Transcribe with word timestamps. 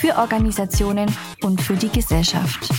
für 0.00 0.16
Organisationen 0.16 1.14
und 1.42 1.60
für 1.60 1.76
die 1.76 1.90
Gesellschaft. 1.90 2.70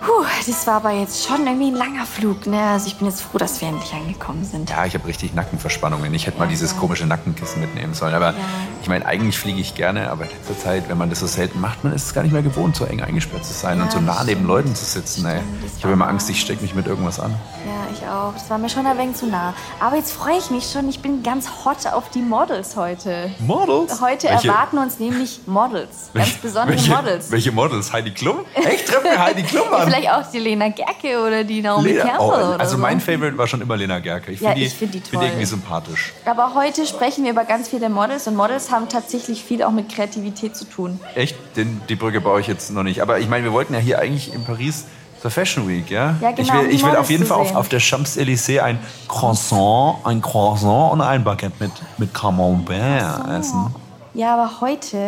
Puh, 0.00 0.24
das 0.46 0.66
war 0.66 0.74
aber 0.74 0.92
jetzt 0.92 1.26
schon 1.26 1.46
irgendwie 1.46 1.68
ein 1.68 1.74
langer 1.74 2.06
Flug, 2.06 2.46
ne? 2.46 2.60
Also 2.60 2.86
ich 2.86 2.96
bin 2.96 3.08
jetzt 3.08 3.20
froh, 3.20 3.38
dass 3.38 3.60
wir 3.60 3.68
endlich 3.68 3.92
angekommen 3.92 4.44
sind. 4.44 4.70
Ja, 4.70 4.86
ich 4.86 4.94
habe 4.94 5.06
richtig 5.06 5.34
Nackenverspannungen. 5.34 6.12
Ich 6.14 6.26
hätte 6.26 6.38
ja, 6.38 6.44
mal 6.44 6.48
dieses 6.48 6.72
ja. 6.72 6.78
komische 6.78 7.06
Nackenkissen 7.06 7.60
mitnehmen 7.60 7.94
sollen. 7.94 8.14
Aber 8.14 8.30
ja. 8.30 8.34
ich 8.80 8.88
meine, 8.88 9.04
eigentlich 9.06 9.38
fliege 9.38 9.60
ich 9.60 9.74
gerne, 9.74 10.10
aber 10.10 10.24
in 10.24 10.30
letzter 10.30 10.56
Zeit, 10.58 10.88
wenn 10.88 10.98
man 10.98 11.10
das 11.10 11.20
so 11.20 11.26
selten 11.26 11.60
macht, 11.60 11.82
man 11.82 11.92
ist 11.92 12.06
es 12.06 12.14
gar 12.14 12.22
nicht 12.22 12.32
mehr 12.32 12.42
gewohnt, 12.42 12.76
so 12.76 12.84
eng 12.84 13.02
eingesperrt 13.02 13.44
zu 13.44 13.52
sein 13.52 13.80
und 13.80 13.90
so 13.90 14.00
nah 14.00 14.22
neben 14.24 14.46
Leuten 14.46 14.74
zu 14.74 14.84
sitzen. 14.84 15.26
Ey. 15.26 15.40
Ich 15.76 15.82
habe 15.82 15.92
immer 15.92 16.06
Angst, 16.06 16.30
ich 16.30 16.40
stecke 16.40 16.62
mich 16.62 16.74
mit 16.74 16.86
irgendwas 16.86 17.18
an. 17.18 17.34
Ja, 17.66 17.88
ich 17.92 18.06
auch. 18.08 18.32
Das 18.34 18.48
war 18.50 18.58
mir 18.58 18.68
schon 18.68 18.86
ein 18.86 18.96
wenig 18.98 19.16
zu 19.16 19.26
nah. 19.26 19.52
Aber 19.80 19.96
jetzt 19.96 20.12
freue 20.12 20.38
ich 20.38 20.50
mich 20.50 20.70
schon. 20.70 20.88
Ich 20.88 21.00
bin 21.00 21.22
ganz 21.22 21.48
hot 21.64 21.86
auf 21.92 22.08
die 22.10 22.22
Models 22.22 22.76
heute. 22.76 23.30
Models? 23.40 24.00
Heute 24.00 24.28
welche? 24.28 24.48
erwarten 24.48 24.78
uns 24.78 25.00
nämlich 25.00 25.40
Models. 25.46 26.10
Ganz 26.14 26.34
besondere 26.34 26.76
welche, 26.76 26.90
Models. 26.90 27.30
Welche 27.30 27.52
Models? 27.52 27.92
Heidi 27.92 28.12
Klum? 28.12 28.44
Echt? 28.54 28.86
Treffen 28.86 29.04
wir 29.04 29.18
Heidi 29.18 29.42
Klum 29.42 29.72
an? 29.72 29.87
Vielleicht 29.90 30.10
auch 30.10 30.30
die 30.30 30.38
Lena 30.38 30.68
Gerke 30.68 31.20
oder 31.26 31.44
die 31.44 31.62
Naomi 31.62 31.92
Lena, 31.92 32.04
Campbell. 32.04 32.54
Oh, 32.54 32.58
also 32.58 32.76
so. 32.76 32.78
mein 32.78 33.00
Favorite 33.00 33.36
war 33.36 33.46
schon 33.46 33.60
immer 33.60 33.76
Lena 33.76 33.98
Gerke. 33.98 34.32
Ich 34.32 34.40
ja, 34.40 34.50
finde 34.50 34.64
die, 34.64 34.70
find 34.70 34.94
die, 34.94 35.00
find 35.00 35.22
die 35.22 35.26
irgendwie 35.26 35.46
sympathisch. 35.46 36.12
Aber 36.24 36.54
heute 36.54 36.86
sprechen 36.86 37.24
wir 37.24 37.32
über 37.32 37.44
ganz 37.44 37.68
viele 37.68 37.88
Models 37.88 38.26
und 38.26 38.36
Models 38.36 38.70
haben 38.70 38.88
tatsächlich 38.88 39.42
viel 39.42 39.62
auch 39.62 39.72
mit 39.72 39.88
Kreativität 39.88 40.56
zu 40.56 40.64
tun. 40.64 41.00
Echt? 41.14 41.36
Den, 41.56 41.80
die 41.88 41.96
Brücke 41.96 42.20
baue 42.20 42.40
ich 42.40 42.46
jetzt 42.46 42.70
noch 42.70 42.82
nicht. 42.82 43.02
Aber 43.02 43.18
ich 43.18 43.28
meine, 43.28 43.44
wir 43.44 43.52
wollten 43.52 43.74
ja 43.74 43.80
hier 43.80 43.98
eigentlich 43.98 44.32
in 44.32 44.44
Paris 44.44 44.86
zur 45.20 45.30
Fashion 45.30 45.68
Week, 45.68 45.90
ja? 45.90 46.16
Ja, 46.20 46.30
genau. 46.30 46.40
Ich 46.40 46.52
will, 46.52 46.70
ich 46.70 46.84
will 46.84 46.96
auf 46.96 47.10
jeden 47.10 47.26
Fall 47.26 47.38
auf, 47.38 47.54
auf, 47.54 47.68
der 47.68 47.80
Champs-Élysées 47.80 48.60
ein 48.60 48.78
Croissant, 49.08 49.98
ein 50.04 50.22
Croissant 50.22 50.92
und 50.92 51.00
ein 51.00 51.24
Baguette 51.24 51.54
mit, 51.58 51.72
mit 51.98 52.14
Camembert 52.14 53.28
essen. 53.28 53.74
Ja, 54.18 54.34
aber 54.34 54.60
heute, 54.60 54.98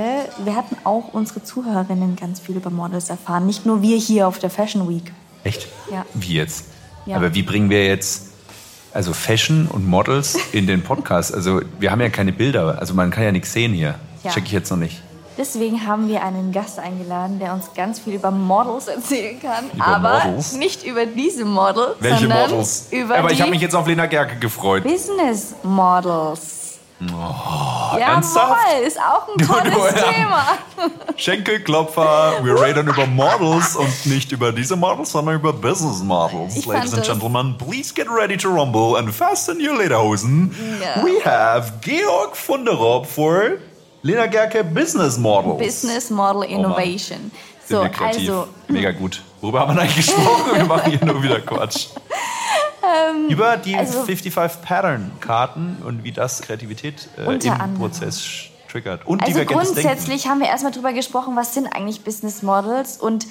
wir 0.45 0.55
hatten 0.55 0.77
auch 0.85 1.13
unsere 1.13 1.43
Zuhörerinnen 1.43 2.15
ganz 2.15 2.39
viel 2.39 2.55
über 2.55 2.71
Models 2.71 3.11
erfahren. 3.11 3.45
Nicht 3.45 3.67
nur 3.67 3.83
wir 3.83 3.97
hier 3.97 4.29
auf 4.29 4.39
der 4.39 4.51
Fashion 4.51 4.89
Week. 4.89 5.11
Echt? 5.43 5.67
Ja. 5.91 6.07
Wie 6.15 6.35
jetzt? 6.35 6.67
Ja. 7.07 7.17
Aber 7.17 7.35
wie 7.35 7.43
bringen 7.43 7.71
wir 7.71 7.85
jetzt 7.85 8.29
also 8.95 9.13
Fashion 9.13 9.67
und 9.67 9.85
Models 9.85 10.39
in 10.53 10.69
den 10.69 10.85
Podcast? 10.85 11.35
Also 11.35 11.61
wir 11.81 11.91
haben 11.91 12.01
ja 12.01 12.09
keine 12.09 12.33
Bilder, 12.33 12.79
also 12.79 12.95
man 12.95 13.11
kann 13.11 13.25
ja 13.25 13.33
nichts 13.33 13.53
sehen 13.53 13.73
hier. 13.73 13.97
Ja. 14.23 14.31
Check 14.31 14.45
ich 14.45 14.53
jetzt 14.53 14.71
noch 14.71 14.79
nicht. 14.79 15.03
Deswegen 15.37 15.85
haben 15.89 16.07
wir 16.07 16.23
einen 16.23 16.53
Gast 16.53 16.79
eingeladen, 16.79 17.41
der 17.41 17.53
uns 17.53 17.75
ganz 17.75 17.99
viel 17.99 18.15
über 18.15 18.31
Models 18.31 18.87
erzählen 18.87 19.41
kann. 19.43 19.65
Über 19.75 19.87
aber 19.89 20.25
Models? 20.25 20.53
nicht 20.53 20.87
über 20.87 21.07
diese 21.07 21.45
Models, 21.45 21.97
Welche 21.99 22.21
sondern 22.21 22.51
Models? 22.51 22.87
über 22.93 23.19
aber 23.19 23.33
ich 23.33 23.41
habe 23.41 23.51
mich 23.51 23.61
jetzt 23.61 23.75
auf 23.75 23.89
Lena 23.89 24.07
Gerke 24.07 24.37
gefreut. 24.39 24.85
Business 24.85 25.57
Models. 25.65 26.70
Oh, 27.03 27.97
ja, 27.99 28.15
ernsthaft? 28.15 28.61
Voll, 28.61 28.83
ist 28.87 28.99
auch 28.99 29.27
ein 29.29 29.39
tolles 29.47 29.95
ja. 29.97 30.13
Thema. 30.13 30.45
Schenkelklopfer, 31.17 32.45
wir 32.45 32.61
reden 32.61 32.89
über 32.89 33.07
Models 33.07 33.75
und 33.75 34.07
nicht 34.07 34.33
über 34.33 34.53
diese 34.53 34.77
Models, 34.77 35.13
sondern 35.13 35.37
über 35.37 35.53
Business 35.53 36.03
Models. 36.03 36.57
Ich 36.57 36.67
Ladies 36.67 36.93
and 36.93 37.05
gentlemen, 37.05 37.57
please 37.57 37.95
get 37.95 38.07
ready 38.11 38.37
to 38.37 38.49
rumble 38.49 38.99
and 38.99 39.11
fasten 39.15 39.67
your 39.67 39.79
Lederhosen. 39.79 40.55
Ja. 40.81 41.03
We 41.03 41.25
have 41.25 41.73
Georg 41.81 42.37
Funderop 42.37 43.07
for 43.07 43.59
Lena 44.03 44.27
Gerke 44.27 44.63
Business 44.63 45.17
Models. 45.17 45.59
Business 45.59 46.11
Model 46.11 46.43
Innovation. 46.43 47.31
Sind 47.65 47.97
so, 47.97 48.05
also 48.05 48.49
Mega 48.69 48.91
gut. 48.91 49.23
Worüber 49.41 49.61
haben 49.61 49.75
wir 49.75 49.83
eigentlich 49.83 50.07
gesprochen? 50.07 50.51
Wir 50.55 50.65
machen 50.65 50.91
hier 50.91 51.05
nur 51.05 51.23
wieder 51.23 51.41
Quatsch. 51.41 51.87
Über 53.29 53.57
die 53.57 53.77
also- 53.77 54.05
55 54.05 54.63
Pattern-Karten 54.63 55.79
und 55.85 56.05
wie 56.05 56.13
das 56.13 56.43
Kreativität 56.43 57.09
äh, 57.17 57.23
im 57.23 57.29
anderem. 57.29 57.75
Prozess 57.75 58.51
triggert. 58.71 59.07
Und 59.07 59.23
Also 59.23 59.45
grundsätzlich 59.45 60.29
haben 60.29 60.41
wir 60.41 60.47
erstmal 60.47 60.73
drüber 60.73 60.93
gesprochen, 60.93 61.37
was 61.37 61.55
sind 61.55 61.67
eigentlich 61.67 62.03
Business 62.03 62.43
Models 62.43 62.99
und 62.99 63.27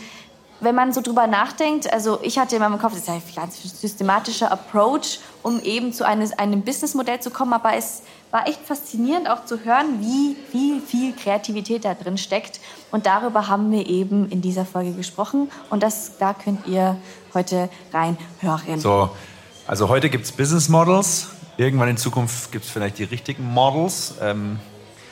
wenn 0.62 0.76
man 0.76 0.92
so 0.92 1.02
drüber 1.02 1.28
nachdenkt, 1.28 1.92
also 1.92 2.20
ich 2.22 2.38
hatte 2.38 2.56
in 2.56 2.62
meinem 2.62 2.80
Kopf, 2.80 2.94
das 2.94 3.04
ist 3.04 3.10
ein 3.10 3.22
ganz 3.36 3.82
systematischer 3.82 4.52
Approach, 4.52 5.20
um 5.42 5.62
eben 5.62 5.94
zu 5.94 6.06
eines, 6.06 6.38
einem 6.38 6.64
Businessmodell 6.64 7.22
zu 7.22 7.30
kommen, 7.30 7.54
aber 7.54 7.76
es 7.76 8.02
war 8.32 8.48
echt 8.48 8.62
faszinierend 8.66 9.30
auch 9.30 9.46
zu 9.46 9.64
hören, 9.64 10.00
wie 10.02 10.36
viel, 10.52 10.82
viel 10.82 11.14
Kreativität 11.16 11.86
da 11.86 11.94
drin 11.94 12.18
steckt 12.18 12.60
und 12.92 13.06
darüber 13.06 13.48
haben 13.48 13.72
wir 13.72 13.88
eben 13.88 14.30
in 14.30 14.42
dieser 14.42 14.66
Folge 14.66 14.92
gesprochen 14.92 15.50
und 15.70 15.82
das, 15.82 16.18
da 16.18 16.34
könnt 16.34 16.68
ihr 16.68 16.98
heute 17.34 17.70
reinhören. 17.94 18.80
So, 18.80 19.10
also 19.70 19.88
heute 19.88 20.10
gibt 20.10 20.26
es 20.26 20.32
Business 20.32 20.68
Models. 20.68 21.28
Irgendwann 21.58 21.90
in 21.90 21.98
Zukunft 21.98 22.52
gibt 22.52 22.66
es 22.66 22.72
vielleicht 22.72 22.98
die 22.98 23.04
richtigen 23.04 23.44
Models. 23.46 24.16
Ähm, 24.20 24.60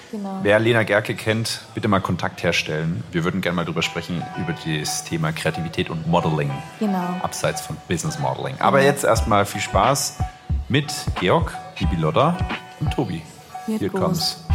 Genau. 0.10 0.40
wer 0.42 0.58
Lena 0.58 0.84
Gerke 0.84 1.16
kennt, 1.16 1.60
bitte 1.76 1.90
mal 1.90 2.00
Kontakt 2.00 2.42
herstellen. 2.42 3.04
Wir 3.12 3.26
würden 3.26 3.42
gerne 3.42 3.58
mal 3.58 3.66
drüber 3.66 3.82
sprechen, 3.82 4.24
über 4.38 4.54
das 4.54 5.04
Thema 5.04 5.34
Kreativität 5.34 5.90
und 5.90 6.08
Modeling. 6.08 6.50
Genau. 6.80 7.04
Abseits 7.22 7.60
von 7.60 7.76
Business 7.90 8.18
Modeling. 8.18 8.56
Aber 8.60 8.82
jetzt 8.82 9.04
erstmal 9.04 9.46
viel 9.46 9.60
Spaß 9.60 10.20
mit 10.70 10.94
Georg, 11.20 11.54
Bibi 11.78 11.98
Lotta 11.98 12.38
und 12.80 12.94
Tobi. 12.94 13.22
Hier 13.66 13.80
Hier 13.80 13.90
kommt's. 13.90 14.47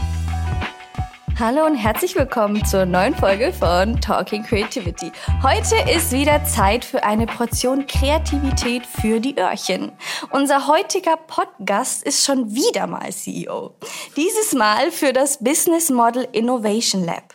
Hallo 1.39 1.65
und 1.65 1.77
herzlich 1.77 2.15
willkommen 2.15 2.63
zur 2.65 2.85
neuen 2.85 3.15
Folge 3.15 3.53
von 3.55 3.99
Talking 4.01 4.43
Creativity. 4.43 5.11
Heute 5.43 5.77
ist 5.91 6.13
wieder 6.13 6.45
Zeit 6.45 6.85
für 6.85 7.03
eine 7.03 7.27
Portion 7.27 7.87
Kreativität 7.87 8.85
für 8.85 9.19
die 9.19 9.39
Öhrchen. 9.39 9.93
Unser 10.31 10.67
heutiger 10.67 11.17
Podcast 11.17 12.03
ist 12.03 12.25
schon 12.25 12.55
wieder 12.55 12.87
mal 12.87 13.11
CEO. 13.11 13.75
Dieses 14.15 14.53
Mal 14.53 14.91
für 14.91 15.15
das 15.15 15.39
Business 15.43 15.89
Model 15.91 16.29
Innovation 16.33 17.05
Lab. 17.05 17.35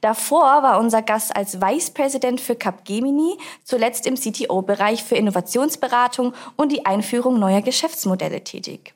Davor 0.00 0.62
war 0.62 0.78
unser 0.78 1.02
Gast 1.02 1.34
als 1.34 1.60
Vice 1.60 1.90
President 1.90 2.40
für 2.40 2.56
Capgemini, 2.56 3.38
zuletzt 3.64 4.06
im 4.06 4.16
CTO-Bereich 4.16 5.02
für 5.02 5.16
Innovationsberatung 5.16 6.34
und 6.56 6.72
die 6.72 6.84
Einführung 6.84 7.38
neuer 7.38 7.62
Geschäftsmodelle 7.62 8.42
tätig. 8.42 8.92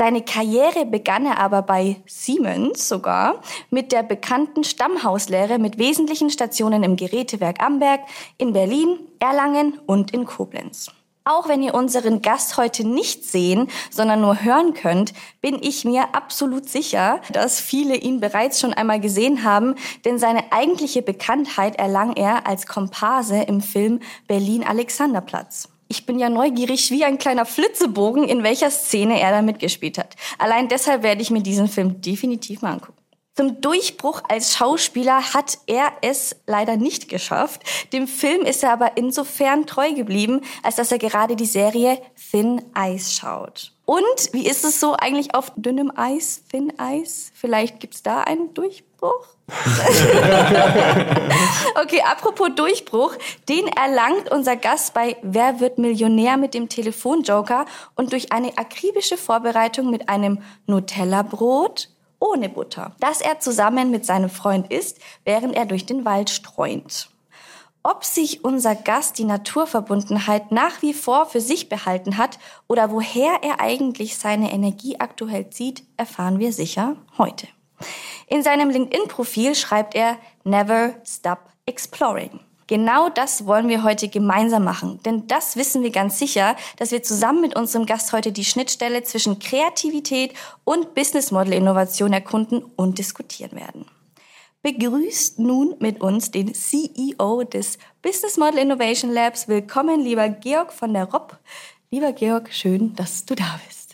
Seine 0.00 0.22
Karriere 0.22 0.86
begann 0.86 1.26
er 1.26 1.36
aber 1.40 1.60
bei 1.60 2.00
Siemens 2.06 2.88
sogar 2.88 3.42
mit 3.68 3.92
der 3.92 4.02
bekannten 4.02 4.64
Stammhauslehre 4.64 5.58
mit 5.58 5.76
wesentlichen 5.76 6.30
Stationen 6.30 6.82
im 6.84 6.96
Gerätewerk 6.96 7.62
Amberg, 7.62 8.00
in 8.38 8.54
Berlin, 8.54 8.98
Erlangen 9.18 9.78
und 9.84 10.12
in 10.12 10.24
Koblenz. 10.24 10.90
Auch 11.24 11.48
wenn 11.48 11.62
ihr 11.62 11.74
unseren 11.74 12.22
Gast 12.22 12.56
heute 12.56 12.88
nicht 12.88 13.26
sehen, 13.26 13.68
sondern 13.90 14.22
nur 14.22 14.42
hören 14.42 14.72
könnt, 14.72 15.12
bin 15.42 15.58
ich 15.62 15.84
mir 15.84 16.14
absolut 16.14 16.66
sicher, 16.66 17.20
dass 17.34 17.60
viele 17.60 17.94
ihn 17.94 18.20
bereits 18.20 18.58
schon 18.58 18.72
einmal 18.72 19.00
gesehen 19.00 19.44
haben, 19.44 19.74
denn 20.06 20.18
seine 20.18 20.50
eigentliche 20.50 21.02
Bekanntheit 21.02 21.76
erlang 21.76 22.14
er 22.14 22.46
als 22.46 22.66
Komparse 22.66 23.42
im 23.42 23.60
Film 23.60 24.00
Berlin 24.26 24.64
Alexanderplatz. 24.64 25.68
Ich 25.92 26.06
bin 26.06 26.20
ja 26.20 26.30
neugierig 26.30 26.92
wie 26.92 27.04
ein 27.04 27.18
kleiner 27.18 27.44
Flitzebogen, 27.44 28.22
in 28.22 28.44
welcher 28.44 28.70
Szene 28.70 29.20
er 29.20 29.32
da 29.32 29.42
mitgespielt 29.42 29.98
hat. 29.98 30.14
Allein 30.38 30.68
deshalb 30.68 31.02
werde 31.02 31.20
ich 31.20 31.32
mir 31.32 31.42
diesen 31.42 31.66
Film 31.66 32.00
definitiv 32.00 32.62
mal 32.62 32.74
angucken. 32.74 33.02
Zum 33.34 33.60
Durchbruch 33.60 34.22
als 34.28 34.54
Schauspieler 34.54 35.34
hat 35.34 35.58
er 35.66 35.90
es 36.00 36.36
leider 36.46 36.76
nicht 36.76 37.08
geschafft. 37.08 37.62
Dem 37.92 38.06
Film 38.06 38.42
ist 38.42 38.62
er 38.62 38.72
aber 38.72 38.96
insofern 38.98 39.66
treu 39.66 39.92
geblieben, 39.92 40.42
als 40.62 40.76
dass 40.76 40.92
er 40.92 40.98
gerade 40.98 41.34
die 41.34 41.44
Serie 41.44 42.00
Thin 42.30 42.62
Ice 42.78 43.10
schaut. 43.12 43.72
Und 43.84 44.32
wie 44.32 44.46
ist 44.46 44.64
es 44.64 44.78
so 44.78 44.94
eigentlich 44.94 45.34
auf 45.34 45.50
dünnem 45.56 45.90
Eis, 45.96 46.44
Thin 46.48 46.72
Ice? 46.80 47.32
Vielleicht 47.34 47.80
gibt's 47.80 48.04
da 48.04 48.20
einen 48.20 48.54
Durchbruch? 48.54 48.89
Okay, 51.82 52.02
apropos 52.02 52.50
Durchbruch, 52.54 53.14
den 53.48 53.66
erlangt 53.68 54.30
unser 54.30 54.56
Gast 54.56 54.94
bei 54.94 55.16
Wer 55.22 55.60
wird 55.60 55.78
Millionär 55.78 56.36
mit 56.36 56.54
dem 56.54 56.68
Telefonjoker 56.68 57.64
und 57.96 58.12
durch 58.12 58.32
eine 58.32 58.56
akribische 58.58 59.16
Vorbereitung 59.16 59.90
mit 59.90 60.08
einem 60.08 60.42
Nutella-Brot 60.66 61.88
ohne 62.20 62.48
Butter, 62.48 62.94
das 63.00 63.20
er 63.20 63.40
zusammen 63.40 63.90
mit 63.90 64.06
seinem 64.06 64.30
Freund 64.30 64.70
isst, 64.70 65.00
während 65.24 65.56
er 65.56 65.66
durch 65.66 65.86
den 65.86 66.04
Wald 66.04 66.30
streunt. 66.30 67.10
Ob 67.82 68.04
sich 68.04 68.44
unser 68.44 68.74
Gast 68.74 69.18
die 69.18 69.24
Naturverbundenheit 69.24 70.52
nach 70.52 70.82
wie 70.82 70.92
vor 70.92 71.24
für 71.24 71.40
sich 71.40 71.70
behalten 71.70 72.18
hat 72.18 72.38
oder 72.68 72.90
woher 72.90 73.42
er 73.42 73.60
eigentlich 73.60 74.18
seine 74.18 74.52
Energie 74.52 75.00
aktuell 75.00 75.48
zieht, 75.48 75.82
erfahren 75.96 76.38
wir 76.38 76.52
sicher 76.52 76.96
heute. 77.16 77.48
In 78.32 78.44
seinem 78.44 78.70
LinkedIn-Profil 78.70 79.56
schreibt 79.56 79.96
er 79.96 80.16
Never 80.44 80.94
Stop 81.04 81.50
Exploring. 81.66 82.38
Genau 82.68 83.08
das 83.08 83.44
wollen 83.44 83.68
wir 83.68 83.82
heute 83.82 84.06
gemeinsam 84.06 84.62
machen, 84.62 85.00
denn 85.04 85.26
das 85.26 85.56
wissen 85.56 85.82
wir 85.82 85.90
ganz 85.90 86.20
sicher, 86.20 86.54
dass 86.76 86.92
wir 86.92 87.02
zusammen 87.02 87.40
mit 87.40 87.56
unserem 87.56 87.86
Gast 87.86 88.12
heute 88.12 88.30
die 88.30 88.44
Schnittstelle 88.44 89.02
zwischen 89.02 89.40
Kreativität 89.40 90.32
und 90.62 90.94
Business 90.94 91.32
Model 91.32 91.54
Innovation 91.54 92.12
erkunden 92.12 92.62
und 92.76 92.98
diskutieren 92.98 93.58
werden. 93.58 93.86
Begrüßt 94.62 95.40
nun 95.40 95.74
mit 95.80 96.00
uns 96.00 96.30
den 96.30 96.54
CEO 96.54 97.42
des 97.42 97.78
Business 98.00 98.36
Model 98.36 98.60
Innovation 98.60 99.10
Labs. 99.10 99.48
Willkommen, 99.48 99.98
lieber 99.98 100.28
Georg 100.28 100.72
von 100.72 100.94
der 100.94 101.06
Rob. 101.06 101.36
Lieber 101.90 102.12
Georg, 102.12 102.52
schön, 102.52 102.94
dass 102.94 103.24
du 103.24 103.34
da 103.34 103.58
bist. 103.66 103.89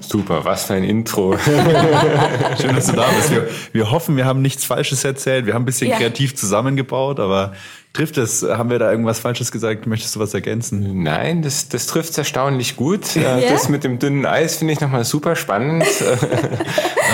Super, 0.00 0.44
was 0.44 0.66
für 0.66 0.74
ein 0.74 0.84
Intro. 0.84 1.36
Schön, 1.44 2.74
dass 2.74 2.86
du 2.86 2.92
da 2.92 3.06
bist. 3.16 3.30
Wir, 3.30 3.48
wir, 3.72 3.90
hoffen, 3.90 4.16
wir 4.16 4.24
haben 4.24 4.42
nichts 4.42 4.64
Falsches 4.64 5.04
erzählt. 5.04 5.46
Wir 5.46 5.54
haben 5.54 5.62
ein 5.62 5.66
bisschen 5.66 5.90
ja. 5.90 5.96
kreativ 5.96 6.34
zusammengebaut, 6.34 7.20
aber 7.20 7.54
trifft 7.94 8.18
es? 8.18 8.42
Haben 8.42 8.70
wir 8.70 8.78
da 8.78 8.90
irgendwas 8.90 9.20
Falsches 9.20 9.50
gesagt? 9.50 9.86
Möchtest 9.86 10.16
du 10.16 10.20
was 10.20 10.34
ergänzen? 10.34 11.02
Nein, 11.02 11.40
das, 11.40 11.68
das 11.68 11.86
trifft 11.86 12.10
es 12.10 12.18
erstaunlich 12.18 12.76
gut. 12.76 13.14
Ja? 13.14 13.40
Das 13.40 13.70
mit 13.70 13.84
dem 13.84 13.98
dünnen 13.98 14.26
Eis 14.26 14.56
finde 14.56 14.74
ich 14.74 14.80
nochmal 14.80 15.04
super 15.04 15.34
spannend. 15.36 15.84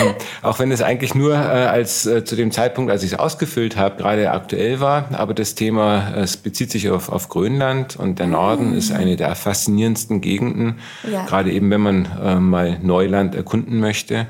Ähm, 0.03 0.15
auch 0.43 0.59
wenn 0.59 0.71
es 0.71 0.83
eigentlich 0.83 1.15
nur 1.15 1.35
äh, 1.35 1.37
als 1.37 2.07
äh, 2.07 2.25
zu 2.25 2.37
dem 2.37 2.53
Zeitpunkt, 2.53 2.91
als 2.91 3.03
ich 3.03 3.13
es 3.13 3.19
ausgefüllt 3.19 3.77
habe, 3.77 3.97
gerade 3.97 4.31
aktuell 4.31 4.81
war. 4.81 5.09
Aber 5.13 5.35
das 5.35 5.57
Thema 5.57 6.15
es 6.17 6.37
bezieht 6.37 6.71
sich 6.71 6.89
auf, 6.91 7.11
auf 7.11 7.29
Grönland 7.29 7.97
und 7.97 8.19
der 8.19 8.29
Norden 8.29 8.71
mhm. 8.71 8.79
ist 8.79 8.93
eine 8.93 9.17
der 9.17 9.35
faszinierendsten 9.35 10.21
Gegenden. 10.21 10.79
Ja. 11.11 11.27
Gerade 11.27 11.53
eben, 11.53 11.71
wenn 11.71 11.81
man 11.81 12.09
äh, 12.23 12.37
mal 12.37 12.79
Neuland 12.81 13.35
erkunden 13.35 13.81
möchte. 13.81 14.27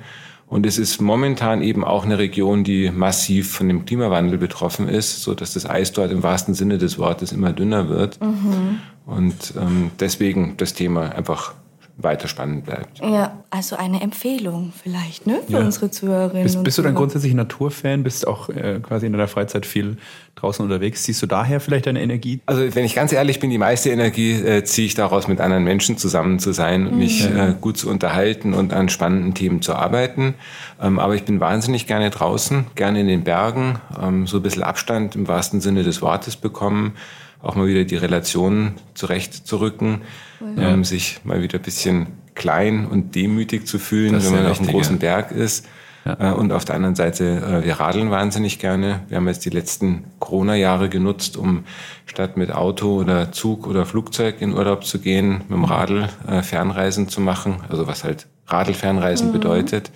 Und 0.50 0.67
es 0.67 0.79
ist 0.79 1.00
momentan 1.00 1.62
eben 1.62 1.85
auch 1.85 2.05
eine 2.05 2.19
Region, 2.19 2.64
die 2.64 2.91
massiv 2.91 3.52
von 3.52 3.69
dem 3.69 3.85
Klimawandel 3.85 4.37
betroffen 4.37 4.88
ist, 4.88 5.23
so 5.23 5.32
dass 5.32 5.55
das 5.55 5.64
Eis 5.64 5.93
dort 5.93 6.11
im 6.11 6.25
wahrsten 6.25 6.55
Sinne 6.55 6.76
des 6.76 6.99
Wortes 6.99 7.31
immer 7.31 7.52
dünner 7.52 7.88
wird. 7.88 8.20
Mhm. 8.20 8.81
Und 9.06 9.55
ähm, 9.56 9.93
deswegen 10.00 10.56
das 10.56 10.75
Thema 10.75 11.14
einfach 11.14 11.55
weiter 12.02 12.29
spannend 12.29 12.64
bleibt. 12.64 12.99
Ja, 13.00 13.38
also 13.50 13.76
eine 13.76 14.00
Empfehlung 14.00 14.73
vielleicht, 14.82 15.26
ne, 15.26 15.41
für 15.47 15.55
ja. 15.55 15.58
unsere 15.61 15.91
Zuhörerinnen. 15.91 16.43
Bist, 16.44 16.62
bist 16.62 16.79
du 16.79 16.82
dann 16.82 16.94
grundsätzlich 16.94 17.35
Naturfan? 17.35 18.02
Bist 18.02 18.26
auch 18.26 18.49
äh, 18.49 18.81
quasi 18.81 19.06
in 19.06 19.12
deiner 19.12 19.29
Freizeit 19.29 19.67
viel 19.67 19.97
draußen 20.37 20.64
unterwegs? 20.64 21.05
Siehst 21.05 21.23
du 21.23 21.26
daher 21.26 21.61
vielleicht 21.61 21.87
deine 21.87 22.00
Energie? 22.00 22.41
Also 22.47 22.75
wenn 22.75 22.85
ich 22.85 22.94
ganz 22.94 23.12
ehrlich 23.12 23.41
bin, 23.41 23.50
die 23.50 23.58
meiste 23.58 23.91
Energie 23.91 24.32
äh, 24.32 24.64
ziehe 24.64 24.87
ich 24.87 24.94
daraus, 24.94 25.29
mit 25.29 25.41
anderen 25.41 25.64
Menschen 25.64 25.99
zusammen 25.99 26.38
zu 26.38 26.52
sein 26.52 26.91
mhm. 26.91 26.99
mich 26.99 27.25
äh, 27.25 27.55
gut 27.61 27.76
zu 27.76 27.91
unterhalten 27.91 28.55
und 28.55 28.73
an 28.73 28.88
spannenden 28.88 29.35
Themen 29.35 29.62
zu 29.62 29.75
arbeiten. 29.75 30.35
Ähm, 30.81 30.99
aber 30.99 31.14
ich 31.14 31.25
bin 31.25 31.41
wahnsinnig 31.41 31.87
gerne 31.87 32.11
draußen, 32.11 32.67
gerne 32.75 33.00
in 33.00 33.08
den 33.08 33.25
Bergen, 33.25 33.79
ähm, 34.00 34.26
so 34.26 34.38
ein 34.38 34.43
bisschen 34.43 34.62
Abstand 34.62 35.17
im 35.17 35.29
wahrsten 35.29 35.61
Sinne 35.61 35.82
des 35.82 36.02
Wortes 36.02 36.37
bekommen 36.37 36.94
auch 37.43 37.55
mal 37.55 37.67
wieder 37.67 37.85
die 37.85 37.97
Relationen 37.97 38.75
zurechtzurücken, 38.94 40.02
ja. 40.40 40.70
ähm, 40.70 40.84
sich 40.84 41.20
mal 41.25 41.42
wieder 41.42 41.58
ein 41.58 41.62
bisschen 41.62 42.06
klein 42.34 42.87
und 42.87 43.14
demütig 43.14 43.66
zu 43.66 43.78
fühlen, 43.78 44.22
wenn 44.22 44.32
man 44.32 44.46
auf 44.46 44.60
einem 44.60 44.70
großen 44.70 44.98
Berg 44.98 45.32
ist. 45.32 45.66
Ja. 46.04 46.31
Äh, 46.31 46.34
und 46.34 46.52
auf 46.52 46.64
der 46.64 46.76
anderen 46.76 46.94
Seite, 46.94 47.60
äh, 47.62 47.64
wir 47.64 47.75
radeln 47.75 48.10
wahnsinnig 48.10 48.58
gerne. 48.58 49.00
Wir 49.08 49.19
haben 49.19 49.28
jetzt 49.28 49.44
die 49.44 49.50
letzten 49.50 50.04
Corona-Jahre 50.19 50.88
genutzt, 50.88 51.37
um 51.37 51.64
statt 52.06 52.37
mit 52.37 52.52
Auto 52.52 52.98
oder 52.98 53.32
Zug 53.32 53.66
oder 53.66 53.84
Flugzeug 53.84 54.40
in 54.40 54.54
Urlaub 54.54 54.84
zu 54.84 54.98
gehen, 54.98 55.42
mit 55.48 55.50
dem 55.50 55.64
Radl 55.64 56.08
äh, 56.26 56.42
Fernreisen 56.42 57.08
zu 57.08 57.20
machen. 57.20 57.56
Also 57.69 57.87
was 57.87 58.04
halt 58.04 58.26
Radlfernreisen 58.46 59.28
mhm. 59.28 59.32
bedeutet. 59.32 59.90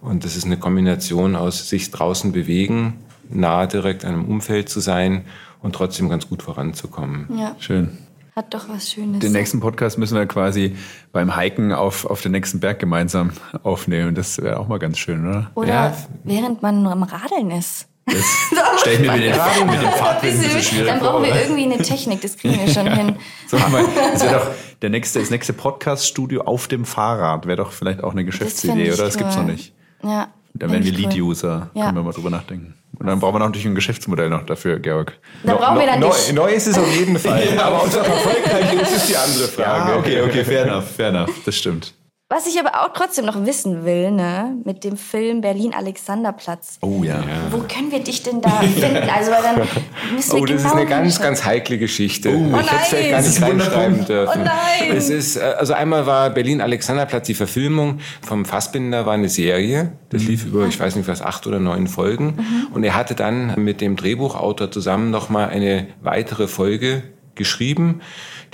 Und 0.00 0.24
das 0.24 0.36
ist 0.36 0.44
eine 0.44 0.56
Kombination 0.56 1.34
aus 1.34 1.68
sich 1.68 1.90
draußen 1.90 2.32
bewegen, 2.32 2.94
nahe 3.28 3.66
direkt 3.66 4.04
an 4.04 4.14
einem 4.14 4.24
Umfeld 4.26 4.68
zu 4.68 4.80
sein 4.80 5.24
und 5.60 5.74
trotzdem 5.74 6.08
ganz 6.08 6.28
gut 6.28 6.42
voranzukommen. 6.42 7.26
Ja. 7.36 7.56
Schön. 7.58 7.98
Hat 8.38 8.54
doch 8.54 8.68
was 8.68 8.88
Schönes. 8.92 9.18
Den 9.18 9.32
nächsten 9.32 9.58
Podcast 9.58 9.98
müssen 9.98 10.16
wir 10.16 10.24
quasi 10.26 10.76
beim 11.10 11.36
Hiken 11.36 11.72
auf, 11.72 12.04
auf 12.04 12.20
den 12.22 12.30
nächsten 12.30 12.60
Berg 12.60 12.78
gemeinsam 12.78 13.32
aufnehmen. 13.64 14.14
Das 14.14 14.40
wäre 14.40 14.60
auch 14.60 14.68
mal 14.68 14.78
ganz 14.78 14.96
schön, 14.98 15.28
oder? 15.28 15.50
Oder 15.56 15.68
ja. 15.68 15.96
während 16.22 16.62
man 16.62 16.84
nur 16.84 16.92
am 16.92 17.02
Radeln 17.02 17.50
ist. 17.50 17.88
Das 18.06 18.16
stelle 18.80 18.94
ich 18.94 19.00
mir 19.00 19.10
mit 19.10 19.22
den, 19.24 19.66
mit 19.66 19.82
dem 19.82 19.90
Fahrtwind 19.90 20.34
ein 20.34 20.40
bisschen 20.40 20.62
schwierig 20.62 20.86
Dann 20.86 21.00
brauchen 21.00 21.24
wir 21.24 21.34
irgendwie 21.34 21.64
eine 21.64 21.78
Technik, 21.78 22.20
das 22.20 22.36
kriegen 22.36 22.64
wir 22.64 22.68
schon 22.72 22.86
ja. 22.86 22.94
hin. 22.94 23.16
So, 23.48 23.58
mal, 23.58 23.84
das 24.12 24.22
wäre 24.22 24.34
doch 24.34 24.50
der 24.82 24.90
nächste, 24.90 25.18
das 25.18 25.30
nächste 25.30 25.52
Podcast-Studio 25.52 26.42
auf 26.42 26.68
dem 26.68 26.84
Fahrrad. 26.84 27.46
Wäre 27.46 27.56
doch 27.56 27.72
vielleicht 27.72 28.04
auch 28.04 28.12
eine 28.12 28.24
Geschäftsidee, 28.24 28.92
oder? 28.92 29.06
Das 29.06 29.16
cool. 29.16 29.22
gibt's 29.22 29.36
noch 29.36 29.46
nicht. 29.46 29.74
Ja. 30.04 30.28
Dann 30.54 30.70
wären 30.70 30.84
wir 30.84 30.92
Lead-User. 30.92 31.70
Ja. 31.74 31.86
Können 31.86 31.96
wir 31.96 32.02
mal 32.04 32.12
drüber 32.12 32.30
nachdenken. 32.30 32.77
Und 32.98 33.06
dann 33.06 33.20
brauchen 33.20 33.34
wir 33.34 33.38
natürlich 33.38 33.66
ein 33.66 33.74
Geschäftsmodell 33.74 34.28
noch 34.28 34.44
dafür, 34.44 34.78
Georg. 34.80 35.12
Da 35.44 35.52
no, 35.52 35.58
brauchen 35.58 35.78
wir 35.78 35.86
dann 35.86 36.00
no, 36.00 36.08
nicht. 36.08 36.32
Neu, 36.32 36.50
ist 36.50 36.66
es 36.66 36.78
auf 36.78 36.92
jeden 36.96 37.18
Fall. 37.18 37.54
ja, 37.54 37.64
aber 37.66 37.82
ob 37.82 37.88
es 37.88 37.94
erfolgreich 37.94 38.72
ist, 38.82 38.96
ist 38.96 39.08
die 39.08 39.16
andere 39.16 39.48
Frage. 39.48 39.92
Ja, 39.92 39.98
okay, 39.98 40.22
okay, 40.22 40.44
fair 40.44 40.64
enough, 40.64 40.90
fair 40.96 41.08
enough. 41.08 41.30
Das 41.44 41.56
stimmt. 41.56 41.94
Was 42.30 42.46
ich 42.46 42.60
aber 42.60 42.82
auch 42.84 42.92
trotzdem 42.92 43.24
noch 43.24 43.46
wissen 43.46 43.86
will, 43.86 44.10
ne, 44.10 44.54
mit 44.64 44.84
dem 44.84 44.98
Film 44.98 45.40
Berlin 45.40 45.72
Alexanderplatz. 45.72 46.76
Oh 46.82 47.02
ja. 47.02 47.24
Wo 47.50 47.60
können 47.60 47.90
wir 47.90 48.00
dich 48.00 48.22
denn 48.22 48.42
da 48.42 48.50
finden? 48.60 49.08
Also 49.08 49.30
weil 49.30 49.42
dann 49.42 49.66
müssen 50.14 50.32
wir 50.34 50.42
Oh, 50.42 50.44
das 50.44 50.58
genau 50.58 50.68
ist 50.68 50.76
eine 50.76 50.86
ganz, 50.86 51.20
ganz 51.22 51.44
heikle 51.46 51.78
Geschichte. 51.78 52.28
Oh, 52.28 52.58
ich 52.60 52.70
hätte 52.70 52.82
es 52.82 52.88
vielleicht 52.88 53.10
gar 53.10 53.22
nicht 53.22 53.42
reinschreiben 53.42 54.04
dürfen. 54.04 54.40
Oh 54.42 54.44
nein. 54.44 54.94
Es 54.94 55.08
ist, 55.08 55.36
äh, 55.36 55.54
also 55.58 55.72
einmal 55.72 56.04
war 56.04 56.28
Berlin 56.28 56.60
Alexanderplatz 56.60 57.26
die 57.28 57.34
Verfilmung 57.34 58.00
vom 58.20 58.44
Fassbinder 58.44 59.06
war 59.06 59.14
eine 59.14 59.30
Serie. 59.30 59.92
Das 60.10 60.22
lief 60.24 60.44
über, 60.44 60.66
ich 60.66 60.78
weiß 60.78 60.96
nicht 60.96 61.08
was, 61.08 61.22
acht 61.22 61.46
oder 61.46 61.60
neun 61.60 61.86
Folgen. 61.86 62.36
Mhm. 62.36 62.74
Und 62.74 62.84
er 62.84 62.94
hatte 62.94 63.14
dann 63.14 63.54
mit 63.64 63.80
dem 63.80 63.96
Drehbuchautor 63.96 64.70
zusammen 64.70 65.10
nochmal 65.10 65.48
eine 65.48 65.86
weitere 66.02 66.46
Folge 66.46 67.04
geschrieben 67.34 68.02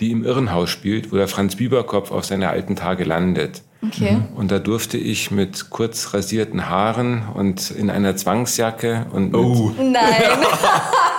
die 0.01 0.11
im 0.11 0.25
Irrenhaus 0.25 0.71
spielt, 0.71 1.13
wo 1.13 1.17
der 1.17 1.29
Franz 1.29 1.57
Bieberkopf 1.57 2.11
auf 2.11 2.25
seine 2.25 2.51
alten 2.51 2.77
Tage 2.77 3.05
landet. 3.05 3.63
Okay. 3.87 4.19
Und 4.35 4.51
da 4.51 4.59
durfte 4.59 4.97
ich 4.97 5.31
mit 5.31 5.71
kurz 5.71 6.15
rasierten 6.15 6.69
Haaren 6.69 7.23
und 7.35 7.71
in 7.71 7.91
einer 7.91 8.17
Zwangsjacke 8.17 9.07
und 9.13 9.35
oh. 9.35 9.73
Nein. 9.79 9.93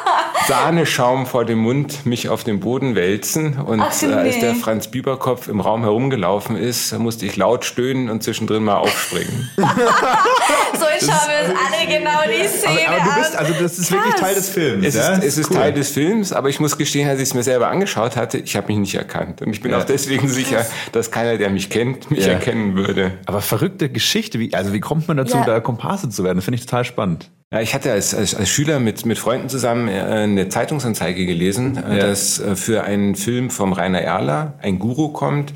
Sahneschaum 0.47 1.25
vor 1.25 1.45
dem 1.45 1.59
Mund 1.59 2.05
mich 2.05 2.29
auf 2.29 2.43
den 2.43 2.59
Boden 2.59 2.95
wälzen. 2.95 3.57
Und 3.59 3.81
Ach, 3.81 3.93
nee. 4.01 4.13
als 4.13 4.39
der 4.39 4.55
Franz 4.55 4.87
Bieberkopf 4.87 5.47
im 5.47 5.59
Raum 5.59 5.81
herumgelaufen 5.81 6.55
ist, 6.55 6.97
musste 6.99 7.25
ich 7.25 7.35
laut 7.35 7.65
stöhnen 7.65 8.09
und 8.09 8.23
zwischendrin 8.23 8.63
mal 8.63 8.77
aufspringen. 8.77 9.49
so, 9.57 10.85
ich 10.99 11.05
schaue 11.05 11.27
mir 11.27 11.41
jetzt 11.41 11.55
alle 11.55 11.97
genau 11.97 12.19
die 12.27 12.47
Szene 12.47 12.87
aber, 12.87 13.01
aber 13.01 13.11
du 13.11 13.19
bist, 13.21 13.35
also 13.35 13.53
das 13.59 13.79
ist 13.79 13.89
Krass. 13.89 13.97
wirklich 13.97 14.15
Teil 14.15 14.35
des 14.35 14.49
Films. 14.49 14.85
Es 14.85 14.95
ja? 14.95 15.13
ist, 15.13 15.23
es 15.23 15.37
ist 15.37 15.51
cool. 15.51 15.57
Teil 15.57 15.73
des 15.73 15.89
Films, 15.89 16.33
aber 16.33 16.49
ich 16.49 16.59
muss 16.59 16.77
gestehen, 16.77 17.09
als 17.09 17.19
ich 17.19 17.29
es 17.29 17.33
mir 17.33 17.43
selber 17.43 17.69
angeschaut 17.69 18.15
hatte, 18.15 18.37
ich 18.37 18.55
habe 18.55 18.67
mich 18.67 18.77
nicht 18.77 18.95
erkannt. 18.95 19.41
Und 19.41 19.51
ich 19.51 19.61
bin 19.61 19.71
ja. 19.71 19.79
auch 19.79 19.85
deswegen 19.85 20.27
sicher, 20.27 20.65
dass 20.91 21.11
keiner, 21.11 21.37
der 21.37 21.49
mich 21.49 21.69
kennt, 21.69 22.11
mich 22.11 22.25
ja. 22.25 22.33
erkennen 22.33 22.75
würde. 22.75 23.13
Aber 23.25 23.41
verrückte 23.41 23.89
Geschichte. 23.89 24.39
Wie, 24.39 24.53
also 24.53 24.73
wie 24.73 24.79
kommt 24.79 25.07
man 25.07 25.17
dazu, 25.17 25.37
da 25.45 25.59
Komparse 25.59 26.09
zu 26.09 26.23
werden? 26.23 26.37
Das 26.37 26.45
finde 26.45 26.59
ich 26.59 26.65
total 26.65 26.85
spannend. 26.85 27.31
Ja, 27.53 27.61
ich 27.61 27.75
hatte 27.75 27.91
als, 27.91 28.15
als, 28.15 28.33
als 28.33 28.49
Schüler 28.49 28.79
mit, 28.79 29.05
mit 29.05 29.19
Freunden 29.19 29.49
zusammen 29.49 29.87
äh, 29.87 30.01
eine 30.01 30.49
Zeitungsanzeige 30.49 31.27
gelesen, 31.27 31.77
äh, 31.77 31.99
ja. 31.99 32.07
dass 32.07 32.39
äh, 32.39 32.55
für 32.55 32.83
einen 32.83 33.15
Film 33.15 33.51
vom 33.51 33.71
Rainer 33.71 34.01
Erler 34.01 34.55
ein 34.61 34.79
Guru 34.79 35.09
kommt, 35.09 35.53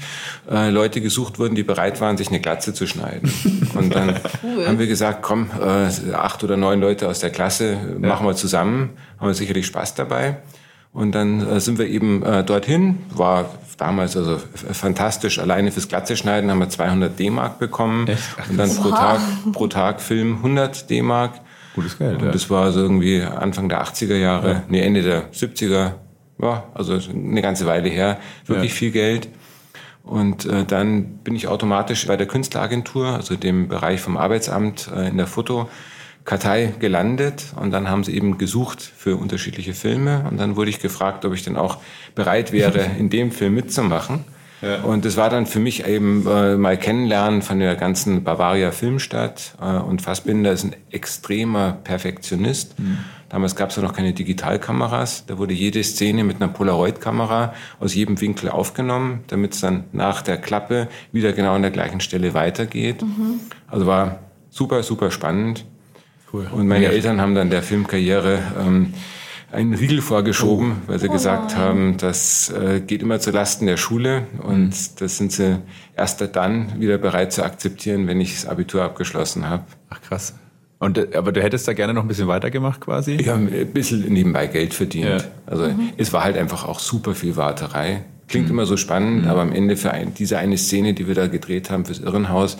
Leute 0.48 1.02
gesucht 1.02 1.38
wurden, 1.38 1.56
die 1.56 1.64
bereit 1.64 2.02
waren, 2.02 2.18
sich 2.18 2.30
eine 2.30 2.40
Glatze 2.40 2.74
zu 2.74 2.88
schneiden. 2.88 3.32
Und 3.76 3.94
dann 3.94 4.20
cool. 4.44 4.68
haben 4.68 4.80
wir 4.80 4.88
gesagt, 4.88 5.22
komm, 5.22 5.50
acht 6.14 6.44
oder 6.44 6.58
neun 6.58 6.80
Leute 6.80 7.08
aus 7.08 7.20
der 7.20 7.30
Klasse, 7.30 7.78
machen 8.00 8.26
wir 8.26 8.36
zusammen, 8.36 8.92
haben 9.20 9.28
wir 9.28 9.34
sicherlich 9.36 9.68
Spaß 9.68 9.94
dabei. 9.94 10.38
Und 10.92 11.14
dann 11.14 11.60
sind 11.60 11.78
wir 11.78 11.86
eben 11.86 12.24
dorthin, 12.48 12.98
war 13.14 13.52
damals 13.78 14.18
also 14.18 14.40
fantastisch. 14.72 15.38
Alleine 15.38 15.72
fürs 15.72 15.88
Glatze 15.88 16.18
schneiden 16.18 16.50
haben 16.50 16.60
wir 16.60 16.70
200 16.70 17.18
D-Mark 17.20 17.60
bekommen. 17.60 18.08
Echt? 18.08 18.50
Und 18.50 18.58
dann 18.58 18.76
pro 18.76 18.90
Tag, 18.90 19.20
pro 19.54 19.68
Tag 19.68 20.02
Film 20.02 20.38
100 20.38 20.90
D-Mark. 20.90 21.42
Gutes 21.80 21.98
Geld, 21.98 22.20
und 22.20 22.26
ja. 22.26 22.32
Das 22.32 22.50
war 22.50 22.72
so 22.72 22.82
irgendwie 22.82 23.22
Anfang 23.22 23.70
der 23.70 23.84
80er 23.84 24.16
Jahre, 24.16 24.52
ja. 24.52 24.64
nee, 24.68 24.82
Ende 24.82 25.02
der 25.02 25.32
70er, 25.32 25.94
ja, 26.42 26.64
also 26.74 27.00
eine 27.14 27.42
ganze 27.42 27.66
Weile 27.66 27.90
her, 27.90 28.20
wirklich 28.46 28.72
ja. 28.72 28.78
viel 28.78 28.92
Geld. 28.92 29.30
Und 30.04 30.46
äh, 30.46 30.66
dann 30.66 31.20
bin 31.20 31.36
ich 31.36 31.48
automatisch 31.48 32.08
bei 32.08 32.18
der 32.18 32.28
Künstleragentur, 32.28 33.08
also 33.08 33.36
dem 33.36 33.68
Bereich 33.68 34.02
vom 34.02 34.18
Arbeitsamt 34.18 34.90
äh, 34.94 35.10
in 35.10 35.18
der 35.18 35.28
Fotokartei 35.28 36.74
gelandet. 36.80 37.54
Und 37.56 37.72
dann 37.72 37.90
haben 37.90 38.04
sie 38.04 38.16
eben 38.16 38.38
gesucht 38.40 38.82
für 38.82 39.18
unterschiedliche 39.18 39.74
Filme. 39.74 40.26
Und 40.30 40.38
dann 40.38 40.56
wurde 40.56 40.72
ich 40.72 40.80
gefragt, 40.80 41.26
ob 41.26 41.34
ich 41.34 41.44
denn 41.44 41.56
auch 41.56 41.78
bereit 42.16 42.52
wäre, 42.52 42.80
in 42.98 43.10
dem 43.10 43.32
Film 43.32 43.54
mitzumachen. 43.54 44.26
Ja. 44.62 44.82
Und 44.84 45.06
es 45.06 45.16
war 45.18 45.30
dann 45.30 45.46
für 45.46 45.60
mich 45.60 45.86
eben 45.86 46.26
äh, 46.28 46.56
mal 46.58 46.78
kennenlernen 46.78 47.42
von 47.42 47.60
der 47.60 47.76
ganzen 47.76 48.24
Bavaria 48.24 48.72
Filmstadt. 48.72 49.56
Äh, 49.62 49.78
und 49.78 50.02
Fassbinder 50.02 50.52
ist 50.52 50.66
ein 50.66 50.76
extremer 50.92 51.78
Perfektionist. 51.84 52.78
Mhm. 52.80 53.00
Damals 53.30 53.56
gab 53.56 53.70
es 53.70 53.76
ja 53.76 53.84
noch 53.84 53.94
keine 53.94 54.12
Digitalkameras. 54.14 55.26
Da 55.28 55.38
wurde 55.38 55.54
jede 55.54 55.84
Szene 55.84 56.24
mit 56.24 56.42
einer 56.42 56.52
Polaroid-Kamera 56.52 57.54
aus 57.80 57.94
jedem 57.94 58.20
Winkel 58.20 58.50
aufgenommen, 58.50 59.24
damit 59.28 59.54
es 59.54 59.62
dann 59.62 59.84
nach 59.92 60.24
der 60.24 60.38
Klappe 60.38 60.88
wieder 61.12 61.32
genau 61.34 61.54
an 61.54 61.62
der 61.62 61.72
gleichen 61.72 62.02
Stelle 62.02 62.34
weitergeht. 62.34 63.04
Mhm. 63.04 63.40
Also 63.68 63.86
war 63.86 64.20
super, 64.50 64.82
super 64.84 65.12
spannend. 65.12 65.66
Cool. 66.34 66.48
Und 66.52 66.68
meine 66.68 66.86
ja. 66.86 66.92
Eltern 66.92 67.22
haben 67.22 67.36
dann 67.36 67.50
der 67.50 67.64
Filmkarriere 67.64 68.40
ähm, 68.60 68.94
einen 69.52 69.74
Riegel 69.74 70.02
vorgeschoben, 70.02 70.74
oh. 70.86 70.90
weil 70.92 71.00
sie 71.00 71.10
oh 71.10 71.14
gesagt 71.14 71.52
nein. 71.52 71.58
haben, 71.58 71.98
das 71.98 72.50
äh, 72.52 72.82
geht 72.82 73.02
immer 73.02 73.20
zu 73.20 73.32
Lasten 73.32 73.66
der 73.66 73.78
Schule 73.78 74.28
und 74.42 74.70
mhm. 74.70 74.96
das 75.00 75.18
sind 75.18 75.32
sie 75.32 75.60
erst 75.96 76.22
dann 76.36 76.80
wieder 76.80 76.98
bereit 76.98 77.34
zu 77.34 77.44
akzeptieren, 77.44 78.08
wenn 78.08 78.22
ich 78.22 78.36
das 78.36 78.46
Abitur 78.46 78.84
abgeschlossen 78.84 79.50
habe. 79.50 79.64
Ach 79.90 80.02
krass. 80.02 80.36
Und, 80.80 80.98
äh, 80.98 81.10
aber 81.16 81.32
du 81.32 81.42
hättest 81.42 81.68
da 81.68 81.74
gerne 81.74 81.94
noch 81.94 82.04
ein 82.04 82.08
bisschen 82.08 82.28
weitergemacht 82.28 82.82
quasi? 82.82 83.16
Ich 83.16 83.28
habe 83.28 83.42
ein 83.42 83.74
bisschen 83.74 84.02
nebenbei 84.12 84.48
Geld 84.48 84.74
verdient. 84.74 85.06
Ja. 85.06 85.18
Also 85.46 85.66
mhm. 85.66 85.90
es 85.98 86.14
war 86.14 86.24
halt 86.24 86.38
einfach 86.38 86.66
auch 86.66 86.80
super 86.80 87.16
viel 87.16 87.36
Warterei. 87.36 88.06
Klingt 88.28 88.46
mhm. 88.46 88.54
immer 88.54 88.66
so 88.66 88.78
spannend, 88.78 89.24
mhm. 89.24 89.30
aber 89.30 89.42
am 89.42 89.52
Ende 89.52 89.76
für 89.76 89.92
ein, 89.92 90.14
diese 90.14 90.38
eine 90.38 90.58
Szene, 90.58 90.94
die 90.94 91.08
wir 91.08 91.16
da 91.16 91.28
gedreht 91.28 91.70
haben 91.70 91.86
fürs 91.86 92.00
Irrenhaus, 92.00 92.58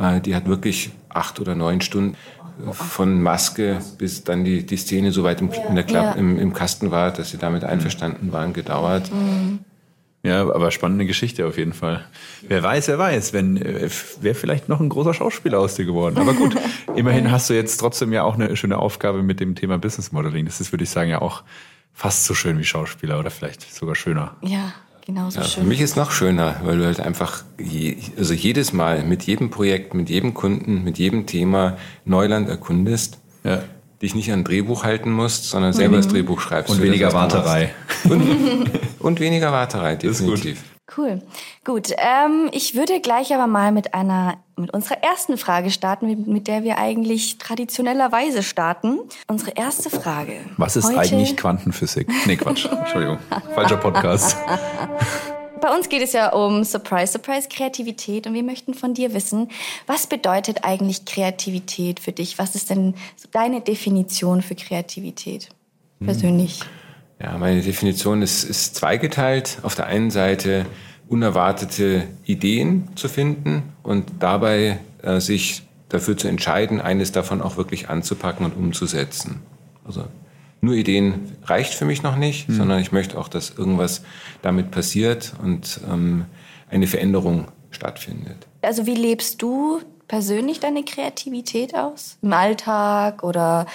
äh, 0.00 0.20
die 0.20 0.36
hat 0.36 0.46
wirklich 0.46 0.90
acht 1.08 1.40
oder 1.40 1.54
neun 1.54 1.80
Stunden 1.80 2.16
von 2.72 3.22
Maske 3.22 3.80
bis 3.98 4.24
dann 4.24 4.44
die, 4.44 4.64
die 4.64 4.76
Szene 4.76 5.12
so 5.12 5.24
weit 5.24 5.40
im, 5.40 5.50
in 5.52 5.74
der 5.74 5.84
Klapp, 5.84 6.04
ja. 6.04 6.12
im, 6.12 6.38
im 6.38 6.52
Kasten 6.52 6.90
war, 6.90 7.10
dass 7.12 7.30
sie 7.30 7.38
damit 7.38 7.64
einverstanden 7.64 8.32
waren, 8.32 8.52
gedauert. 8.52 9.10
Mhm. 9.12 9.60
Ja, 10.22 10.40
aber 10.40 10.72
spannende 10.72 11.06
Geschichte 11.06 11.46
auf 11.46 11.56
jeden 11.56 11.72
Fall. 11.72 12.04
Wer 12.48 12.60
weiß, 12.60 12.88
wer 12.88 12.98
weiß, 12.98 13.32
wenn 13.32 13.56
äh, 13.58 13.88
wäre 14.20 14.34
vielleicht 14.34 14.68
noch 14.68 14.80
ein 14.80 14.88
großer 14.88 15.14
Schauspieler 15.14 15.60
aus 15.60 15.76
dir 15.76 15.84
geworden. 15.84 16.18
Aber 16.18 16.34
gut, 16.34 16.56
immerhin 16.96 17.30
hast 17.30 17.48
du 17.48 17.54
jetzt 17.54 17.76
trotzdem 17.76 18.12
ja 18.12 18.24
auch 18.24 18.34
eine 18.34 18.56
schöne 18.56 18.78
Aufgabe 18.78 19.22
mit 19.22 19.38
dem 19.38 19.54
Thema 19.54 19.78
Business 19.78 20.10
Modeling. 20.10 20.44
Das 20.46 20.60
ist, 20.60 20.72
würde 20.72 20.82
ich 20.82 20.90
sagen, 20.90 21.10
ja 21.10 21.22
auch 21.22 21.44
fast 21.92 22.24
so 22.24 22.34
schön 22.34 22.58
wie 22.58 22.64
Schauspieler 22.64 23.20
oder 23.20 23.30
vielleicht 23.30 23.72
sogar 23.72 23.94
schöner. 23.94 24.36
Ja, 24.42 24.72
genauso 25.06 25.40
ja, 25.40 25.46
schön. 25.46 25.62
Für 25.62 25.68
mich 25.68 25.80
ist 25.80 25.96
noch 25.96 26.10
schöner, 26.10 26.60
weil 26.64 26.76
du 26.76 26.84
halt 26.84 27.00
einfach 27.00 27.44
je, 27.58 27.96
also 28.18 28.34
jedes 28.34 28.74
Mal 28.74 29.04
mit 29.04 29.22
jedem 29.22 29.48
Projekt, 29.48 29.94
mit 29.94 30.10
jedem 30.10 30.34
Kunden, 30.34 30.84
mit 30.84 30.98
jedem 30.98 31.24
Thema 31.24 31.78
Neuland 32.04 32.48
erkundest. 32.48 33.18
Ja 33.42 33.62
dich 34.02 34.14
nicht 34.14 34.30
an 34.30 34.40
ein 34.40 34.44
Drehbuch 34.44 34.84
halten 34.84 35.10
musst, 35.10 35.48
sondern 35.48 35.72
selber 35.72 35.96
mhm. 35.96 36.02
das 36.02 36.08
Drehbuch 36.08 36.40
schreibst. 36.40 36.70
Und 36.70 36.82
weniger 36.82 37.14
Warterei. 37.14 37.72
Und, 38.04 38.70
und, 38.98 39.20
weniger 39.20 39.52
Warterei, 39.52 39.96
definitiv. 39.96 40.62
Cool. 40.94 41.20
Gut. 41.64 41.90
Ähm, 41.98 42.48
ich 42.52 42.76
würde 42.76 43.00
gleich 43.00 43.34
aber 43.34 43.48
mal 43.48 43.72
mit 43.72 43.92
einer, 43.92 44.38
mit 44.56 44.72
unserer 44.72 45.02
ersten 45.02 45.36
Frage 45.36 45.70
starten, 45.70 46.06
mit, 46.06 46.26
mit 46.28 46.46
der 46.46 46.62
wir 46.62 46.78
eigentlich 46.78 47.38
traditionellerweise 47.38 48.42
starten. 48.42 49.00
Unsere 49.26 49.52
erste 49.56 49.90
Frage. 49.90 50.38
Was 50.56 50.76
ist 50.76 50.86
Heute 50.86 51.00
eigentlich 51.00 51.36
Quantenphysik? 51.36 52.08
Nee, 52.26 52.36
Quatsch. 52.36 52.66
Entschuldigung. 52.70 53.18
Falscher 53.54 53.78
Podcast. 53.78 54.36
Bei 55.60 55.74
uns 55.74 55.88
geht 55.88 56.02
es 56.02 56.12
ja 56.12 56.32
um 56.32 56.62
Surprise, 56.62 57.12
Surprise, 57.12 57.48
Kreativität 57.48 58.26
und 58.26 58.34
wir 58.34 58.44
möchten 58.44 58.74
von 58.74 58.94
dir 58.94 59.14
wissen, 59.14 59.50
was 59.86 60.06
bedeutet 60.06 60.62
eigentlich 60.62 61.06
Kreativität 61.06 61.98
für 61.98 62.12
dich? 62.12 62.38
Was 62.38 62.54
ist 62.54 62.70
denn 62.70 62.94
deine 63.32 63.62
Definition 63.62 64.42
für 64.42 64.54
Kreativität 64.54 65.48
persönlich? 65.98 66.60
Ja, 67.20 67.38
meine 67.38 67.62
Definition 67.62 68.22
ist, 68.22 68.44
ist 68.44 68.74
zweigeteilt. 68.74 69.58
Auf 69.62 69.74
der 69.74 69.86
einen 69.86 70.10
Seite 70.10 70.66
unerwartete 71.08 72.04
Ideen 72.24 72.88
zu 72.96 73.08
finden 73.08 73.62
und 73.82 74.10
dabei 74.20 74.80
äh, 75.02 75.20
sich 75.20 75.62
dafür 75.88 76.16
zu 76.16 76.28
entscheiden, 76.28 76.80
eines 76.80 77.12
davon 77.12 77.40
auch 77.40 77.56
wirklich 77.56 77.88
anzupacken 77.88 78.44
und 78.44 78.56
umzusetzen. 78.56 79.40
Also 79.84 80.04
nur 80.60 80.74
Ideen 80.74 81.36
reicht 81.44 81.74
für 81.74 81.84
mich 81.84 82.02
noch 82.02 82.16
nicht, 82.16 82.48
mhm. 82.48 82.56
sondern 82.56 82.80
ich 82.80 82.92
möchte 82.92 83.18
auch, 83.18 83.28
dass 83.28 83.50
irgendwas 83.50 84.02
damit 84.42 84.70
passiert 84.70 85.34
und 85.42 85.80
ähm, 85.88 86.24
eine 86.68 86.86
Veränderung 86.86 87.48
stattfindet. 87.70 88.46
Also 88.62 88.86
wie 88.86 88.94
lebst 88.94 89.40
du 89.42 89.80
persönlich 90.08 90.60
deine 90.60 90.84
Kreativität 90.84 91.74
aus? 91.74 92.18
Im 92.22 92.32
Alltag 92.32 93.22
oder 93.22 93.66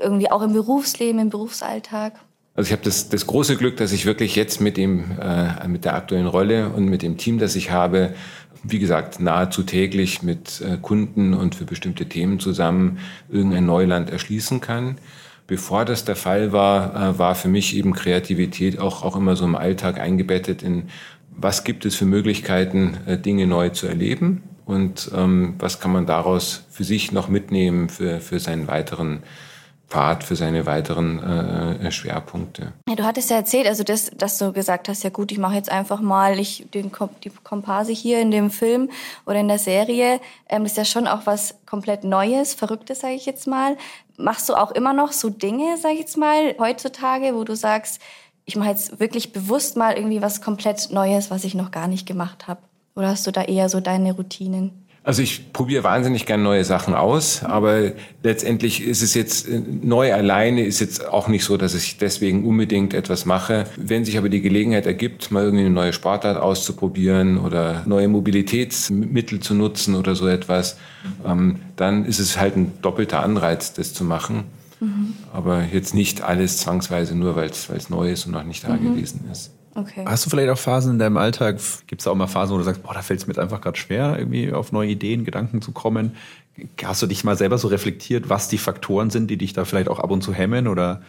irgendwie 0.00 0.30
auch 0.30 0.42
im 0.42 0.54
Berufsleben, 0.54 1.20
im 1.20 1.28
Berufsalltag? 1.28 2.14
Also 2.54 2.68
ich 2.68 2.72
habe 2.72 2.82
das, 2.84 3.08
das 3.08 3.26
große 3.26 3.56
Glück, 3.56 3.78
dass 3.78 3.92
ich 3.92 4.04
wirklich 4.04 4.36
jetzt 4.36 4.60
mit 4.60 4.76
dem 4.76 5.04
äh, 5.20 5.66
mit 5.68 5.84
der 5.84 5.94
aktuellen 5.94 6.26
Rolle 6.26 6.68
und 6.68 6.84
mit 6.84 7.02
dem 7.02 7.16
Team, 7.16 7.38
das 7.38 7.56
ich 7.56 7.70
habe, 7.70 8.14
wie 8.62 8.78
gesagt, 8.78 9.20
nahezu 9.20 9.62
täglich 9.62 10.22
mit 10.22 10.60
äh, 10.60 10.76
Kunden 10.76 11.32
und 11.32 11.54
für 11.54 11.64
bestimmte 11.64 12.06
Themen 12.06 12.40
zusammen 12.40 12.98
irgendein 13.30 13.64
Neuland 13.64 14.10
erschließen 14.10 14.60
kann. 14.60 14.98
Bevor 15.46 15.84
das 15.84 16.04
der 16.04 16.16
Fall 16.16 16.52
war, 16.52 16.94
äh, 16.94 17.18
war 17.18 17.34
für 17.34 17.48
mich 17.48 17.74
eben 17.74 17.94
Kreativität 17.94 18.78
auch, 18.78 19.02
auch 19.02 19.16
immer 19.16 19.34
so 19.34 19.46
im 19.46 19.56
Alltag 19.56 19.98
eingebettet 19.98 20.62
in, 20.62 20.84
was 21.34 21.64
gibt 21.64 21.86
es 21.86 21.96
für 21.96 22.04
Möglichkeiten, 22.04 22.98
äh, 23.06 23.16
Dinge 23.16 23.46
neu 23.46 23.70
zu 23.70 23.86
erleben 23.86 24.42
und 24.66 25.10
ähm, 25.14 25.54
was 25.58 25.80
kann 25.80 25.92
man 25.92 26.04
daraus 26.04 26.64
für 26.70 26.84
sich 26.84 27.12
noch 27.12 27.28
mitnehmen 27.28 27.88
für, 27.88 28.20
für 28.20 28.38
seinen 28.38 28.68
weiteren 28.68 29.22
Pfad 29.92 30.24
für 30.24 30.36
seine 30.36 30.64
weiteren 30.64 31.22
äh, 31.22 31.88
äh, 31.88 31.90
Schwerpunkte. 31.90 32.72
Ja, 32.88 32.94
du 32.94 33.04
hattest 33.04 33.28
ja 33.28 33.36
erzählt, 33.36 33.66
also 33.66 33.84
das, 33.84 34.10
dass 34.16 34.38
du 34.38 34.50
gesagt 34.50 34.88
hast, 34.88 35.02
ja 35.02 35.10
gut, 35.10 35.30
ich 35.32 35.38
mache 35.38 35.54
jetzt 35.54 35.70
einfach 35.70 36.00
mal 36.00 36.38
ich, 36.38 36.64
den, 36.72 36.90
die 37.22 37.30
Komparse 37.44 37.92
hier 37.92 38.18
in 38.20 38.30
dem 38.30 38.50
Film 38.50 38.88
oder 39.26 39.40
in 39.40 39.48
der 39.48 39.58
Serie. 39.58 40.18
Ähm, 40.48 40.64
ist 40.64 40.78
ja 40.78 40.86
schon 40.86 41.06
auch 41.06 41.26
was 41.26 41.56
komplett 41.66 42.04
Neues, 42.04 42.54
Verrücktes, 42.54 43.00
sage 43.00 43.14
ich 43.14 43.26
jetzt 43.26 43.46
mal. 43.46 43.76
Machst 44.16 44.48
du 44.48 44.54
auch 44.54 44.70
immer 44.70 44.94
noch 44.94 45.12
so 45.12 45.28
Dinge, 45.28 45.76
sage 45.76 45.94
ich 45.94 46.00
jetzt 46.00 46.16
mal, 46.16 46.54
heutzutage, 46.58 47.34
wo 47.34 47.44
du 47.44 47.54
sagst, 47.54 48.00
ich 48.46 48.56
mache 48.56 48.70
jetzt 48.70 48.98
wirklich 48.98 49.34
bewusst 49.34 49.76
mal 49.76 49.94
irgendwie 49.94 50.22
was 50.22 50.40
komplett 50.40 50.90
Neues, 50.90 51.30
was 51.30 51.44
ich 51.44 51.54
noch 51.54 51.70
gar 51.70 51.86
nicht 51.86 52.06
gemacht 52.06 52.48
habe? 52.48 52.62
Oder 52.94 53.08
hast 53.08 53.26
du 53.26 53.30
da 53.30 53.42
eher 53.42 53.68
so 53.68 53.80
deine 53.80 54.14
Routinen? 54.14 54.81
Also 55.04 55.20
ich 55.20 55.52
probiere 55.52 55.82
wahnsinnig 55.82 56.26
gern 56.26 56.44
neue 56.44 56.62
Sachen 56.64 56.94
aus, 56.94 57.42
aber 57.42 57.90
letztendlich 58.22 58.84
ist 58.86 59.02
es 59.02 59.14
jetzt 59.14 59.48
äh, 59.48 59.60
neu 59.82 60.14
alleine 60.14 60.64
ist 60.64 60.78
jetzt 60.78 61.08
auch 61.08 61.26
nicht 61.26 61.44
so, 61.44 61.56
dass 61.56 61.74
ich 61.74 61.98
deswegen 61.98 62.44
unbedingt 62.44 62.94
etwas 62.94 63.26
mache. 63.26 63.64
Wenn 63.76 64.04
sich 64.04 64.16
aber 64.16 64.28
die 64.28 64.40
Gelegenheit 64.40 64.86
ergibt, 64.86 65.32
mal 65.32 65.42
irgendwie 65.42 65.64
eine 65.64 65.74
neue 65.74 65.92
Sportart 65.92 66.36
auszuprobieren 66.36 67.38
oder 67.38 67.82
neue 67.84 68.06
Mobilitätsmittel 68.06 69.40
zu 69.40 69.54
nutzen 69.54 69.96
oder 69.96 70.14
so 70.14 70.28
etwas, 70.28 70.76
ähm, 71.26 71.56
dann 71.74 72.04
ist 72.04 72.20
es 72.20 72.38
halt 72.38 72.56
ein 72.56 72.72
doppelter 72.80 73.24
Anreiz, 73.24 73.72
das 73.72 73.94
zu 73.94 74.04
machen. 74.04 74.44
Mhm. 74.78 75.14
Aber 75.32 75.64
jetzt 75.64 75.94
nicht 75.94 76.22
alles 76.22 76.58
zwangsweise 76.58 77.16
nur, 77.16 77.34
weil 77.34 77.50
es 77.50 77.90
neu 77.90 78.12
ist 78.12 78.26
und 78.26 78.32
noch 78.32 78.44
nicht 78.44 78.62
da 78.62 78.74
mhm. 78.74 78.94
gewesen 78.94 79.24
ist. 79.32 79.50
Okay. 79.74 80.04
Hast 80.06 80.26
du 80.26 80.30
vielleicht 80.30 80.50
auch 80.50 80.58
Phasen 80.58 80.92
in 80.92 80.98
deinem 80.98 81.16
Alltag, 81.16 81.58
gibt 81.86 82.02
es 82.02 82.06
auch 82.06 82.14
mal 82.14 82.26
Phasen, 82.26 82.54
wo 82.54 82.58
du 82.58 82.64
sagst, 82.64 82.82
boah, 82.82 82.92
da 82.92 83.02
fällt 83.02 83.20
es 83.20 83.26
mir 83.26 83.38
einfach 83.38 83.60
gerade 83.60 83.78
schwer, 83.78 84.16
irgendwie 84.18 84.52
auf 84.52 84.72
neue 84.72 84.90
Ideen, 84.90 85.24
Gedanken 85.24 85.62
zu 85.62 85.72
kommen? 85.72 86.16
Hast 86.84 87.00
du 87.00 87.06
dich 87.06 87.24
mal 87.24 87.36
selber 87.36 87.56
so 87.56 87.68
reflektiert, 87.68 88.28
was 88.28 88.48
die 88.48 88.58
Faktoren 88.58 89.08
sind, 89.08 89.30
die 89.30 89.38
dich 89.38 89.54
da 89.54 89.64
vielleicht 89.64 89.88
auch 89.88 89.98
ab 89.98 90.10
und 90.10 90.22
zu 90.22 90.34
hemmen 90.34 90.68
oder? 90.68 91.00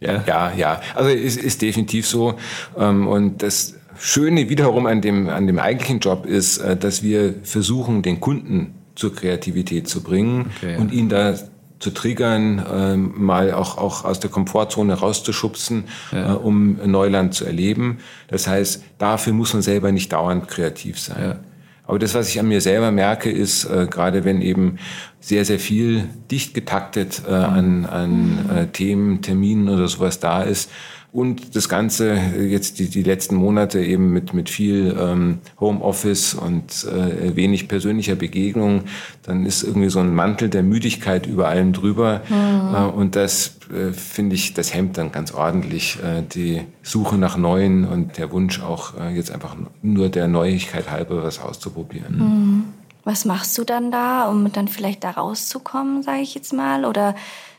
Ja, 0.00 0.24
ja, 0.26 0.52
ja. 0.54 0.80
Also 0.94 1.10
es 1.10 1.36
ist 1.36 1.60
definitiv 1.60 2.06
so. 2.06 2.34
Ähm, 2.78 3.06
und 3.06 3.42
das 3.42 3.74
Schöne 3.98 4.48
wiederum 4.48 4.86
an 4.86 5.02
dem, 5.02 5.28
an 5.28 5.46
dem 5.46 5.58
eigentlichen 5.58 6.00
Job 6.00 6.24
ist, 6.24 6.56
äh, 6.58 6.76
dass 6.76 7.02
wir 7.02 7.34
versuchen, 7.42 8.00
den 8.00 8.18
Kunden 8.18 8.74
zur 8.94 9.14
Kreativität 9.14 9.88
zu 9.88 10.02
bringen 10.02 10.50
okay, 10.56 10.72
ja. 10.72 10.78
und 10.78 10.92
ihn 10.92 11.10
da 11.10 11.34
zu 11.80 11.90
triggern, 11.90 12.64
ähm, 12.72 13.12
mal 13.16 13.52
auch, 13.52 13.78
auch 13.78 14.04
aus 14.04 14.20
der 14.20 14.30
Komfortzone 14.30 14.94
rauszuschubsen, 14.94 15.84
ja. 16.12 16.34
äh, 16.34 16.36
um 16.36 16.78
Neuland 16.84 17.34
zu 17.34 17.46
erleben. 17.46 17.98
Das 18.28 18.46
heißt, 18.46 18.84
dafür 18.98 19.32
muss 19.32 19.52
man 19.54 19.62
selber 19.62 19.90
nicht 19.90 20.12
dauernd 20.12 20.46
kreativ 20.46 21.00
sein. 21.00 21.22
Ja. 21.22 21.40
Aber 21.86 21.98
das, 21.98 22.14
was 22.14 22.28
ich 22.28 22.38
an 22.38 22.46
mir 22.46 22.60
selber 22.60 22.92
merke, 22.92 23.30
ist, 23.30 23.64
äh, 23.64 23.88
gerade 23.90 24.24
wenn 24.24 24.42
eben 24.42 24.78
sehr, 25.18 25.44
sehr 25.44 25.58
viel 25.58 26.08
dicht 26.30 26.54
getaktet 26.54 27.22
äh, 27.26 27.32
an, 27.32 27.84
an 27.84 28.50
äh, 28.54 28.66
Themen, 28.68 29.22
Terminen 29.22 29.68
oder 29.68 29.88
sowas 29.88 30.20
da 30.20 30.42
ist, 30.42 30.70
und 31.12 31.56
das 31.56 31.68
Ganze 31.68 32.14
jetzt 32.14 32.78
die, 32.78 32.88
die 32.88 33.02
letzten 33.02 33.34
Monate 33.34 33.80
eben 33.80 34.12
mit, 34.12 34.32
mit 34.32 34.48
viel 34.48 34.96
ähm, 34.98 35.38
Homeoffice 35.58 36.34
und 36.34 36.84
äh, 36.84 37.34
wenig 37.34 37.66
persönlicher 37.66 38.14
Begegnung, 38.14 38.82
dann 39.22 39.44
ist 39.44 39.64
irgendwie 39.64 39.90
so 39.90 39.98
ein 39.98 40.14
Mantel 40.14 40.48
der 40.48 40.62
Müdigkeit 40.62 41.26
über 41.26 41.48
allem 41.48 41.72
drüber. 41.72 42.22
Mhm. 42.28 42.74
Äh, 42.74 42.84
und 42.96 43.16
das 43.16 43.56
äh, 43.72 43.92
finde 43.92 44.36
ich, 44.36 44.54
das 44.54 44.72
hemmt 44.72 44.98
dann 44.98 45.10
ganz 45.10 45.32
ordentlich 45.32 45.98
äh, 46.02 46.22
die 46.22 46.62
Suche 46.82 47.16
nach 47.18 47.36
Neuen 47.36 47.86
und 47.86 48.16
der 48.16 48.30
Wunsch 48.30 48.60
auch 48.62 48.98
äh, 48.98 49.14
jetzt 49.14 49.32
einfach 49.32 49.56
nur 49.82 50.08
der 50.10 50.28
Neuigkeit 50.28 50.90
halber 50.90 51.24
was 51.24 51.40
auszuprobieren. 51.40 52.18
Mhm. 52.18 52.64
Was 53.02 53.24
machst 53.24 53.56
du 53.58 53.64
dann 53.64 53.90
da, 53.90 54.28
um 54.28 54.52
dann 54.52 54.68
vielleicht 54.68 55.02
da 55.02 55.10
rauszukommen, 55.10 56.02
sage 56.02 56.20
ich 56.20 56.34
jetzt 56.34 56.52
mal? 56.52 56.84
Oder 56.84 57.16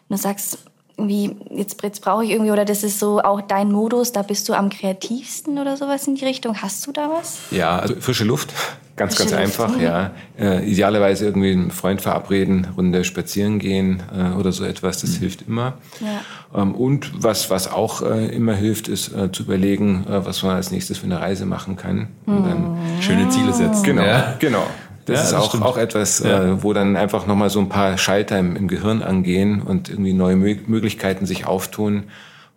du 0.08 0.16
sagst, 0.16 0.60
irgendwie, 1.02 1.36
jetzt, 1.56 1.82
jetzt 1.84 2.02
brauche 2.02 2.24
ich 2.24 2.32
irgendwie, 2.32 2.52
oder 2.52 2.66
das 2.66 2.84
ist 2.84 3.00
so 3.00 3.22
auch 3.22 3.42
dein 3.42 3.72
Modus, 3.72 4.12
da 4.12 4.22
bist 4.22 4.48
du 4.50 4.54
am 4.54 4.70
kreativsten 4.70 5.58
oder 5.58 5.78
sowas 5.78 6.08
in 6.08 6.16
die 6.16 6.26
Richtung. 6.26 6.62
Hast 6.62 6.86
du 6.86 6.92
da 6.92 7.10
was? 7.10 7.40
Ja, 7.52 7.80
also 7.80 7.96
frische 8.00 8.24
Luft, 8.24 8.54
ganz, 8.96 9.16
frische 9.16 9.36
ganz 9.36 9.58
Luft. 9.58 9.60
einfach, 9.62 9.78
mhm. 9.78 9.84
ja. 9.84 10.12
Äh, 10.40 10.70
idealerweise 10.70 11.26
irgendwie 11.26 11.52
einen 11.52 11.72
Freund 11.72 12.02
verabreden, 12.02 12.68
Runde 12.78 13.04
spazieren 13.04 13.60
gehen 13.60 14.04
äh, 14.16 14.38
oder 14.38 14.52
so 14.52 14.64
etwas, 14.64 15.02
das 15.02 15.12
mhm. 15.12 15.20
hilft 15.20 15.48
immer. 15.48 15.74
Ja. 16.00 16.62
Ähm, 16.62 16.76
und 16.76 17.12
was, 17.24 17.50
was 17.50 17.72
auch 17.72 18.02
äh, 18.02 18.28
immer 18.28 18.54
hilft, 18.54 18.88
ist 18.88 19.14
äh, 19.14 19.32
zu 19.32 19.44
überlegen, 19.44 20.06
äh, 20.08 20.26
was 20.26 20.44
man 20.44 20.56
als 20.56 20.72
nächstes 20.72 21.00
für 21.00 21.06
eine 21.06 21.20
Reise 21.20 21.46
machen 21.46 21.76
kann. 21.76 22.10
Mhm. 22.26 22.78
Schöne 23.02 23.30
Ziele 23.30 23.54
setzen. 23.54 23.84
Genau, 23.84 24.04
ja. 24.04 24.36
genau. 24.40 24.66
Das 25.12 25.32
ja, 25.32 25.38
ist 25.40 25.48
das 25.50 25.62
auch, 25.62 25.62
auch 25.62 25.78
etwas, 25.78 26.20
ja. 26.20 26.44
äh, 26.44 26.64
wo 26.64 26.74
dann 26.74 26.96
einfach 26.96 27.28
nochmal 27.28 27.50
so 27.50 27.60
ein 27.60 27.70
paar 27.70 27.98
Schalter 27.98 28.40
im, 28.40 28.56
im 28.56 28.68
Gehirn 28.68 29.02
angehen 29.02 29.62
und 29.62 29.90
irgendwie 29.90 30.14
neue 30.14 30.36
Möglichkeiten 30.36 31.26
sich 31.26 31.46
auftun 31.46 32.06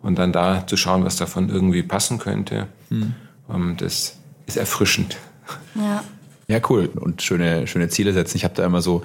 und 0.00 0.18
dann 0.18 0.32
da 0.32 0.66
zu 0.66 0.76
schauen, 0.76 1.04
was 1.04 1.16
davon 1.16 1.48
irgendwie 1.48 1.82
passen 1.82 2.18
könnte. 2.18 2.66
Hm. 2.90 3.14
Ähm, 3.52 3.74
das 3.78 4.18
ist 4.46 4.56
erfrischend. 4.56 5.16
Ja. 5.74 6.04
Ja, 6.46 6.60
cool. 6.68 6.90
Und 6.94 7.22
schöne, 7.22 7.66
schöne 7.66 7.88
Ziele 7.88 8.12
setzen. 8.12 8.36
Ich 8.36 8.44
habe 8.44 8.54
da 8.54 8.66
immer 8.66 8.82
so, 8.82 9.02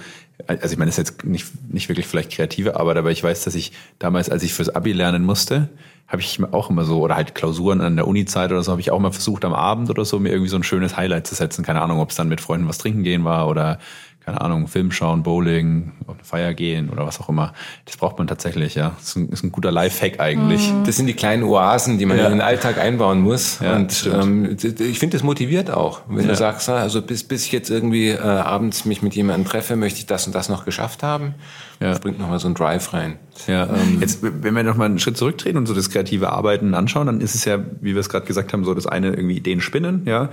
also 0.48 0.72
ich 0.72 0.78
meine, 0.78 0.90
das 0.90 0.98
ist 0.98 1.10
jetzt 1.10 1.26
nicht, 1.26 1.48
nicht 1.72 1.90
wirklich 1.90 2.08
vielleicht 2.08 2.32
kreative 2.32 2.80
Arbeit, 2.80 2.98
aber 2.98 3.12
ich 3.12 3.24
weiß, 3.24 3.44
dass 3.44 3.56
ich 3.56 3.72
damals, 4.00 4.30
als 4.30 4.44
ich 4.44 4.54
fürs 4.54 4.70
Abi 4.70 4.94
lernen 4.94 5.26
musste, 5.26 5.70
habe 6.08 6.22
ich 6.22 6.40
auch 6.52 6.70
immer 6.70 6.86
so, 6.86 7.02
oder 7.02 7.16
halt 7.16 7.36
Klausuren 7.36 7.82
an 7.82 7.96
der 7.96 8.08
Uni-Zeit 8.08 8.52
oder 8.52 8.64
so, 8.64 8.72
habe 8.72 8.82
ich 8.82 8.90
auch 8.90 9.00
mal 9.00 9.12
versucht, 9.12 9.46
am 9.46 9.54
Abend 9.54 9.90
oder 9.92 10.06
so 10.06 10.20
mir 10.20 10.30
irgendwie 10.30 10.50
so 10.50 10.56
ein 10.56 10.64
schönes 10.64 10.98
Highlight 10.98 11.28
zu 11.28 11.36
setzen. 11.36 11.64
Keine 11.64 11.82
Ahnung, 11.82 12.00
ob 12.00 12.10
es 12.10 12.16
dann 12.16 12.30
mit 12.30 12.42
Freunden 12.42 12.68
was 12.68 12.80
trinken 12.80 13.04
gehen 13.04 13.26
war 13.26 13.48
oder 13.48 13.78
keine 14.26 14.42
Ahnung, 14.42 14.68
Film 14.68 14.92
schauen, 14.92 15.24
Bowling, 15.24 15.94
auf 16.06 16.16
eine 16.16 16.24
Feier 16.24 16.54
gehen 16.54 16.90
oder 16.90 17.06
was 17.06 17.20
auch 17.20 17.30
immer. 17.30 17.54
Das 17.86 17.98
braucht 17.98 18.18
man 18.18 18.28
tatsächlich, 18.28 18.76
ja. 18.76 18.92
Das 18.98 19.10
ist 19.10 19.16
ein, 19.16 19.30
ist 19.30 19.44
ein 19.44 19.52
guter 19.52 19.72
Lifehack 19.72 20.20
eigentlich. 20.20 20.72
Mhm. 20.72 20.84
Das 20.84 20.98
sind 20.98 21.08
die 21.08 21.14
kleinen 21.14 21.44
Oasen, 21.44 21.98
die 21.98 22.06
man 22.06 22.18
ja. 22.18 22.26
in 22.26 22.34
den 22.34 22.42
Alltag 22.42 22.78
einbauen 22.78 23.22
muss. 23.22 23.60
Ja, 23.60 23.76
und 23.76 24.10
ähm, 24.14 24.58
ich 24.62 25.00
finde, 25.00 25.16
das 25.18 25.24
motiviert 25.24 25.72
auch. 25.72 26.02
Wenn 26.08 26.26
ja. 26.26 26.32
du 26.32 26.36
sagst, 26.36 26.70
also 26.70 27.02
bis, 27.02 27.24
bis 27.24 27.46
ich 27.46 27.52
jetzt 27.52 27.70
irgendwie 27.70 28.10
äh, 28.10 28.20
abends 28.20 28.86
mich 28.86 29.02
mit 29.02 29.16
jemandem 29.16 29.46
treffe, 29.46 29.76
möchte 29.76 30.00
ich 30.00 30.06
das 30.06 30.28
und 30.28 30.36
das 30.36 30.50
noch 30.50 30.66
geschafft 30.66 31.02
haben. 31.02 31.36
Ja. 31.80 31.90
Das 31.90 32.02
bringt 32.02 32.20
nochmal 32.20 32.40
so 32.40 32.50
ein 32.50 32.56
Drive 32.56 32.94
rein. 32.94 33.18
Ja. 33.48 33.68
Ähm, 33.68 34.00
jetzt, 34.02 34.22
wenn 34.22 34.54
wir 34.54 34.64
nochmal 34.64 34.88
einen 34.88 35.00
Schritt 35.00 35.18
zurücktreten 35.18 35.58
und 35.58 35.66
so 35.66 35.74
das 35.74 35.90
kreative 35.90 36.30
Arbeiten 36.30 36.74
anschauen, 36.74 37.08
dann 37.08 37.22
ist 37.22 37.36
es 37.36 37.46
ja, 37.46 37.58
wie 37.80 37.94
wir 37.94 38.02
es 38.02 38.10
gerade 38.10 38.26
gesagt 38.26 38.52
haben, 38.52 38.66
so 38.66 38.74
das 38.74 38.86
eine 38.86 39.08
irgendwie 39.08 39.38
Ideen 39.38 39.62
spinnen, 39.62 40.04
ja 40.06 40.30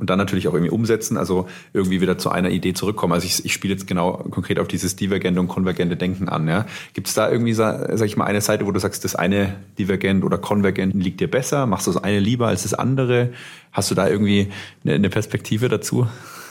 und 0.00 0.08
dann 0.08 0.18
natürlich 0.18 0.48
auch 0.48 0.54
irgendwie 0.54 0.70
umsetzen, 0.70 1.16
also 1.18 1.46
irgendwie 1.74 2.00
wieder 2.00 2.16
zu 2.16 2.30
einer 2.30 2.48
Idee 2.50 2.72
zurückkommen. 2.72 3.12
Also 3.12 3.26
ich, 3.26 3.44
ich 3.44 3.52
spiele 3.52 3.74
jetzt 3.74 3.86
genau 3.86 4.12
konkret 4.30 4.58
auf 4.58 4.66
dieses 4.66 4.96
divergente 4.96 5.40
und 5.40 5.48
konvergente 5.48 5.96
Denken 5.96 6.28
an. 6.28 6.48
Ja. 6.48 6.66
Gibt 6.94 7.08
es 7.08 7.14
da 7.14 7.30
irgendwie, 7.30 7.52
sag 7.52 8.02
ich 8.02 8.16
mal, 8.16 8.24
eine 8.24 8.40
Seite, 8.40 8.66
wo 8.66 8.72
du 8.72 8.80
sagst, 8.80 9.04
das 9.04 9.14
eine 9.14 9.56
divergent 9.78 10.24
oder 10.24 10.38
konvergent 10.38 10.94
liegt 10.94 11.20
dir 11.20 11.30
besser? 11.30 11.66
Machst 11.66 11.86
du 11.86 11.92
das 11.92 12.02
eine 12.02 12.18
lieber 12.18 12.48
als 12.48 12.62
das 12.62 12.72
andere? 12.72 13.30
Hast 13.72 13.90
du 13.90 13.94
da 13.94 14.08
irgendwie 14.08 14.48
eine, 14.84 14.94
eine 14.94 15.10
Perspektive 15.10 15.68
dazu? 15.68 16.06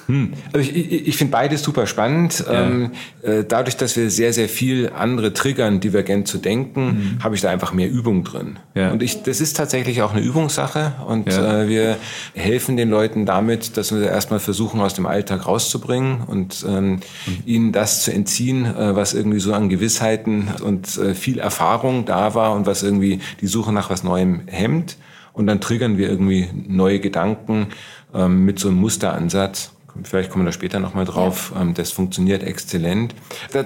Hm. 0.09 0.33
Also 0.53 0.67
ich, 0.67 0.75
ich, 0.75 1.07
ich 1.09 1.17
finde 1.17 1.31
beides 1.31 1.61
super 1.61 1.85
spannend. 1.85 2.43
Ja. 2.47 2.65
Ähm, 2.65 2.91
äh, 3.21 3.43
dadurch, 3.47 3.77
dass 3.77 3.95
wir 3.95 4.09
sehr, 4.09 4.33
sehr 4.33 4.49
viel 4.49 4.89
andere 4.89 5.33
triggern, 5.33 5.79
divergent 5.79 6.27
zu 6.27 6.39
denken, 6.39 6.85
mhm. 6.85 7.23
habe 7.23 7.35
ich 7.35 7.41
da 7.41 7.51
einfach 7.51 7.73
mehr 7.73 7.91
Übung 7.91 8.23
drin. 8.23 8.57
Ja. 8.73 8.89
Und 8.91 9.03
ich, 9.03 9.21
das 9.21 9.39
ist 9.39 9.55
tatsächlich 9.55 10.01
auch 10.01 10.11
eine 10.11 10.21
Übungssache. 10.21 10.93
Und 11.05 11.31
ja. 11.31 11.61
äh, 11.61 11.69
wir 11.69 11.97
helfen 12.33 12.75
den 12.75 12.89
Leuten 12.89 13.27
damit, 13.27 13.77
dass 13.77 13.93
wir 13.93 14.01
erstmal 14.01 14.39
versuchen, 14.39 14.81
aus 14.81 14.95
dem 14.95 15.05
Alltag 15.05 15.45
rauszubringen 15.45 16.21
und 16.25 16.65
ähm, 16.67 16.93
mhm. 16.93 17.01
ihnen 17.45 17.71
das 17.71 18.03
zu 18.03 18.11
entziehen, 18.11 18.65
äh, 18.65 18.95
was 18.95 19.13
irgendwie 19.13 19.39
so 19.39 19.53
an 19.53 19.69
Gewissheiten 19.69 20.47
und 20.63 20.97
äh, 20.97 21.13
viel 21.13 21.37
Erfahrung 21.37 22.05
da 22.05 22.33
war 22.33 22.53
und 22.53 22.65
was 22.65 22.81
irgendwie 22.81 23.19
die 23.41 23.47
Suche 23.47 23.71
nach 23.71 23.91
was 23.91 24.03
Neuem 24.03 24.41
hemmt. 24.47 24.97
Und 25.33 25.45
dann 25.45 25.61
triggern 25.61 25.99
wir 25.99 26.09
irgendwie 26.09 26.47
neue 26.67 26.99
Gedanken 26.99 27.67
ähm, 28.11 28.45
mit 28.45 28.57
so 28.57 28.69
einem 28.69 28.77
Musteransatz 28.77 29.71
vielleicht 30.03 30.29
kommen 30.29 30.43
wir 30.43 30.47
da 30.47 30.51
später 30.51 30.79
nochmal 30.79 31.05
drauf, 31.05 31.51
ja. 31.53 31.61
Ähm, 31.61 31.73
das 31.73 31.91
funktioniert 31.91 32.43
exzellent. 32.43 33.15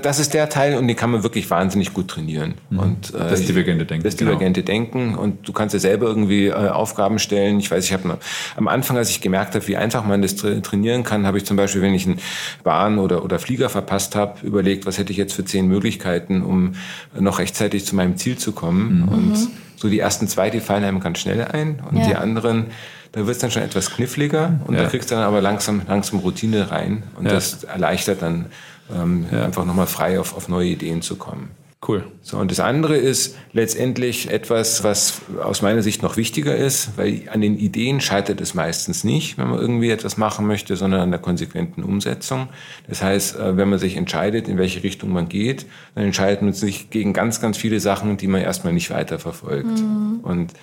Das 0.01 0.19
ist 0.19 0.33
der 0.33 0.49
Teil 0.49 0.77
und 0.77 0.87
den 0.87 0.95
kann 0.95 1.11
man 1.11 1.23
wirklich 1.23 1.49
wahnsinnig 1.49 1.93
gut 1.93 2.07
trainieren. 2.07 2.55
Mhm. 2.69 2.79
Und, 2.79 3.13
äh, 3.13 3.17
das 3.17 3.45
divergente 3.45 3.85
Denken. 3.85 4.03
Das 4.03 4.15
divergente 4.15 4.63
genau. 4.63 4.73
Denken 4.73 5.15
und 5.15 5.47
du 5.47 5.53
kannst 5.53 5.73
dir 5.73 5.79
selber 5.79 6.07
irgendwie 6.07 6.47
äh, 6.47 6.53
Aufgaben 6.53 7.19
stellen. 7.19 7.59
Ich 7.59 7.69
weiß, 7.71 7.85
ich 7.85 7.93
habe 7.93 8.17
am 8.55 8.67
Anfang, 8.67 8.97
als 8.97 9.09
ich 9.09 9.21
gemerkt 9.21 9.55
habe, 9.55 9.67
wie 9.67 9.77
einfach 9.77 10.05
man 10.05 10.21
das 10.21 10.35
tra 10.35 10.53
trainieren 10.61 11.03
kann, 11.03 11.25
habe 11.25 11.37
ich 11.37 11.45
zum 11.45 11.57
Beispiel, 11.57 11.81
wenn 11.81 11.93
ich 11.93 12.05
einen 12.05 12.19
Bahn 12.63 12.99
oder, 12.99 13.23
oder 13.23 13.39
Flieger 13.39 13.69
verpasst 13.69 14.15
habe, 14.15 14.45
überlegt, 14.45 14.85
was 14.85 14.97
hätte 14.97 15.11
ich 15.11 15.17
jetzt 15.17 15.33
für 15.33 15.45
zehn 15.45 15.67
Möglichkeiten, 15.67 16.41
um 16.41 16.73
noch 17.19 17.39
rechtzeitig 17.39 17.85
zu 17.85 17.95
meinem 17.95 18.17
Ziel 18.17 18.37
zu 18.37 18.51
kommen. 18.51 19.01
Mhm. 19.01 19.07
Und 19.09 19.49
so 19.75 19.89
die 19.89 19.99
ersten 19.99 20.27
zwei, 20.27 20.49
die 20.49 20.61
fallen 20.61 20.83
einem 20.83 20.99
ganz 21.01 21.19
schnell 21.19 21.43
ein 21.43 21.81
und 21.89 21.97
ja. 21.97 22.07
die 22.07 22.15
anderen 22.15 22.67
da 23.13 23.21
wird 23.21 23.29
es 23.29 23.39
dann 23.39 23.51
schon 23.51 23.61
etwas 23.61 23.91
kniffliger 23.91 24.59
und 24.67 24.75
ja. 24.75 24.83
da 24.83 24.89
kriegst 24.89 25.09
du 25.09 25.15
dann 25.15 25.23
aber 25.23 25.39
langsam, 25.39 25.81
langsam 25.87 26.19
Routine 26.19 26.69
rein 26.71 27.03
und 27.15 27.25
ja. 27.25 27.31
das 27.31 27.63
erleichtert 27.63 28.21
dann 28.21 28.47
ähm, 28.93 29.25
ja. 29.31 29.45
einfach 29.45 29.65
nochmal 29.65 29.87
frei 29.87 30.19
auf, 30.19 30.35
auf 30.35 30.49
neue 30.49 30.67
Ideen 30.67 31.01
zu 31.01 31.15
kommen. 31.15 31.51
Cool. 31.85 32.05
So, 32.21 32.37
und 32.37 32.49
das 32.49 32.61
andere 32.61 32.95
ist 32.95 33.35
letztendlich 33.51 34.31
etwas, 34.31 34.85
was 34.85 35.21
aus 35.43 35.61
meiner 35.61 35.81
Sicht 35.81 36.01
noch 36.01 36.15
wichtiger 36.15 36.55
ist, 36.55 36.91
weil 36.97 37.23
an 37.29 37.41
den 37.41 37.57
Ideen 37.57 37.99
scheitert 37.99 38.39
es 38.39 38.53
meistens 38.53 39.03
nicht, 39.03 39.37
wenn 39.37 39.49
man 39.49 39.59
irgendwie 39.59 39.89
etwas 39.89 40.15
machen 40.15 40.47
möchte, 40.47 40.77
sondern 40.77 41.01
an 41.01 41.11
der 41.11 41.19
konsequenten 41.19 41.83
Umsetzung. 41.83 42.47
Das 42.87 43.03
heißt, 43.03 43.35
äh, 43.35 43.57
wenn 43.57 43.69
man 43.69 43.79
sich 43.79 43.97
entscheidet, 43.97 44.47
in 44.47 44.57
welche 44.57 44.81
Richtung 44.81 45.11
man 45.11 45.27
geht, 45.27 45.65
dann 45.93 46.05
entscheidet 46.05 46.41
man 46.41 46.53
sich 46.53 46.89
gegen 46.89 47.11
ganz, 47.11 47.41
ganz 47.41 47.57
viele 47.57 47.81
Sachen, 47.81 48.15
die 48.15 48.27
man 48.27 48.41
erstmal 48.41 48.71
nicht 48.71 48.89
weiterverfolgt. 48.89 49.79
Mhm. 49.79 50.21
Und 50.23 50.53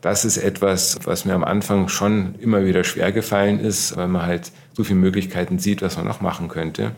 das 0.00 0.24
ist 0.24 0.38
etwas, 0.38 0.98
was 1.04 1.24
mir 1.24 1.34
am 1.34 1.44
Anfang 1.44 1.88
schon 1.88 2.34
immer 2.40 2.64
wieder 2.64 2.84
schwer 2.84 3.12
gefallen 3.12 3.60
ist, 3.60 3.96
weil 3.96 4.08
man 4.08 4.22
halt 4.22 4.50
so 4.72 4.84
viele 4.84 4.98
Möglichkeiten 4.98 5.58
sieht, 5.58 5.82
was 5.82 5.96
man 5.96 6.06
noch 6.06 6.20
machen 6.20 6.48
könnte. 6.48 6.92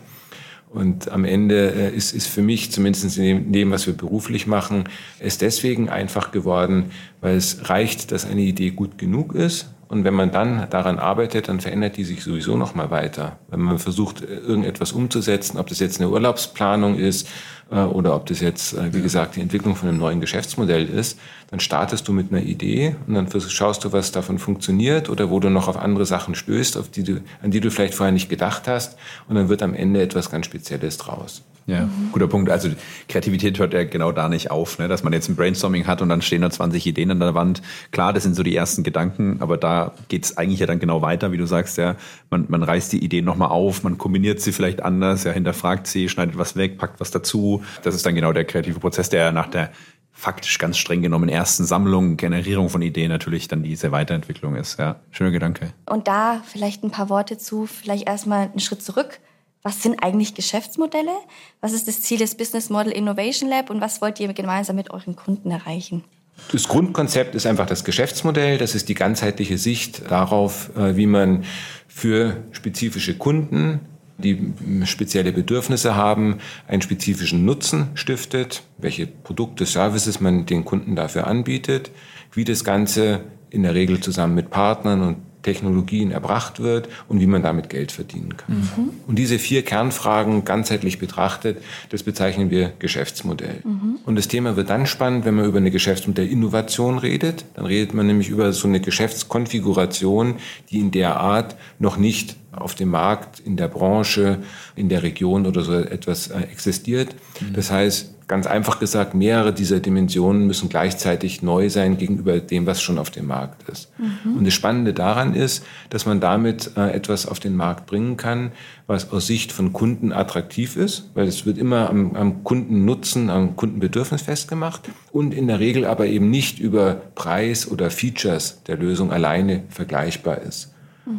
Und 0.73 1.11
am 1.11 1.25
Ende 1.25 1.71
äh, 1.71 1.95
ist, 1.95 2.13
ist 2.13 2.29
für 2.29 2.41
mich, 2.41 2.73
zumindest 2.73 3.19
in 3.19 3.53
dem, 3.53 3.71
was 3.71 3.87
wir 3.87 3.95
beruflich 3.95 4.47
machen, 4.47 4.85
es 5.19 5.37
deswegen 5.37 5.91
einfach 5.91 6.31
geworden, 6.33 6.93
weil 7.21 7.37
es 7.37 7.69
reicht, 7.69 8.11
dass 8.11 8.25
eine 8.25 8.41
Idee 8.41 8.71
gut 8.71 8.97
genug 8.97 9.35
ist. 9.35 9.67
Und 9.93 10.05
wenn 10.05 10.15
man 10.15 10.31
dann 10.31 10.71
daran 10.71 10.99
arbeitet, 10.99 11.49
dann 11.49 11.61
verändert 11.61 11.99
die 11.99 12.05
sich 12.05 12.25
sowieso 12.25 12.57
noch 12.57 12.75
mal 12.75 12.91
weiter. 12.91 13.37
Wenn 13.49 13.61
man 13.61 13.79
versucht, 13.79 14.23
irgendetwas 14.23 14.93
umzusetzen, 14.93 15.59
ob 15.59 15.67
das 15.67 15.81
jetzt 15.81 16.01
eine 16.01 16.09
Urlaubsplanung 16.09 16.99
ist 16.99 17.29
äh, 17.71 17.77
oder 17.81 18.17
ob 18.17 18.25
das 18.25 18.41
jetzt, 18.41 18.73
äh, 18.73 18.95
wie 18.95 19.03
gesagt, 19.03 19.37
die 19.37 19.43
Entwicklung 19.43 19.77
von 19.77 19.91
einem 19.91 19.99
neuen 19.99 20.23
Geschäftsmodell 20.23 20.89
ist, 20.89 21.19
dann 21.51 21.61
startest 21.61 22.09
du 22.09 22.15
mit 22.15 22.33
einer 22.33 22.41
Idee 22.41 22.97
und 23.07 23.13
dann 23.13 23.29
schaust 23.39 23.85
du, 23.85 23.93
was 23.93 24.13
davon 24.13 24.39
funktioniert 24.39 25.11
oder 25.11 25.29
wo 25.29 25.41
du 25.41 25.51
noch 25.51 25.69
auf 25.69 25.77
andere 25.77 26.07
Sachen 26.07 26.35
stößt, 26.35 26.79
auf 26.79 26.89
die 26.89 27.03
du, 27.03 27.21
an 27.43 27.51
die 27.51 27.61
du 27.61 27.71
vielleicht 27.71 27.93
vorher 27.93 28.13
nicht 28.13 28.31
gedacht 28.31 28.69
hast 28.69 28.97
und 29.29 29.35
dann 29.35 29.51
wird 29.51 29.63
am 29.63 29.75
Ende 29.75 30.01
etwas 30.01 30.31
ganz 30.31 30.47
Spezielles 30.47 30.97
draus. 30.97 31.43
Ja, 31.67 31.89
guter 32.11 32.27
Punkt. 32.27 32.51
Also 32.51 32.69
Kreativität 33.09 33.59
hört 33.59 33.73
ja 33.73 33.85
genau 33.85 34.11
da 34.13 34.29
nicht 34.29 34.51
auf, 34.51 34.79
ne? 34.79 34.89
dass 34.89 35.05
man 35.05 35.13
jetzt 35.13 35.29
ein 35.29 35.37
Brainstorming 35.37 35.87
hat 35.87 36.03
und 36.03 36.09
dann 36.09 36.23
stehen 36.23 36.43
da 36.43 36.51
20 36.51 36.87
Ideen 36.87 37.11
an 37.11 37.21
der 37.21 37.35
Wand. 37.35 37.63
Klar, 37.93 38.13
das 38.13 38.25
sind 38.25 38.35
so 38.35 38.43
die 38.43 38.55
ersten 38.55 38.83
Gedanken, 38.83 39.37
aber 39.41 39.57
da 39.57 39.93
geht's 40.09 40.37
eigentlich 40.37 40.61
ja 40.61 40.67
dann 40.67 40.81
genau 40.81 41.03
weiter, 41.03 41.31
wie 41.31 41.37
du 41.37 41.47
sagst, 41.47 41.79
ja, 41.79 41.97
man, 42.31 42.47
man 42.49 42.63
reißt 42.63 42.93
die 42.93 43.05
Ideen 43.05 43.25
nochmal 43.25 43.51
auf, 43.51 43.85
man 43.85 43.99
kombiniert 43.99 44.41
sie 44.41 44.53
vielleicht 44.53 44.83
anders, 44.83 45.25
ja, 45.25 45.33
hinterfragt 45.33 45.87
sie, 45.87 46.09
schneidet 46.09 46.37
was 46.37 46.57
weg, 46.57 46.79
packt 46.79 47.01
was 47.01 47.11
dazu. 47.11 47.63
Das 47.83 47.95
ist 47.95 48.05
dann 48.05 48.15
genau 48.15 48.33
der 48.33 48.45
kreative 48.45 48.81
Prozess, 48.81 49.09
der 49.09 49.33
nach 49.33 49.47
der 49.47 49.71
faktisch 50.13 50.59
ganz 50.59 50.79
streng 50.79 51.03
genommen 51.03 51.29
ersten 51.29 51.65
Sammlung, 51.65 52.17
Generierung 52.17 52.69
von 52.69 52.83
Ideen 52.83 53.09
natürlich 53.09 53.49
dann 53.49 53.63
diese 53.63 53.93
Weiterentwicklung 53.93 54.57
ist. 54.57 54.79
Ja, 54.79 55.01
schöner 55.11 55.31
Gedanke. 55.31 55.73
Und 55.87 56.07
da 56.07 56.43
vielleicht 56.45 56.85
ein 56.85 56.91
paar 56.91 57.09
Worte 57.09 57.39
zu, 57.39 57.67
vielleicht 57.67 58.07
erstmal 58.07 58.49
einen 58.49 58.61
Schritt 58.61 58.83
zurück 58.83 59.21
was 59.63 59.83
sind 59.83 60.03
eigentlich 60.03 60.35
Geschäftsmodelle? 60.35 61.13
Was 61.61 61.73
ist 61.73 61.87
das 61.87 62.03
Ziel 62.03 62.19
des 62.19 62.35
Business 62.35 62.69
Model 62.69 62.93
Innovation 62.93 63.49
Lab 63.49 63.71
und 63.71 63.81
was 63.81 64.01
wollt 64.01 64.19
ihr 64.21 64.33
gemeinsam 64.33 64.77
mit 64.77 64.91
euren 64.91 65.17
Kunden 65.17 65.51
erreichen? 65.51 66.05
Das 66.51 66.67
Grundkonzept 66.67 67.35
ist 67.35 67.47
einfach 67.47 67.67
das 67.67 67.85
Geschäftsmodell. 67.85 68.59
Das 68.59 68.75
ist 68.75 68.89
die 68.89 68.95
ganzheitliche 68.95 69.59
Sicht 69.59 70.11
darauf, 70.11 70.75
äh, 70.77 70.97
wie 70.97 71.07
man 71.07 71.45
für 71.87 72.43
spezifische 72.53 73.17
Kunden, 73.17 73.81
die 74.19 74.53
spezielle 74.85 75.33
Bedürfnisse 75.33 75.95
haben, 75.95 76.39
einen 76.67 76.83
spezifischen 76.83 77.45
Nutzen 77.45 77.91
stiftet, 77.95 78.63
welche 78.79 79.07
Produkte, 79.07 79.67
Services 79.67 80.21
man 80.21 80.47
den 80.47 80.65
Kunden 80.65 80.97
dafür 80.97 81.27
anbietet, 81.27 81.91
wie 82.33 82.45
das 82.45 82.65
Ganze 82.65 83.21
in 83.51 83.63
der 83.63 83.75
Regel 83.75 84.01
zusammen 84.01 84.35
mit 84.35 84.51
Partnern 84.51 85.03
und 85.03 85.17
Technologien 85.43 86.11
erbracht 86.11 86.61
wird 86.61 86.89
und 87.09 87.21
wie 87.21 87.27
man 87.27 87.43
damit 87.43 87.69
Geld 87.69 87.93
verdienen 87.93 88.37
kann. 88.37 88.57
Mhm. 88.57 88.91
Und 89.07 89.19
diese 89.19 89.39
vier 89.39 89.63
Kernfragen 89.63 90.45
ganzheitlich 90.45 90.99
betrachtet, 90.99 91.63
das 91.91 92.03
bezeichnen 92.03 92.51
wir 92.51 92.73
Geschäftsmodell. 92.79 93.61
Mhm. 93.65 93.99
Und 94.07 94.17
das 94.17 94.29
Thema 94.29 94.57
wird 94.57 94.71
dann 94.71 94.87
spannend, 94.87 95.25
wenn 95.25 95.35
man 95.35 95.47
über 95.47 95.59
eine 95.59 95.71
Geschäftsmodellinnovation 95.71 96.99
redet. 96.99 97.45
Dann 97.55 97.67
redet 97.67 97.95
man 97.95 98.07
nämlich 98.07 98.29
über 98.29 98.53
so 98.53 98.69
eine 98.69 98.81
Geschäftskonfiguration, 98.81 100.37
die 100.71 100.79
in 100.79 100.91
der 100.91 101.19
Art 101.19 101.57
noch 101.79 101.97
nicht 101.97 102.37
auf 102.53 102.75
dem 102.75 102.91
Markt, 102.91 103.41
in 103.41 103.57
der 103.57 103.69
Branche, 103.69 104.39
in 104.77 104.89
der 104.89 105.03
Region 105.03 105.47
oder 105.47 105.63
so 105.63 105.73
etwas 105.73 106.29
äh, 106.29 106.41
existiert. 106.43 107.15
Mhm. 107.41 107.55
Das 107.55 107.71
heißt, 107.71 108.12
ganz 108.29 108.47
einfach 108.47 108.79
gesagt, 108.79 109.15
mehrere 109.15 109.53
dieser 109.53 109.81
Dimensionen 109.81 110.47
müssen 110.47 110.69
gleichzeitig 110.69 111.43
neu 111.43 111.69
sein 111.71 111.99
gegenüber 111.99 112.39
dem, 112.41 112.67
was 112.67 112.81
schon 112.81 112.99
auf 112.99 113.11
dem 113.11 113.27
Markt 113.27 113.69
ist. 113.69 113.91
Mhm. 113.99 114.39
Und 114.39 114.45
das 114.47 114.55
Spannende 114.55 114.95
daran 114.95 115.35
ist, 115.35 115.65
dass 115.91 116.07
man 116.07 116.21
damit 116.21 116.73
äh, 116.77 116.91
etwas 116.93 117.27
auf 117.27 117.41
den 117.41 117.57
Markt 117.57 117.87
bringen 117.87 118.17
kann, 118.17 118.53
was 118.87 119.13
aus 119.13 119.27
Sicht 119.27 119.53
von 119.53 119.73
Kunden 119.73 120.13
attraktiv 120.13 120.77
ist, 120.77 121.11
weil 121.15 121.27
es 121.27 121.47
wird 121.47 121.59
immer 121.59 121.91
am, 121.91 122.15
am 122.15 122.45
Kundennutzen, 122.45 123.31
am 123.31 123.57
Kundenbedürfnis 123.57 124.23
festgemacht 124.23 124.83
und 125.13 125.35
in 125.35 125.47
der 125.47 125.61
Regel 125.61 125.85
aber 125.85 126.07
eben 126.07 126.31
nicht 126.31 126.59
über 126.59 126.95
Preis 127.15 127.71
oder 127.71 127.91
Features 127.91 128.63
der 128.67 128.77
Lösung 128.77 129.13
alleine 129.13 129.65
vergleichbar 129.69 130.43
ist. 130.43 130.72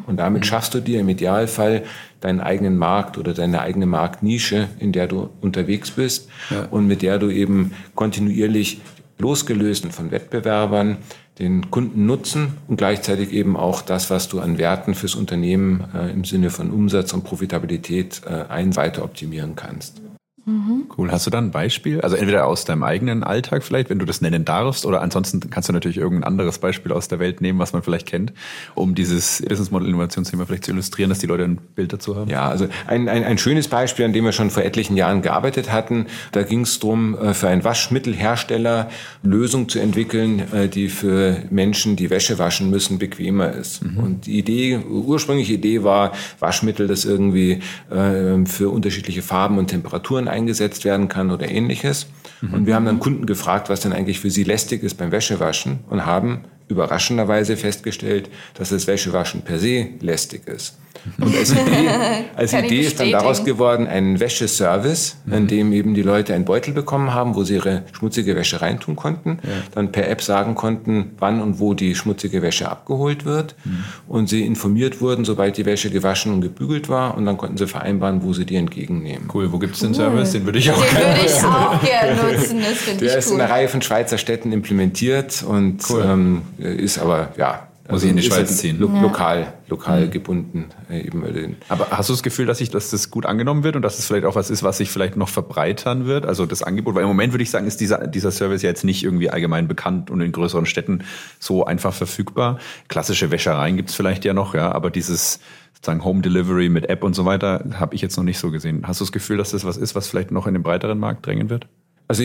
Und 0.08 0.18
damit 0.18 0.46
schaffst 0.46 0.74
du 0.74 0.80
dir 0.80 1.02
im 1.02 1.10
Idealfall 1.10 1.84
deinen 2.22 2.40
eigenen 2.40 2.78
Markt 2.78 3.18
oder 3.18 3.34
deine 3.34 3.62
eigene 3.62 3.86
Marktnische, 3.86 4.70
in 4.80 4.92
der 4.92 5.08
du 5.08 5.30
unterwegs 5.42 5.92
bist 5.92 6.30
ja. 6.50 6.68
und 6.72 6.88
mit 6.88 7.02
der 7.02 7.20
du 7.20 7.30
eben 7.30 7.74
kontinuierlich 7.96 8.82
losgelöst 9.18 9.86
von 9.88 10.12
Wettbewerbern 10.12 10.98
den 11.40 11.72
Kunden 11.72 12.06
nutzen 12.06 12.54
und 12.68 12.78
gleichzeitig 12.78 13.32
eben 13.32 13.58
auch 13.58 13.82
das, 13.82 14.10
was 14.10 14.30
du 14.30 14.40
an 14.40 14.58
Werten 14.58 14.94
fürs 14.94 15.16
Unternehmen 15.16 15.84
äh, 15.94 16.12
im 16.12 16.26
Sinne 16.26 16.50
von 16.50 16.70
Umsatz 16.70 17.12
und 17.14 17.24
Profitabilität 17.24 18.22
äh, 18.26 18.52
ein 18.52 18.76
weiter 18.76 19.04
optimieren 19.04 19.56
kannst. 19.56 20.02
Mhm. 20.46 20.86
Cool. 20.98 21.12
Hast 21.12 21.26
du 21.26 21.30
da 21.30 21.38
ein 21.38 21.52
Beispiel? 21.52 22.02
Also 22.02 22.16
entweder 22.18 22.48
aus 22.48 22.66
deinem 22.66 22.84
eigenen 22.84 23.24
Alltag 23.24 23.64
vielleicht, 23.64 23.90
wenn 23.90 24.00
du 24.00 24.06
das 24.06 24.20
nennen 24.20 24.44
darfst, 24.44 24.86
oder 24.86 25.02
ansonsten 25.02 25.50
kannst 25.50 25.70
du 25.70 25.74
natürlich 25.74 25.98
irgendein 25.98 26.26
anderes 26.26 26.58
Beispiel 26.58 26.92
aus 26.92 27.08
der 27.08 27.20
Welt 27.20 27.40
nehmen, 27.40 27.60
was 27.60 27.72
man 27.72 27.82
vielleicht 27.82 28.08
kennt, 28.08 28.34
um 28.76 28.94
dieses 28.94 29.42
Business 29.48 29.72
Model 29.72 29.88
Innovationsthema 29.88 30.46
vielleicht 30.46 30.66
zu 30.66 30.72
illustrieren, 30.72 31.10
dass 31.10 31.20
die 31.20 31.28
Leute 31.28 31.46
ein 31.46 31.58
Bild 31.76 31.94
dazu 31.94 32.16
haben. 32.18 32.30
Ja, 32.30 32.50
also 32.50 32.68
ein, 32.88 33.08
ein, 33.08 33.24
ein 33.24 33.38
schönes 33.38 33.70
Beispiel, 33.70 34.06
an 34.06 34.12
dem 34.12 34.26
wir 34.26 34.34
schon 34.34 34.50
vor 34.50 34.64
etlichen 34.64 34.98
Jahren 34.98 35.22
gearbeitet 35.22 35.72
hatten. 35.72 36.08
Da 36.34 36.44
ging 36.44 36.62
es 36.62 36.80
darum, 36.80 37.18
äh, 37.18 37.34
für 37.34 37.48
einen 37.48 37.64
Waschmittelhersteller 37.64 38.90
Lösung 39.24 39.70
zu 39.70 39.80
entwickeln, 39.80 40.40
äh, 40.54 40.68
die 40.68 40.90
für 40.90 41.44
Menschen, 41.52 41.96
die 41.96 42.10
Wäsche 42.10 42.38
waschen 42.38 42.70
müssen, 42.70 43.00
bequemer 43.00 43.54
ist. 43.54 43.84
Mhm. 43.84 43.98
Und 43.98 44.26
die 44.26 44.40
Idee, 44.40 44.78
ursprüngliche 44.78 45.54
Idee 45.54 45.84
war, 45.84 46.12
Waschmittel, 46.40 46.88
das 46.88 47.06
irgendwie 47.06 47.62
äh, 47.90 48.46
für 48.46 48.70
unterschiedliche 48.70 49.22
Farben 49.22 49.58
und 49.58 49.68
Temperaturen 49.68 50.28
eingesetzt 50.34 50.84
werden 50.84 51.08
kann 51.08 51.32
oder 51.32 51.50
ähnliches. 51.50 52.08
Mhm. 52.42 52.54
Und 52.54 52.66
wir 52.66 52.76
haben 52.76 52.86
dann 52.86 53.00
Kunden 53.00 53.26
gefragt, 53.26 53.70
was 53.70 53.80
denn 53.80 53.94
eigentlich 53.94 54.20
für 54.20 54.30
sie 54.30 54.44
lästig 54.44 54.84
ist 54.84 54.96
beim 54.96 55.12
Wäschewaschen 55.12 55.80
und 55.90 56.06
haben 56.06 56.46
überraschenderweise 56.68 57.58
festgestellt, 57.58 58.30
dass 58.56 58.70
das 58.70 58.88
Wäschewaschen 58.88 59.44
per 59.44 59.60
se 59.60 59.90
lästig 60.02 60.48
ist. 60.48 60.78
Und 61.20 61.36
als 61.36 61.52
Idee, 61.54 61.90
als 62.36 62.54
Idee 62.54 62.82
ist 62.82 63.00
dann 63.00 63.12
daraus 63.12 63.44
geworden 63.44 63.88
ein 63.88 64.20
Wäscheservice, 64.20 65.18
mhm. 65.26 65.34
in 65.34 65.48
dem 65.48 65.74
eben 65.74 65.94
die 65.94 66.02
Leute 66.02 66.34
einen 66.34 66.46
Beutel 66.46 66.74
bekommen 66.74 67.14
haben, 67.14 67.36
wo 67.36 67.44
sie 67.44 67.56
ihre 67.56 67.84
schmutzige 67.92 68.36
Wäsche 68.36 68.62
reintun 68.62 68.96
konnten, 68.96 69.40
ja. 69.44 69.50
dann 69.74 69.92
per 69.92 70.10
App 70.10 70.22
sagen 70.22 70.56
konnten, 70.56 71.12
wann 71.20 71.42
und 71.42 71.60
wo 71.60 71.74
die 71.74 71.96
schmutzige 71.96 72.42
Wäsche 72.42 72.70
abgeholt 72.70 73.26
wird 73.26 73.56
mhm. 73.66 73.84
und 74.08 74.30
sie 74.30 74.46
informiert 74.46 75.02
wurden, 75.02 75.26
sobald 75.26 75.58
die 75.58 75.66
Wäsche 75.66 75.90
gewaschen 75.90 76.34
und 76.34 76.42
gebügelt 76.42 76.90
war 76.90 77.18
und 77.18 77.26
dann 77.26 77.38
konnten 77.38 77.58
sie 77.58 77.68
vereinbaren, 77.68 78.24
wo 78.24 78.34
sie 78.34 78.46
die 78.46 78.56
entgegennehmen. 78.56 79.30
Cool, 79.34 79.52
wo 79.52 79.60
gibt 79.60 79.76
es 79.76 79.82
den 79.82 79.94
Service? 79.94 80.32
Den 80.32 80.46
würde 80.46 80.60
ich 80.60 80.72
auch 80.72 80.84
den 80.84 80.96
gerne 80.96 81.18
würde 81.18 81.26
ich 81.26 81.44
auch 81.44 81.82
gerne 81.82 82.16
nutzen. 82.34 82.62
Das 82.62 83.00
Der 83.00 83.18
ist 83.18 83.28
cool. 83.28 83.36
in 83.36 83.42
einer 83.42 83.52
Reihe 83.52 83.68
von 83.68 83.82
Schweizer 83.82 84.18
Städten 84.18 84.52
implementiert 84.52 85.44
und 85.44 85.82
cool. 85.90 86.04
ähm, 86.06 86.42
ist 86.58 87.00
aber 87.00 87.30
ja 87.38 87.68
muss 87.90 87.96
also 87.96 88.06
ich 88.06 88.12
in 88.12 88.18
die 88.18 88.24
Schweiz 88.24 88.58
ziehen. 88.58 88.80
Lo 88.80 88.88
ja. 88.88 89.02
Lokal, 89.02 89.54
lokal 89.68 90.06
mhm. 90.06 90.12
gebunden. 90.12 90.70
Äh, 90.90 91.02
eben. 91.02 91.58
Aber 91.68 91.90
hast 91.92 92.08
du 92.08 92.14
das 92.14 92.24
Gefühl, 92.24 92.46
dass, 92.46 92.62
ich, 92.62 92.70
dass 92.70 92.92
das 92.92 93.12
gut 93.12 93.26
angenommen 93.26 93.66
wird 93.66 93.76
und 93.76 93.82
dass 93.82 94.00
es 94.00 94.06
vielleicht 94.06 94.24
auch 94.26 94.36
was 94.36 94.50
ist, 94.50 94.64
was 94.64 94.78
sich 94.78 94.90
vielleicht 94.90 95.18
noch 95.18 95.28
verbreitern 95.28 96.06
wird? 96.06 96.26
Also 96.26 96.46
das 96.46 96.64
Angebot, 96.64 96.96
weil 96.96 97.02
im 97.02 97.10
Moment 97.10 97.34
würde 97.34 97.44
ich 97.44 97.52
sagen, 97.52 97.68
ist 97.68 97.82
dieser, 97.82 98.08
dieser 98.08 98.32
Service 98.32 98.62
ja 98.62 98.70
jetzt 98.70 98.86
nicht 98.86 99.04
irgendwie 99.04 99.30
allgemein 99.30 99.68
bekannt 99.68 100.10
und 100.10 100.22
in 100.22 100.32
größeren 100.32 100.66
Städten 100.66 101.04
so 101.40 101.66
einfach 101.66 101.94
verfügbar. 101.94 102.58
Klassische 102.88 103.32
Wäschereien 103.32 103.76
gibt 103.76 103.90
es 103.90 103.96
vielleicht 103.96 104.24
ja 104.24 104.34
noch, 104.34 104.56
ja, 104.56 104.72
aber 104.72 104.90
dieses 104.90 105.42
sozusagen 105.74 106.06
Home 106.06 106.22
Delivery 106.22 106.70
mit 106.70 106.90
App 106.90 107.04
und 107.04 107.16
so 107.16 107.26
weiter 107.26 107.66
habe 107.74 107.96
ich 107.96 108.02
jetzt 108.02 108.16
noch 108.16 108.24
nicht 108.24 108.40
so 108.40 108.50
gesehen. 108.50 108.88
Hast 108.88 109.02
du 109.02 109.04
das 109.04 109.12
Gefühl, 109.12 109.36
dass 109.36 109.52
das 109.52 109.66
was 109.66 109.76
ist, 109.76 109.94
was 109.94 110.08
vielleicht 110.08 110.32
noch 110.32 110.48
in 110.48 110.54
den 110.54 110.64
breiteren 110.64 111.00
Markt 111.00 111.26
drängen 111.26 111.50
wird? 111.50 111.68
Also 112.14 112.22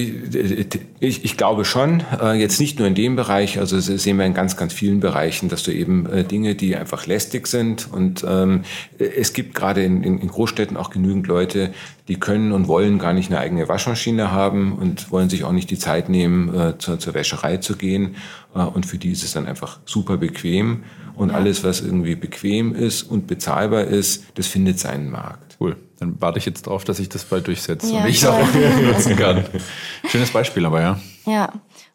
ich, 1.00 1.24
ich, 1.24 1.36
glaube 1.38 1.64
schon, 1.64 2.02
äh, 2.20 2.34
jetzt 2.34 2.60
nicht 2.60 2.78
nur 2.78 2.86
in 2.86 2.94
dem 2.94 3.16
Bereich, 3.16 3.58
also 3.58 3.80
sehen 3.80 4.18
wir 4.18 4.26
in 4.26 4.34
ganz, 4.34 4.58
ganz 4.58 4.74
vielen 4.74 5.00
Bereichen, 5.00 5.48
dass 5.48 5.62
du 5.62 5.70
eben 5.70 6.04
äh, 6.04 6.24
Dinge, 6.24 6.54
die 6.54 6.76
einfach 6.76 7.06
lästig 7.06 7.46
sind 7.46 7.90
und 7.90 8.22
ähm, 8.28 8.64
es 8.98 9.32
gibt 9.32 9.54
gerade 9.54 9.82
in, 9.82 10.04
in 10.04 10.28
Großstädten 10.28 10.76
auch 10.76 10.90
genügend 10.90 11.26
Leute, 11.26 11.72
die 12.06 12.20
können 12.20 12.52
und 12.52 12.68
wollen 12.68 12.98
gar 12.98 13.14
nicht 13.14 13.30
eine 13.30 13.40
eigene 13.40 13.66
Waschmaschine 13.66 14.30
haben 14.30 14.74
und 14.74 15.10
wollen 15.10 15.30
sich 15.30 15.44
auch 15.44 15.52
nicht 15.52 15.70
die 15.70 15.78
Zeit 15.78 16.10
nehmen, 16.10 16.54
äh, 16.54 16.76
zur, 16.76 16.98
zur 16.98 17.14
Wäscherei 17.14 17.56
zu 17.56 17.74
gehen 17.74 18.16
und 18.52 18.84
für 18.84 18.98
die 18.98 19.12
ist 19.12 19.24
es 19.24 19.32
dann 19.32 19.46
einfach 19.46 19.78
super 19.86 20.18
bequem 20.18 20.82
und 21.14 21.30
ja. 21.30 21.36
alles, 21.36 21.64
was 21.64 21.80
irgendwie 21.80 22.14
bequem 22.14 22.74
ist 22.74 23.04
und 23.04 23.26
bezahlbar 23.26 23.84
ist, 23.84 24.26
das 24.34 24.48
findet 24.48 24.78
seinen 24.78 25.10
Markt. 25.10 25.47
Cool. 25.60 25.76
Dann 25.98 26.20
warte 26.20 26.38
ich 26.38 26.46
jetzt 26.46 26.66
darauf, 26.66 26.84
dass 26.84 26.98
ich 26.98 27.08
das 27.08 27.24
bald 27.24 27.46
durchsetze 27.46 27.92
ja, 27.92 28.00
und 28.00 28.08
ich 28.08 28.18
es 28.18 28.26
auch 28.26 28.46
nutzen 28.82 29.16
kann. 29.16 29.44
Schönes 30.06 30.30
Beispiel 30.30 30.64
aber, 30.64 30.80
ja. 30.80 31.00
Ja. 31.26 31.52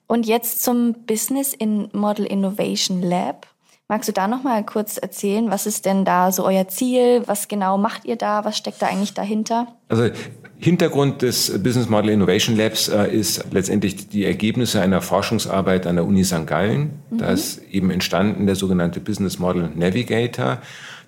Und 0.08 0.26
jetzt 0.26 0.63
zum 0.63 1.06
Business 1.06 1.54
in 1.54 1.89
Model 1.93 2.26
Innovation 2.26 3.02
Lab. 3.02 3.47
Magst 3.88 4.10
du 4.10 4.13
da 4.13 4.28
noch 4.28 4.43
mal 4.43 4.65
kurz 4.65 4.97
erzählen, 4.97 5.52
was 5.52 5.65
ist 5.65 5.86
denn 5.86 6.04
da 6.04 6.32
so 6.32 6.45
euer 6.45 6.67
Ziel? 6.67 7.23
Was 7.26 7.47
genau 7.47 7.78
macht 7.78 8.06
ihr 8.06 8.15
da? 8.15 8.43
Was 8.43 8.58
steckt 8.58 8.82
da 8.82 8.88
eigentlich 8.88 9.13
dahinter? 9.13 9.67
Also 9.88 10.10
Hintergrund 10.58 11.21
des 11.21 11.62
Business 11.62 11.89
Model 11.89 12.10
Innovation 12.10 12.56
Labs 12.56 12.88
äh, 12.88 13.13
ist 13.13 13.45
letztendlich 13.52 14.08
die 14.08 14.26
Ergebnisse 14.26 14.82
einer 14.82 15.02
Forschungsarbeit 15.02 15.86
an 15.86 15.97
der 15.97 16.06
Uni 16.06 16.23
St. 16.23 16.47
Gallen. 16.47 17.02
Mhm. 17.10 17.17
Da 17.17 17.32
ist 17.32 17.62
eben 17.69 17.91
entstanden 17.91 18.45
der 18.45 18.56
sogenannte 18.56 18.99
Business 18.99 19.39
Model 19.39 19.69
Navigator. 19.76 20.60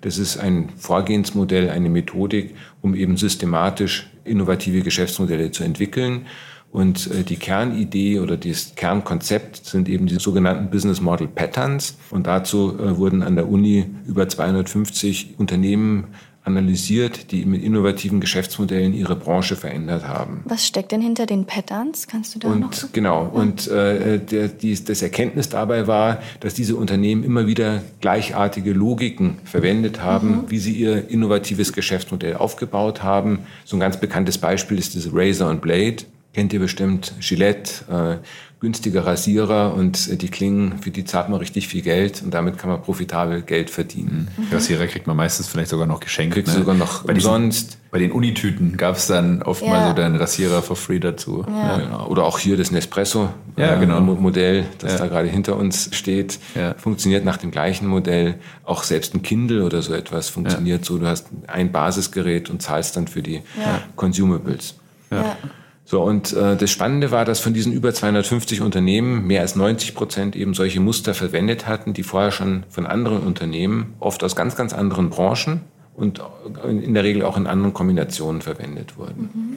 Das 0.05 0.19
ist 0.19 0.37
ein 0.37 0.69
Vorgehensmodell, 0.77 1.71
eine 1.71 1.89
Methodik, 1.89 2.53
um 2.83 2.93
eben 2.93 3.17
systematisch 3.17 4.07
innovative 4.23 4.81
Geschäftsmodelle 4.81 5.49
zu 5.49 5.63
entwickeln. 5.63 6.27
Und 6.71 7.09
äh, 7.09 7.23
die 7.23 7.37
Kernidee 7.37 8.19
oder 8.19 8.37
das 8.37 8.75
Kernkonzept 8.75 9.65
sind 9.65 9.89
eben 9.89 10.05
die 10.05 10.19
sogenannten 10.19 10.69
Business 10.69 11.01
Model 11.01 11.27
Patterns. 11.27 11.97
Und 12.11 12.27
dazu 12.27 12.77
äh, 12.77 12.97
wurden 12.97 13.23
an 13.23 13.35
der 13.35 13.49
Uni 13.49 13.87
über 14.05 14.29
250 14.29 15.39
Unternehmen 15.39 16.03
analysiert, 16.45 17.31
die 17.31 17.45
mit 17.45 17.63
innovativen 17.63 18.21
Geschäftsmodellen 18.21 18.93
ihre 18.93 19.15
Branche 19.15 19.55
verändert 19.55 20.07
haben. 20.07 20.41
Was 20.45 20.65
steckt 20.65 20.91
denn 20.91 21.01
hinter 21.01 21.25
den 21.25 21.45
Patterns? 21.45 22.07
Kannst 22.07 22.35
du 22.35 22.39
da 22.39 22.49
und, 22.49 22.59
noch? 22.59 22.71
Genau. 22.93 23.23
Ja. 23.23 23.29
Und 23.29 23.67
äh, 23.67 24.19
der, 24.19 24.47
die, 24.49 24.83
das 24.83 25.01
Erkenntnis 25.01 25.49
dabei 25.49 25.87
war, 25.87 26.19
dass 26.39 26.53
diese 26.53 26.75
Unternehmen 26.75 27.23
immer 27.23 27.47
wieder 27.47 27.81
gleichartige 27.99 28.73
Logiken 28.73 29.39
verwendet 29.43 30.01
haben, 30.01 30.29
mhm. 30.29 30.43
wie 30.49 30.59
sie 30.59 30.73
ihr 30.73 31.09
innovatives 31.09 31.73
Geschäftsmodell 31.73 32.35
aufgebaut 32.35 33.01
haben. 33.01 33.39
So 33.65 33.75
ein 33.75 33.79
ganz 33.79 33.99
bekanntes 33.99 34.37
Beispiel 34.37 34.77
ist 34.77 34.93
diese 34.93 35.09
Razor 35.11 35.49
und 35.49 35.61
Blade. 35.61 36.03
Kennt 36.35 36.51
ihr 36.51 36.59
bestimmt 36.59 37.13
Gillette, 37.21 38.19
äh, 38.19 38.25
günstiger 38.59 39.05
Rasierer 39.05 39.73
und 39.73 40.09
äh, 40.09 40.17
die 40.17 40.27
Klingen, 40.27 40.79
für 40.79 40.91
die 40.91 41.05
zahlt 41.05 41.29
man 41.29 41.39
richtig 41.39 41.69
viel 41.69 41.81
Geld 41.81 42.21
und 42.21 42.33
damit 42.33 42.57
kann 42.57 42.69
man 42.69 42.81
profitabel 42.81 43.41
Geld 43.41 43.69
verdienen. 43.69 44.27
Mhm. 44.35 44.47
Rasierer 44.51 44.85
kriegt 44.87 45.07
man 45.07 45.15
meistens 45.15 45.47
vielleicht 45.47 45.69
sogar 45.69 45.87
noch 45.87 46.01
geschenkt. 46.01 46.33
Kriegst 46.33 46.51
ne? 46.51 46.59
sogar 46.59 46.75
noch 46.75 47.03
bei 47.03 47.13
umsonst. 47.13 47.67
Diesen, 47.69 47.79
bei 47.89 47.99
den 47.99 48.11
Unitüten 48.11 48.75
gab 48.75 48.97
es 48.97 49.07
dann 49.07 49.43
oft 49.43 49.61
ja. 49.63 49.69
mal 49.69 49.87
so 49.87 49.93
den 49.93 50.17
Rasierer 50.17 50.61
for 50.61 50.75
free 50.75 50.99
dazu. 50.99 51.45
Ja. 51.47 51.79
Ja, 51.79 52.05
oder 52.05 52.25
auch 52.25 52.37
hier 52.37 52.57
das 52.57 52.69
Nespresso 52.69 53.29
ja, 53.55 53.75
genau. 53.75 54.01
Modell, 54.01 54.65
das 54.79 54.97
da 54.97 55.07
gerade 55.07 55.29
hinter 55.29 55.55
uns 55.55 55.95
steht, 55.95 56.37
funktioniert 56.75 57.23
nach 57.23 57.37
dem 57.37 57.51
gleichen 57.51 57.87
Modell. 57.87 58.35
Auch 58.65 58.83
selbst 58.83 59.15
ein 59.15 59.21
Kindle 59.21 59.63
oder 59.63 59.81
so 59.81 59.93
etwas 59.93 60.27
funktioniert 60.27 60.83
so. 60.83 60.97
Du 60.97 61.07
hast 61.07 61.27
ein 61.47 61.71
Basisgerät 61.71 62.49
und 62.49 62.61
zahlst 62.61 62.97
dann 62.97 63.07
für 63.07 63.21
die 63.21 63.41
Consumables. 63.95 64.75
Ja. 65.09 65.37
So, 65.87 66.01
und 66.01 66.33
äh, 66.33 66.57
das 66.57 66.71
Spannende 66.71 67.11
war, 67.11 67.25
dass 67.25 67.39
von 67.39 67.53
diesen 67.53 67.71
über 67.71 67.93
250 67.93 68.61
Unternehmen 68.61 69.27
mehr 69.27 69.41
als 69.41 69.55
90 69.55 69.93
Prozent 69.93 70.35
eben 70.35 70.55
solche 70.55 70.79
Muster 70.79 71.13
verwendet 71.13 71.67
hatten, 71.67 71.93
die 71.93 72.01
vorher 72.01 72.31
schon 72.31 72.63
von 72.69 72.87
anderen 72.87 73.19
Unternehmen, 73.19 73.93
oft 73.99 74.23
aus 74.23 74.35
ganz, 74.35 74.55
ganz 74.55 74.73
anderen 74.73 75.11
Branchen 75.11 75.61
und 75.95 76.21
in 76.67 76.95
der 76.95 77.03
Regel 77.03 77.21
auch 77.21 77.37
in 77.37 77.45
anderen 77.45 77.73
Kombinationen 77.73 78.41
verwendet 78.41 78.97
wurden. 78.97 79.29
Mhm. 79.33 79.55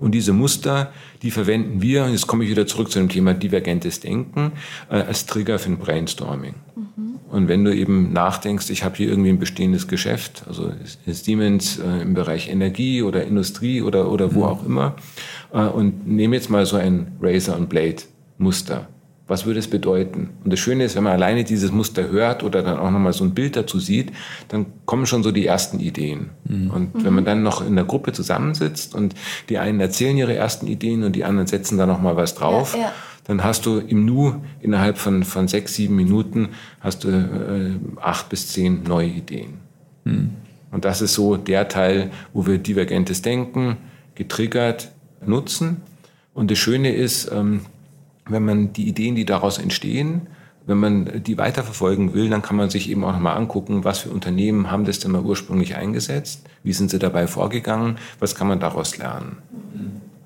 Und 0.00 0.12
diese 0.12 0.32
Muster, 0.32 0.92
die 1.22 1.30
verwenden 1.30 1.80
wir, 1.80 2.04
und 2.04 2.12
jetzt 2.12 2.26
komme 2.26 2.44
ich 2.44 2.50
wieder 2.50 2.66
zurück 2.66 2.90
zu 2.90 2.98
dem 2.98 3.08
Thema 3.08 3.34
divergentes 3.34 4.00
Denken, 4.00 4.52
äh, 4.90 4.96
als 4.96 5.26
Trigger 5.26 5.58
für 5.58 5.70
ein 5.70 5.78
Brainstorming. 5.78 6.54
Mhm. 6.76 7.07
Und 7.30 7.48
wenn 7.48 7.64
du 7.64 7.74
eben 7.74 8.12
nachdenkst, 8.12 8.70
ich 8.70 8.84
habe 8.84 8.96
hier 8.96 9.08
irgendwie 9.08 9.28
ein 9.28 9.38
bestehendes 9.38 9.86
Geschäft, 9.86 10.44
also 10.46 10.72
Siemens 11.06 11.78
äh, 11.78 12.02
im 12.02 12.14
Bereich 12.14 12.48
Energie 12.48 13.02
oder 13.02 13.24
Industrie 13.24 13.82
oder, 13.82 14.10
oder 14.10 14.34
wo 14.34 14.40
mhm. 14.40 14.46
auch 14.46 14.64
immer, 14.64 14.96
äh, 15.52 15.60
und 15.60 16.06
nehme 16.06 16.36
jetzt 16.36 16.48
mal 16.48 16.64
so 16.64 16.76
ein 16.76 17.12
Razor 17.20 17.56
und 17.56 17.68
Blade 17.68 18.02
Muster. 18.38 18.88
Was 19.26 19.44
würde 19.44 19.58
es 19.58 19.68
bedeuten? 19.68 20.30
Und 20.42 20.54
das 20.54 20.58
Schöne 20.58 20.84
ist, 20.84 20.96
wenn 20.96 21.02
man 21.02 21.12
alleine 21.12 21.44
dieses 21.44 21.70
Muster 21.70 22.08
hört 22.08 22.42
oder 22.42 22.62
dann 22.62 22.78
auch 22.78 22.90
nochmal 22.90 23.12
so 23.12 23.24
ein 23.24 23.34
Bild 23.34 23.56
dazu 23.56 23.78
sieht, 23.78 24.10
dann 24.48 24.64
kommen 24.86 25.04
schon 25.04 25.22
so 25.22 25.30
die 25.30 25.44
ersten 25.44 25.80
Ideen. 25.80 26.30
Mhm. 26.44 26.70
Und 26.70 27.04
wenn 27.04 27.12
man 27.12 27.26
dann 27.26 27.42
noch 27.42 27.64
in 27.64 27.76
der 27.76 27.84
Gruppe 27.84 28.12
zusammensitzt 28.12 28.94
und 28.94 29.14
die 29.50 29.58
einen 29.58 29.80
erzählen 29.80 30.16
ihre 30.16 30.34
ersten 30.34 30.66
Ideen 30.66 31.04
und 31.04 31.14
die 31.14 31.24
anderen 31.24 31.46
setzen 31.46 31.76
da 31.76 31.84
nochmal 31.84 32.16
was 32.16 32.36
drauf, 32.36 32.72
ja, 32.74 32.84
ja. 32.84 32.92
Dann 33.28 33.44
hast 33.44 33.66
du 33.66 33.78
im 33.78 34.06
Nu 34.06 34.40
innerhalb 34.60 34.96
von, 34.98 35.22
von 35.22 35.48
sechs, 35.48 35.74
sieben 35.74 35.94
Minuten 35.94 36.48
hast 36.80 37.04
du 37.04 37.08
äh, 37.10 38.00
acht 38.00 38.30
bis 38.30 38.48
zehn 38.48 38.82
neue 38.84 39.08
Ideen. 39.08 39.58
Mhm. 40.04 40.30
Und 40.70 40.84
das 40.86 41.02
ist 41.02 41.14
so 41.14 41.36
der 41.36 41.68
Teil, 41.68 42.10
wo 42.32 42.46
wir 42.46 42.58
divergentes 42.58 43.22
Denken 43.22 43.76
getriggert 44.14 44.90
nutzen. 45.24 45.82
Und 46.32 46.50
das 46.50 46.58
Schöne 46.58 46.94
ist, 46.94 47.30
ähm, 47.30 47.60
wenn 48.26 48.44
man 48.44 48.72
die 48.72 48.88
Ideen, 48.88 49.14
die 49.14 49.26
daraus 49.26 49.58
entstehen, 49.58 50.22
wenn 50.64 50.78
man 50.78 51.22
die 51.22 51.36
weiterverfolgen 51.36 52.14
will, 52.14 52.30
dann 52.30 52.42
kann 52.42 52.56
man 52.56 52.70
sich 52.70 52.90
eben 52.90 53.04
auch 53.04 53.12
nochmal 53.12 53.36
angucken, 53.36 53.84
was 53.84 54.00
für 54.00 54.10
Unternehmen 54.10 54.70
haben 54.70 54.84
das 54.84 55.00
denn 55.00 55.10
mal 55.10 55.22
ursprünglich 55.22 55.76
eingesetzt, 55.76 56.46
wie 56.62 56.72
sind 56.72 56.90
sie 56.90 56.98
dabei 56.98 57.26
vorgegangen, 57.26 57.96
was 58.20 58.34
kann 58.34 58.48
man 58.48 58.60
daraus 58.60 58.96
lernen. 58.96 59.38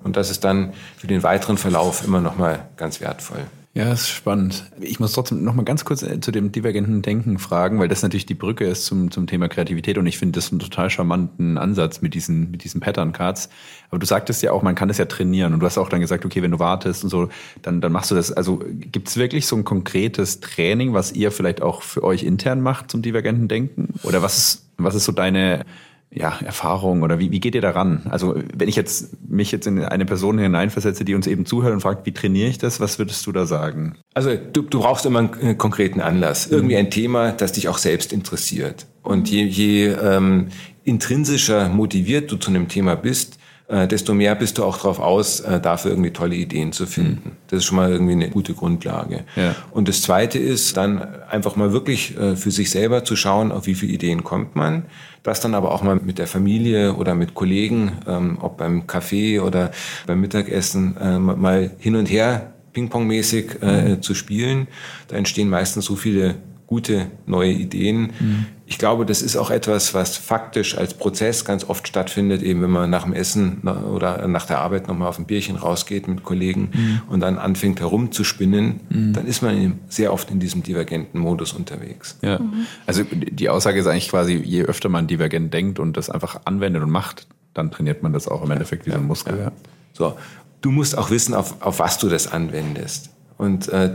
Und 0.05 0.17
das 0.17 0.31
ist 0.31 0.45
dann 0.45 0.73
für 0.97 1.07
den 1.07 1.23
weiteren 1.23 1.59
Verlauf 1.59 2.05
immer 2.05 2.21
nochmal 2.21 2.69
ganz 2.77 3.01
wertvoll. 3.01 3.47
Ja, 3.75 3.91
ist 3.91 4.11
spannend. 4.11 4.71
Ich 4.81 5.01
muss 5.01 5.13
trotzdem 5.13 5.43
noch 5.45 5.55
mal 5.55 5.65
ganz 5.65 5.87
kurz 5.87 6.03
äh, 6.03 6.21
zu 6.21 6.31
dem 6.31 6.53
divergenten 6.53 7.01
Denken 7.01 7.39
fragen, 7.39 7.79
weil 7.79 7.89
das 7.89 8.03
natürlich 8.03 8.27
die 8.27 8.35
Brücke 8.35 8.67
ist 8.67 8.85
zum, 8.85 9.11
zum 9.11 9.27
Thema 9.27 9.49
Kreativität 9.49 9.97
und 9.97 10.07
ich 10.07 10.19
finde 10.19 10.39
das 10.39 10.51
einen 10.51 10.59
total 10.59 10.91
charmanten 10.91 11.57
Ansatz 11.57 12.03
mit 12.03 12.13
diesen, 12.13 12.51
mit 12.51 12.65
diesen 12.65 12.83
Pattern 12.83 13.13
Cards. 13.13 13.49
Aber 13.89 13.99
du 13.99 14.05
sagtest 14.05 14.43
ja 14.43 14.53
auch, 14.53 14.61
man 14.61 14.75
kann 14.75 14.89
das 14.89 14.99
ja 14.99 15.07
trainieren 15.07 15.55
und 15.55 15.61
du 15.61 15.67
hast 15.67 15.79
auch 15.79 15.89
dann 15.89 16.03
gesagt, 16.03 16.27
okay, 16.27 16.43
wenn 16.43 16.51
du 16.51 16.59
wartest 16.59 17.03
und 17.03 17.09
so, 17.09 17.31
dann, 17.63 17.81
dann 17.81 17.93
machst 17.93 18.11
du 18.11 18.15
das. 18.15 18.31
Also 18.31 18.63
gibt 18.69 19.09
es 19.09 19.17
wirklich 19.17 19.47
so 19.47 19.57
ein 19.57 19.65
konkretes 19.65 20.41
Training, 20.41 20.93
was 20.93 21.13
ihr 21.13 21.33
vielleicht 21.33 21.63
auch 21.63 21.81
für 21.81 22.05
euch 22.05 22.25
intern 22.25 22.61
macht 22.61 22.91
zum 22.91 23.01
divergenten 23.01 23.49
Denken? 23.49 23.95
Oder 24.03 24.21
was 24.21 24.37
ist, 24.37 24.67
was 24.77 24.95
ist 24.95 25.07
so 25.07 25.13
deine 25.13 25.65
ja, 26.15 26.39
Erfahrung 26.45 27.03
oder 27.03 27.19
wie, 27.19 27.31
wie 27.31 27.41
geht 27.41 27.55
ihr 27.55 27.61
daran? 27.61 28.03
Also 28.11 28.37
wenn 28.55 28.69
ich 28.69 28.77
jetzt 28.77 29.29
mich 29.29 29.51
jetzt 29.51 29.67
in 29.67 29.83
eine 29.83 30.05
Person 30.05 30.39
hineinversetze, 30.39 31.05
die 31.05 31.15
uns 31.15 31.27
eben 31.27 31.47
zuhört 31.47 31.73
und 31.73 31.81
fragt, 31.81 32.05
wie 32.07 32.13
trainiere 32.13 32.49
ich 32.49 32.59
das, 32.59 32.81
was 32.81 32.99
würdest 32.99 33.27
du 33.27 33.33
da 33.33 33.47
sagen? 33.47 33.97
Also 34.15 34.31
du, 34.35 34.63
du 34.63 34.81
brauchst 34.81 35.07
immer 35.07 35.21
einen 35.21 35.57
konkreten 35.59 36.01
Anlass, 36.01 36.47
irgendwie 36.47 36.77
ein 36.77 36.91
Thema, 36.91 37.33
das 37.33 37.53
dich 37.53 37.69
auch 37.69 37.79
selbst 37.79 38.13
interessiert. 38.13 38.87
Und 39.03 39.31
je, 39.31 39.45
je 39.45 39.87
ähm, 39.89 40.49
intrinsischer 40.85 41.69
motiviert 41.69 42.31
du 42.31 42.37
zu 42.37 42.51
einem 42.51 42.69
Thema 42.69 42.95
bist, 42.95 43.39
äh, 43.73 43.89
desto 43.89 44.13
mehr 44.13 44.35
bist 44.35 44.59
du 44.59 44.65
auch 44.65 44.77
darauf 44.77 45.01
aus, 45.01 45.41
äh, 45.41 45.59
dafür 45.59 45.93
irgendwie 45.93 46.11
tolle 46.11 46.35
Ideen 46.35 46.73
zu 46.73 46.85
finden. 46.85 47.31
Mhm. 47.31 47.37
Das 47.49 47.61
ist 47.61 47.65
schon 47.65 47.77
mal 47.77 47.91
irgendwie 47.91 48.13
eine 48.13 48.29
gute 48.29 48.53
Grundlage. 48.53 49.25
Ja. 49.35 49.55
Und 49.71 49.89
das 49.89 50.03
Zweite 50.03 50.39
ist 50.39 50.77
dann 50.77 51.01
einfach 51.31 51.57
mal 51.57 51.73
wirklich 51.73 52.15
äh, 52.19 52.37
für 52.37 52.51
sich 52.51 52.71
selber 52.71 53.05
zu 53.05 53.17
schauen, 53.17 53.51
auf 53.51 53.67
wie 53.67 53.75
viele 53.75 53.95
Ideen 53.95 54.25
kommt 54.25 54.57
man. 54.57 54.85
Das 55.23 55.41
dann 55.41 55.55
aber 55.55 55.73
auch 55.73 55.83
mal 55.83 55.97
mit 55.97 56.19
der 56.19 56.27
Familie 56.27 56.97
oder 56.97 57.15
mit 57.15 57.33
Kollegen, 57.33 57.93
ähm, 58.07 58.37
ob 58.43 58.59
beim 58.59 58.87
Kaffee 58.87 59.41
oder 59.41 59.71
beim 60.07 60.21
Mittagessen, 60.21 60.97
äh, 60.99 61.19
mal 61.19 61.71
hin 61.79 61.97
und 61.97 62.11
her 62.11 62.53
pingpongmäßig 62.75 63.61
mhm. 63.61 64.01
zu 64.01 64.15
spielen. 64.15 64.67
Da 65.09 65.17
entstehen 65.17 65.51
meistens 65.51 65.85
so 65.85 65.95
viele 65.95 66.37
gute 66.67 67.09
neue 67.27 67.53
Ideen. 67.53 68.13
Mhm. 68.19 68.47
Ich 68.73 68.79
glaube, 68.79 69.05
das 69.05 69.21
ist 69.21 69.37
auch 69.37 69.51
etwas, 69.51 69.93
was 69.93 70.17
faktisch 70.17 70.79
als 70.79 70.95
Prozess 70.95 71.45
ganz 71.45 71.63
oft 71.69 71.87
stattfindet, 71.87 72.43
eben 72.43 72.63
wenn 72.63 72.71
man 72.71 72.89
nach 72.89 73.03
dem 73.03 73.13
Essen 73.13 73.59
oder 73.61 74.27
nach 74.29 74.47
der 74.47 74.61
Arbeit 74.61 74.89
nochmal 74.89 75.09
auf 75.09 75.19
ein 75.19 75.27
Bierchen 75.27 75.57
rausgeht 75.57 76.09
mit 76.09 76.23
Kollegen 76.23 76.71
mhm. 76.73 77.03
und 77.07 77.21
dann 77.21 77.37
anfängt 77.37 77.81
herumzuspinnen, 77.81 78.81
mhm. 78.89 79.13
dann 79.13 79.27
ist 79.27 79.43
man 79.43 79.79
sehr 79.91 80.11
oft 80.11 80.31
in 80.31 80.41
diesem 80.41 80.63
divergenten 80.63 81.21
Modus 81.21 81.53
unterwegs. 81.53 82.17
Ja. 82.23 82.39
Mhm. 82.39 82.67
Also 82.87 83.05
die 83.13 83.51
Aussage 83.51 83.79
ist 83.79 83.87
eigentlich 83.87 84.09
quasi, 84.09 84.37
je 84.37 84.63
öfter 84.63 84.89
man 84.89 85.07
divergent 85.07 85.53
denkt 85.53 85.79
und 85.79 85.99
das 85.99 86.09
einfach 86.09 86.41
anwendet 86.47 86.83
und 86.83 86.91
macht, 86.91 87.27
dann 87.53 87.71
trainiert 87.71 88.03
man 88.03 88.15
das 88.15 88.27
auch 88.27 88.43
im 88.43 88.51
Endeffekt 88.53 88.87
wie 88.87 88.91
so 88.93 88.97
ein 88.97 89.07
Muskel. 89.07 89.39
Ja. 89.39 89.53
So. 89.93 90.17
Du 90.63 90.71
musst 90.71 90.97
auch 90.97 91.11
wissen, 91.11 91.35
auf, 91.35 91.61
auf 91.61 91.79
was 91.79 91.99
du 91.99 92.09
das 92.09 92.27
anwendest. 92.27 93.11
Und 93.43 93.69
äh, 93.71 93.91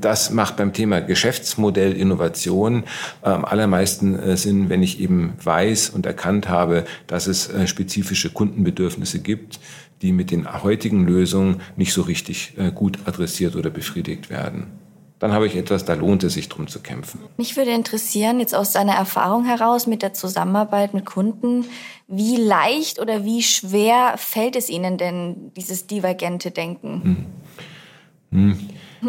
das 0.00 0.30
macht 0.30 0.56
beim 0.56 0.72
Thema 0.72 1.00
Geschäftsmodell 1.00 1.92
Innovation 1.92 2.84
äh, 3.22 3.28
am 3.28 3.44
allermeisten 3.44 4.16
äh, 4.16 4.36
Sinn, 4.36 4.68
wenn 4.68 4.84
ich 4.84 5.00
eben 5.00 5.32
weiß 5.42 5.90
und 5.90 6.06
erkannt 6.06 6.48
habe, 6.48 6.84
dass 7.08 7.26
es 7.26 7.48
äh, 7.48 7.66
spezifische 7.66 8.30
Kundenbedürfnisse 8.30 9.18
gibt, 9.18 9.58
die 10.00 10.12
mit 10.12 10.30
den 10.30 10.62
heutigen 10.62 11.04
Lösungen 11.06 11.60
nicht 11.74 11.92
so 11.92 12.02
richtig 12.02 12.54
äh, 12.56 12.70
gut 12.70 13.00
adressiert 13.04 13.56
oder 13.56 13.68
befriedigt 13.68 14.30
werden. 14.30 14.68
Dann 15.18 15.32
habe 15.32 15.48
ich 15.48 15.56
etwas, 15.56 15.84
da 15.84 15.94
lohnt 15.94 16.22
es 16.22 16.34
sich 16.34 16.48
drum 16.48 16.68
zu 16.68 16.78
kämpfen. 16.80 17.18
Mich 17.36 17.56
würde 17.56 17.72
interessieren, 17.72 18.38
jetzt 18.38 18.54
aus 18.54 18.70
deiner 18.70 18.94
Erfahrung 18.94 19.44
heraus 19.44 19.88
mit 19.88 20.02
der 20.02 20.12
Zusammenarbeit 20.12 20.94
mit 20.94 21.04
Kunden, 21.04 21.64
wie 22.06 22.36
leicht 22.36 23.00
oder 23.00 23.24
wie 23.24 23.42
schwer 23.42 24.14
fällt 24.18 24.54
es 24.54 24.70
Ihnen 24.70 24.98
denn, 24.98 25.52
dieses 25.56 25.88
divergente 25.88 26.52
Denken? 26.52 27.02
Hm. 27.02 27.26
Hm. 28.34 28.58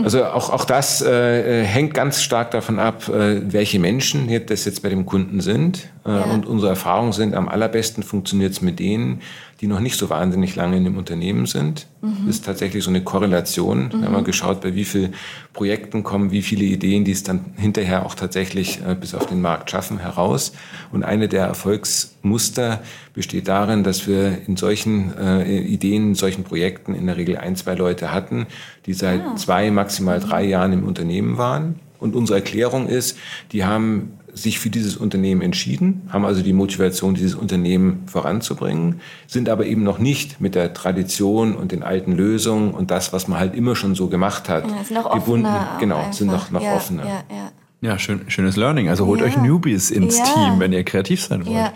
Also 0.04 0.26
auch, 0.26 0.50
auch 0.50 0.66
das 0.66 1.02
äh, 1.02 1.64
hängt 1.64 1.94
ganz 1.94 2.22
stark 2.22 2.52
davon 2.52 2.80
ab, 2.80 3.08
äh, 3.08 3.42
welche 3.52 3.80
Menschen 3.80 4.30
das 4.48 4.66
jetzt 4.66 4.82
bei 4.84 4.90
dem 4.90 5.06
Kunden 5.06 5.40
sind. 5.42 5.88
Äh, 6.06 6.12
ja. 6.12 6.24
Und 6.24 6.46
unsere 6.46 6.72
Erfahrungen 6.72 7.14
sind, 7.14 7.34
am 7.34 7.48
allerbesten 7.48 8.04
funktioniert 8.04 8.52
es 8.52 8.62
mit 8.62 8.80
denen, 8.80 9.22
die 9.62 9.68
noch 9.68 9.80
nicht 9.80 9.98
so 9.98 10.10
wahnsinnig 10.10 10.56
lange 10.56 10.78
in 10.78 10.84
dem 10.84 10.98
Unternehmen 10.98 11.46
sind. 11.46 11.88
Mhm. 12.02 12.26
Das 12.26 12.36
ist 12.36 12.46
tatsächlich 12.46 12.84
so 12.84 12.90
eine 12.90 13.04
Korrelation. 13.04 13.86
Mhm. 13.86 13.92
Wir 13.92 14.06
haben 14.06 14.12
mal 14.12 14.24
geschaut, 14.24 14.62
bei 14.62 14.76
wie 14.76 14.84
vielen 14.84 15.14
Projekten 15.54 16.04
kommen 16.04 16.32
wie 16.32 16.42
viele 16.42 16.66
Ideen, 16.66 17.06
die 17.06 17.12
es 17.12 17.24
dann 17.24 17.46
hinterher 17.56 18.06
auch 18.06 18.16
tatsächlich 18.16 18.82
äh, 18.86 18.96
bis 18.96 19.16
auf 19.16 19.26
den 19.28 19.42
Markt 19.42 19.72
schaffen, 19.72 20.00
heraus. 20.00 20.52
Und 20.92 21.04
eine 21.04 21.30
der 21.30 21.46
Erfolgsmuster 21.46 22.82
besteht 23.14 23.48
darin, 23.48 23.84
dass 23.84 24.08
wir 24.08 24.40
in 24.46 24.58
solchen 24.58 25.18
äh, 25.18 25.60
Ideen, 25.60 26.10
in 26.10 26.16
solchen 26.16 26.44
Projekten 26.44 26.94
in 26.94 27.06
der 27.06 27.16
Regel 27.16 27.38
ein, 27.38 27.56
zwei 27.56 27.76
Leute 27.76 28.12
hatten, 28.12 28.48
die 28.86 28.94
seit 28.94 29.22
ah. 29.22 29.36
zwei, 29.38 29.72
maximal 29.72 30.20
drei 30.20 30.44
Jahren 30.44 30.74
im 30.74 30.84
Unternehmen 30.84 31.38
waren. 31.38 31.80
Und 32.00 32.14
unsere 32.14 32.40
Erklärung 32.40 32.88
ist, 32.88 33.18
die 33.54 33.64
haben 33.64 34.12
sich 34.36 34.60
für 34.60 34.70
dieses 34.70 34.98
Unternehmen 34.98 35.42
entschieden, 35.42 36.08
haben 36.12 36.26
also 36.26 36.42
die 36.42 36.54
Motivation, 36.54 37.16
dieses 37.16 37.36
Unternehmen 37.36 38.04
voranzubringen, 38.06 39.00
sind 39.28 39.48
aber 39.50 39.66
eben 39.66 39.84
noch 39.84 39.98
nicht 39.98 40.42
mit 40.42 40.56
der 40.56 40.74
Tradition 40.74 41.56
und 41.56 41.72
den 41.72 41.84
alten 41.84 42.12
Lösungen 42.12 42.72
und 42.72 42.92
das, 42.92 43.14
was 43.14 43.28
man 43.28 43.40
halt 43.40 43.56
immer 43.56 43.76
schon 43.76 43.96
so 43.96 44.08
gemacht 44.08 44.50
hat, 44.50 44.70
ja, 44.70 44.84
sind 44.84 44.96
noch 44.96 45.12
gebunden. 45.12 45.48
Genau, 45.80 45.98
einfach. 45.98 46.14
sind 46.14 46.28
noch, 46.28 46.52
noch 46.52 46.62
ja, 46.62 46.76
offener. 46.76 47.06
Ja, 47.06 47.24
ja. 47.30 47.52
ja 47.82 47.98
schön, 47.98 48.22
schönes 48.28 48.58
Learning. 48.58 48.90
Also 48.90 49.06
holt 49.06 49.22
euch 49.22 49.38
Newbies 49.38 49.90
ins 49.90 50.22
Team, 50.22 50.60
wenn 50.60 50.74
ihr 50.74 50.84
kreativ 50.84 51.24
sein 51.24 51.46
wollt. 51.46 51.72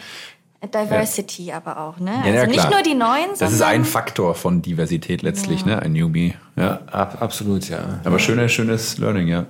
Diversity 0.62 1.46
ja. 1.46 1.58
aber 1.58 1.80
auch, 1.80 2.00
ne? 2.00 2.12
Ja, 2.26 2.42
also 2.42 2.52
nicht 2.52 2.70
nur 2.70 2.82
die 2.82 2.94
neuen, 2.94 3.30
Das 3.40 3.54
ist 3.54 3.62
ein 3.62 3.86
Faktor 3.86 4.36
von 4.36 4.62
Diversität 4.62 5.22
letztlich, 5.22 5.62
ja. 5.62 5.68
ne? 5.68 5.82
Ein 5.82 5.94
Newbie. 5.94 6.34
Ja, 6.58 6.82
ab, 6.92 7.22
absolut, 7.22 7.70
ja. 7.70 8.02
Aber 8.04 8.20
schönes, 8.20 8.52
schönes 8.52 8.98
Learning, 8.98 9.30
ja. 9.30 9.46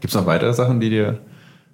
Gibt 0.00 0.12
es 0.12 0.14
noch 0.14 0.26
weitere 0.26 0.52
Sachen, 0.52 0.80
die 0.80 0.90
dir 0.90 1.20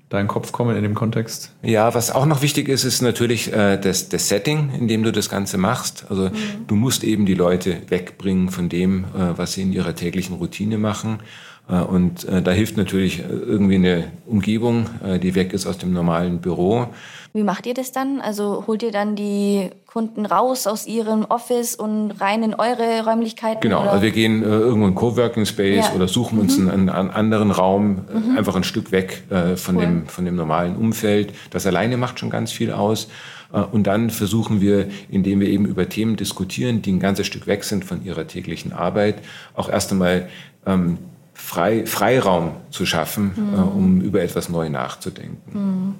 deinen 0.08 0.28
Kopf 0.28 0.52
kommen 0.52 0.76
in 0.76 0.82
dem 0.82 0.94
Kontext? 0.94 1.52
Ja, 1.62 1.94
was 1.94 2.10
auch 2.10 2.26
noch 2.26 2.42
wichtig 2.42 2.68
ist, 2.68 2.84
ist 2.84 3.02
natürlich 3.02 3.52
äh, 3.52 3.76
das, 3.76 4.08
das 4.08 4.28
Setting, 4.28 4.70
in 4.78 4.88
dem 4.88 5.02
du 5.02 5.12
das 5.12 5.28
Ganze 5.28 5.58
machst. 5.58 6.06
Also 6.08 6.30
mhm. 6.30 6.66
du 6.66 6.74
musst 6.76 7.04
eben 7.04 7.26
die 7.26 7.34
Leute 7.34 7.82
wegbringen 7.88 8.50
von 8.50 8.68
dem, 8.68 9.04
äh, 9.04 9.36
was 9.36 9.52
sie 9.52 9.62
in 9.62 9.72
ihrer 9.72 9.94
täglichen 9.94 10.36
Routine 10.36 10.78
machen. 10.78 11.20
Äh, 11.68 11.80
und 11.80 12.24
äh, 12.24 12.42
da 12.42 12.50
hilft 12.50 12.76
natürlich 12.76 13.20
äh, 13.20 13.24
irgendwie 13.28 13.76
eine 13.76 14.04
Umgebung, 14.26 14.86
die 15.22 15.34
weg 15.34 15.52
ist 15.52 15.66
aus 15.66 15.78
dem 15.78 15.92
normalen 15.92 16.40
Büro. 16.40 16.88
Wie 17.34 17.42
macht 17.42 17.66
ihr 17.66 17.74
das 17.74 17.92
dann? 17.92 18.20
Also 18.20 18.64
holt 18.66 18.82
ihr 18.82 18.90
dann 18.90 19.14
die 19.14 19.70
Kunden 19.86 20.26
raus 20.26 20.66
aus 20.66 20.86
ihrem 20.86 21.24
Office 21.24 21.74
und 21.74 22.12
rein 22.20 22.42
in 22.42 22.54
eure 22.54 23.04
Räumlichkeiten? 23.04 23.60
Genau, 23.60 23.82
oder? 23.82 23.92
also 23.92 24.02
wir 24.02 24.10
gehen 24.10 24.42
äh, 24.42 24.46
irgendwo 24.46 24.86
in 24.86 24.94
Coworking 24.94 25.46
Space 25.46 25.86
ja. 25.88 25.94
oder 25.94 26.08
suchen 26.08 26.38
uns 26.38 26.58
mhm. 26.58 26.70
einen, 26.70 26.88
einen, 26.88 27.10
anderen 27.10 27.50
Raum, 27.50 28.06
mhm. 28.12 28.36
einfach 28.36 28.56
ein 28.56 28.64
Stück 28.64 28.92
weg 28.92 29.24
äh, 29.30 29.56
von, 29.56 29.76
cool. 29.76 29.82
dem, 29.82 30.06
von 30.06 30.24
dem 30.24 30.36
normalen 30.36 30.76
Umfeld. 30.76 31.32
Das 31.50 31.66
alleine 31.66 31.96
macht 31.96 32.18
schon 32.18 32.30
ganz 32.30 32.50
viel 32.50 32.72
aus. 32.72 33.08
Äh, 33.52 33.60
und 33.60 33.86
dann 33.86 34.10
versuchen 34.10 34.60
wir, 34.60 34.88
indem 35.10 35.40
wir 35.40 35.48
eben 35.48 35.66
über 35.66 35.88
Themen 35.88 36.16
diskutieren, 36.16 36.82
die 36.82 36.92
ein 36.92 37.00
ganzes 37.00 37.26
Stück 37.26 37.46
weg 37.46 37.64
sind 37.64 37.84
von 37.84 38.04
ihrer 38.04 38.26
täglichen 38.26 38.72
Arbeit, 38.72 39.16
auch 39.54 39.68
erst 39.68 39.92
einmal 39.92 40.28
ähm, 40.66 40.98
Frei, 41.38 41.86
Freiraum 41.86 42.52
zu 42.70 42.84
schaffen, 42.84 43.32
mhm. 43.34 43.54
äh, 43.54 43.62
um 43.62 44.00
über 44.00 44.20
etwas 44.22 44.48
neu 44.48 44.68
nachzudenken. 44.68 45.38
Mhm. 45.52 45.94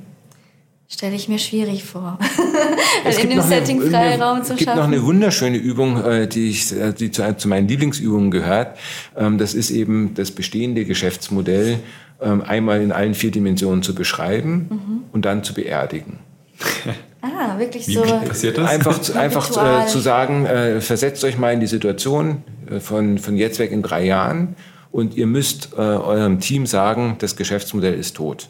Stelle 0.90 1.14
ich 1.14 1.29
mir 1.29 1.38
schwierig 1.38 1.85
vor. 1.85 2.18
es 3.05 3.18
in 3.18 3.31
dem 3.31 3.42
Setting 3.42 3.81
eine, 3.81 3.90
Freiraum 3.90 4.38
zu 4.38 4.48
schaffen. 4.48 4.55
Es 4.55 4.59
gibt 4.59 4.77
noch 4.77 4.85
eine 4.85 5.03
wunderschöne 5.03 5.57
Übung, 5.57 6.03
äh, 6.03 6.27
die, 6.27 6.48
ich, 6.48 6.72
äh, 6.72 6.92
die 6.92 7.11
zu, 7.11 7.37
zu 7.37 7.46
meinen 7.46 7.68
Lieblingsübungen 7.68 8.31
gehört. 8.31 8.77
Ähm, 9.16 9.38
das 9.38 9.55
ist 9.55 9.70
eben 9.70 10.14
das 10.14 10.33
bestehende 10.33 10.85
Geschäftsmodell 10.85 11.79
ähm, 12.20 12.42
einmal 12.42 12.83
in 12.83 12.90
allen 12.90 13.14
vier 13.14 13.31
Dimensionen 13.31 13.83
zu 13.83 13.94
beschreiben 13.94 14.68
mhm. 14.70 15.05
und 15.12 15.24
dann 15.24 15.44
zu 15.44 15.55
beerdigen. 15.55 16.18
Ah, 17.20 17.59
wirklich 17.59 17.85
so. 17.87 18.05
Wie 18.05 18.27
passiert 18.29 18.59
das? 18.59 18.70
Einfach, 18.70 19.01
zu, 19.01 19.12
einfach 19.18 19.51
äh, 19.51 19.87
zu 19.88 19.98
sagen, 19.98 20.46
äh, 20.46 20.81
versetzt 20.81 21.24
euch 21.24 21.37
mal 21.37 21.53
in 21.53 21.59
die 21.59 21.66
Situation 21.66 22.44
äh, 22.70 22.79
von, 22.79 23.18
von 23.18 23.37
jetzt 23.37 23.59
weg 23.59 23.72
in 23.72 23.83
drei 23.83 24.05
Jahren 24.05 24.55
und 24.90 25.14
ihr 25.14 25.27
müsst 25.27 25.70
äh, 25.74 25.81
eurem 25.81 26.40
Team 26.40 26.66
sagen, 26.66 27.16
das 27.18 27.37
Geschäftsmodell 27.37 27.94
ist 27.94 28.16
tot. 28.16 28.48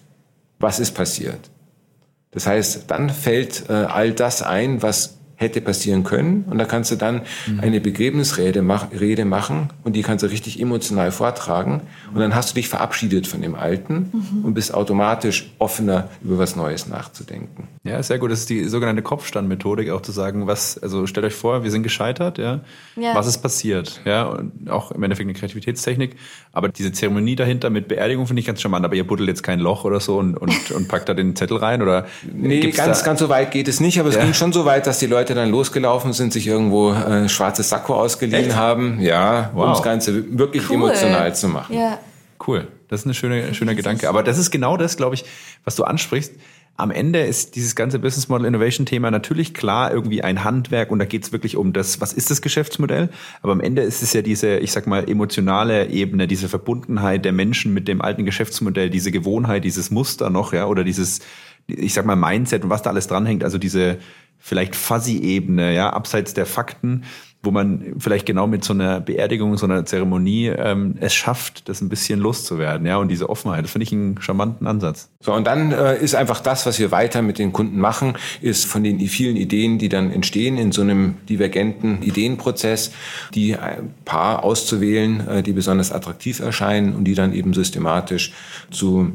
Was 0.59 0.81
ist 0.81 0.93
passiert? 0.93 1.51
Das 2.31 2.47
heißt, 2.47 2.85
dann 2.89 3.11
fällt 3.11 3.69
äh, 3.69 3.73
all 3.73 4.13
das 4.13 4.43
ein, 4.43 4.83
was 4.83 5.18
hätte 5.39 5.61
passieren 5.61 6.03
können. 6.03 6.45
Und 6.51 6.59
da 6.59 6.65
kannst 6.65 6.91
du 6.91 6.97
dann 6.97 7.23
mhm. 7.47 7.61
eine 7.61 7.81
Begräbnisrede 7.81 8.61
mach, 8.61 8.89
Rede 8.93 9.25
machen 9.25 9.71
und 9.85 9.95
die 9.95 10.03
kannst 10.03 10.25
du 10.25 10.31
richtig 10.31 10.61
emotional 10.61 11.13
vortragen. 11.13 11.83
Und 12.13 12.21
dann 12.21 12.35
hast 12.35 12.51
du 12.51 12.55
dich 12.57 12.69
verabschiedet 12.69 13.27
von 13.29 13.41
dem 13.41 13.55
Alten 13.55 14.11
mhm. 14.13 14.45
und 14.45 14.55
bist 14.55 14.75
automatisch 14.75 15.53
offener, 15.59 16.09
über 16.23 16.39
was 16.39 16.57
Neues 16.57 16.89
nachzudenken. 16.89 17.69
Ja, 17.85 18.03
sehr 18.03 18.19
gut. 18.19 18.33
Das 18.33 18.41
ist 18.41 18.51
die 18.51 18.65
sogenannte 18.65 19.03
Kopfstandmethodik, 19.03 19.91
auch 19.91 20.03
zu 20.03 20.13
sagen, 20.13 20.47
was, 20.47 20.77
also 20.77 21.07
stellt 21.07 21.25
euch 21.25 21.35
vor, 21.35 21.63
wir 21.63 21.71
sind 21.71 21.85
gescheitert, 21.85 22.39
ja. 22.39 22.61
ja. 22.97 23.15
Was 23.15 23.27
ist 23.27 23.39
passiert? 23.39 24.01
Ja, 24.05 24.25
und 24.25 24.69
auch 24.69 24.91
im 24.91 25.03
Endeffekt 25.03 25.27
eine 25.27 25.39
Kreativitätstechnik. 25.39 26.17
Aber 26.53 26.69
diese 26.69 26.91
Zeremonie 26.91 27.37
dahinter 27.37 27.71
mit 27.71 27.87
Beerdigung 27.87 28.27
finde 28.27 28.41
ich 28.41 28.47
ganz 28.47 28.61
charmant. 28.61 28.85
Aber 28.85 28.97
ihr 28.97 29.07
buddelt 29.07 29.29
jetzt 29.29 29.43
kein 29.43 29.61
Loch 29.61 29.85
oder 29.85 30.01
so 30.01 30.19
und, 30.19 30.37
und, 30.37 30.73
und 30.73 30.89
packt 30.89 31.09
da 31.09 31.15
den 31.15 31.37
Zettel 31.37 31.59
rein 31.59 31.81
oder? 31.81 32.07
Nee, 32.33 32.71
ganz, 32.73 33.05
ganz 33.05 33.21
so 33.21 33.29
weit 33.29 33.53
geht 33.53 33.69
es 33.69 33.79
nicht. 33.79 34.01
Aber 34.01 34.09
es 34.09 34.17
ja. 34.17 34.25
ging 34.25 34.35
schon 34.35 34.53
so 34.53 34.65
weit, 34.65 34.87
dass 34.87 34.99
die 34.99 35.07
Leute 35.07 35.28
dann 35.35 35.51
losgelaufen 35.51 36.13
sind, 36.13 36.33
sich 36.33 36.47
irgendwo 36.47 36.93
äh, 36.93 37.29
schwarzes 37.29 37.69
Sakko 37.69 37.95
ausgeliehen 37.95 38.47
Echt? 38.47 38.57
haben. 38.57 39.01
Ja, 39.01 39.51
wow. 39.55 39.65
um 39.65 39.71
das 39.71 39.83
Ganze 39.83 40.39
wirklich 40.39 40.69
cool. 40.69 40.77
emotional 40.77 41.35
zu 41.35 41.49
machen. 41.49 41.75
Ja. 41.75 41.99
Cool. 42.47 42.69
Das 42.89 43.01
ist 43.01 43.07
ein 43.07 43.15
schöner, 43.15 43.53
schöner 43.53 43.75
Gedanke. 43.75 44.09
Aber 44.09 44.23
das 44.23 44.39
ist 44.39 44.51
genau 44.51 44.77
das, 44.77 44.97
glaube 44.97 45.15
ich, 45.15 45.25
was 45.65 45.77
du 45.77 45.85
ansprichst 45.85 46.33
am 46.79 46.93
Ende 46.93 47.19
ist 47.19 47.57
dieses 47.57 47.75
ganze 47.75 47.99
Business 47.99 48.29
Model 48.29 48.47
Innovation 48.47 48.87
Thema 48.87 49.11
natürlich 49.11 49.53
klar 49.53 49.93
irgendwie 49.93 50.23
ein 50.23 50.45
Handwerk 50.45 50.93
und 50.93 51.01
da 51.01 51.07
geht 51.07 51.25
es 51.25 51.33
wirklich 51.33 51.57
um 51.57 51.73
das, 51.73 52.01
was 52.01 52.13
ist 52.13 52.31
das 52.31 52.41
Geschäftsmodell? 52.41 53.09
Aber 53.43 53.51
am 53.51 53.61
Ende 53.61 53.83
ist 53.83 54.01
es 54.01 54.13
ja 54.13 54.23
diese, 54.23 54.59
ich 54.59 54.71
sag 54.71 54.87
mal, 54.87 55.11
emotionale 55.11 55.89
Ebene, 55.89 56.29
diese 56.29 56.49
Verbundenheit 56.49 57.25
der 57.25 57.33
Menschen 57.33 57.75
mit 57.75 57.89
dem 57.89 58.01
alten 58.01 58.25
Geschäftsmodell, 58.25 58.91
diese 58.91 59.11
Gewohnheit, 59.11 59.65
dieses 59.65 59.91
Muster 59.91 60.31
noch, 60.31 60.53
ja, 60.53 60.67
oder 60.67 60.85
dieses, 60.85 61.19
ich 61.67 61.95
sag 61.95 62.07
mal, 62.07 62.15
Mindset 62.15 62.63
und 62.63 62.71
was 62.71 62.83
da 62.83 62.91
alles 62.91 63.09
dranhängt, 63.09 63.43
also 63.43 63.59
diese 63.59 63.99
vielleicht 64.39 64.77
Fuzzy-Ebene, 64.77 65.75
ja, 65.75 65.91
abseits 65.91 66.35
der 66.35 66.47
Fakten, 66.47 67.05
wo 67.43 67.53
man 67.53 67.95
vielleicht 67.99 68.27
genau 68.27 68.49
mit 68.49 68.65
so 68.65 68.73
einer 68.73 69.01
Beerdigung, 69.01 69.57
so 69.57 69.67
einer 69.67 69.85
Zeremonie 69.85 70.49
ähm, 70.49 70.97
es 71.01 71.15
schafft, 71.15 71.69
das 71.69 71.81
ein 71.81 71.89
bisschen 71.89 72.19
loszuwerden, 72.19 72.85
ja, 72.85 72.97
und 72.97 73.09
diese 73.09 73.31
Offenheit. 73.31 73.65
Das 73.65 73.71
finde 73.71 73.85
ich 73.85 73.93
einen 73.93 74.21
charmanten 74.21 74.67
Ansatz. 74.67 75.11
So, 75.21 75.33
und 75.33 75.47
dann 75.47 75.71
äh, 75.71 75.97
ist 75.99 76.17
einfach 76.17 76.41
das, 76.41 76.67
was 76.67 76.81
wir 76.81 76.91
weiter 76.91 77.23
mit 77.23 77.39
den 77.39 77.53
Kunden 77.53 77.79
machen, 77.79 78.15
ist 78.41 78.65
von 78.65 78.83
den 78.83 78.99
vielen 79.01 79.37
Ideen, 79.37 79.79
die 79.79 79.89
dann 79.89 80.11
entstehen 80.11 80.59
in 80.59 80.73
so 80.73 80.83
einem 80.83 81.15
divergenten 81.29 82.03
Ideenprozess, 82.03 82.91
die 83.35 83.57
ein 83.57 83.95
paar 84.05 84.43
auszuwählen, 84.43 85.29
äh, 85.29 85.43
die 85.43 85.53
besonders 85.53 85.93
attraktiv 85.93 86.41
erscheinen 86.41 86.95
und 86.95 87.05
die 87.05 87.15
dann 87.15 87.33
eben 87.33 87.55
systematisch 87.55 88.33
zu 88.71 89.13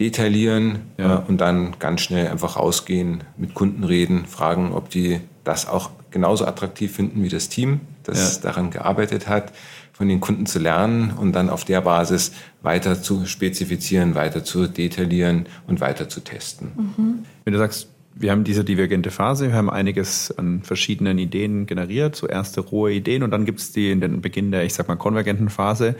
detaillieren 0.00 0.80
ja. 0.98 1.18
äh, 1.18 1.28
und 1.28 1.40
dann 1.40 1.78
ganz 1.78 2.00
schnell 2.00 2.28
einfach 2.28 2.56
rausgehen, 2.56 3.22
mit 3.36 3.54
Kunden 3.54 3.84
reden, 3.84 4.26
fragen, 4.26 4.72
ob 4.72 4.88
die 4.88 5.20
das 5.44 5.68
auch 5.68 5.90
genauso 6.10 6.46
attraktiv 6.46 6.92
finden 6.92 7.22
wie 7.22 7.28
das 7.28 7.48
Team, 7.48 7.80
das 8.02 8.36
ja. 8.36 8.42
daran 8.42 8.70
gearbeitet 8.70 9.28
hat, 9.28 9.52
von 9.92 10.08
den 10.08 10.20
Kunden 10.20 10.46
zu 10.46 10.58
lernen 10.58 11.12
und 11.12 11.32
dann 11.32 11.50
auf 11.50 11.64
der 11.64 11.82
Basis 11.82 12.32
weiter 12.62 13.02
zu 13.02 13.26
spezifizieren, 13.26 14.14
weiter 14.14 14.42
zu 14.42 14.66
detaillieren 14.66 15.46
und 15.66 15.80
weiter 15.80 16.08
zu 16.08 16.20
testen. 16.20 16.72
Mhm. 16.74 17.18
Wenn 17.44 17.52
du 17.52 17.58
sagst, 17.58 17.88
wir 18.14 18.30
haben 18.30 18.44
diese 18.44 18.64
divergente 18.64 19.10
Phase, 19.10 19.48
wir 19.48 19.54
haben 19.54 19.70
einiges 19.70 20.36
an 20.36 20.62
verschiedenen 20.62 21.18
Ideen 21.18 21.66
generiert, 21.66 22.16
so 22.16 22.26
erste 22.26 22.60
rohe 22.60 22.92
Ideen 22.92 23.22
und 23.22 23.30
dann 23.30 23.44
gibt 23.44 23.60
es 23.60 23.72
die 23.72 23.90
in 23.90 24.00
den 24.00 24.20
Beginn 24.20 24.50
der, 24.50 24.64
ich 24.64 24.74
sag 24.74 24.88
mal, 24.88 24.96
konvergenten 24.96 25.48
Phase. 25.48 25.94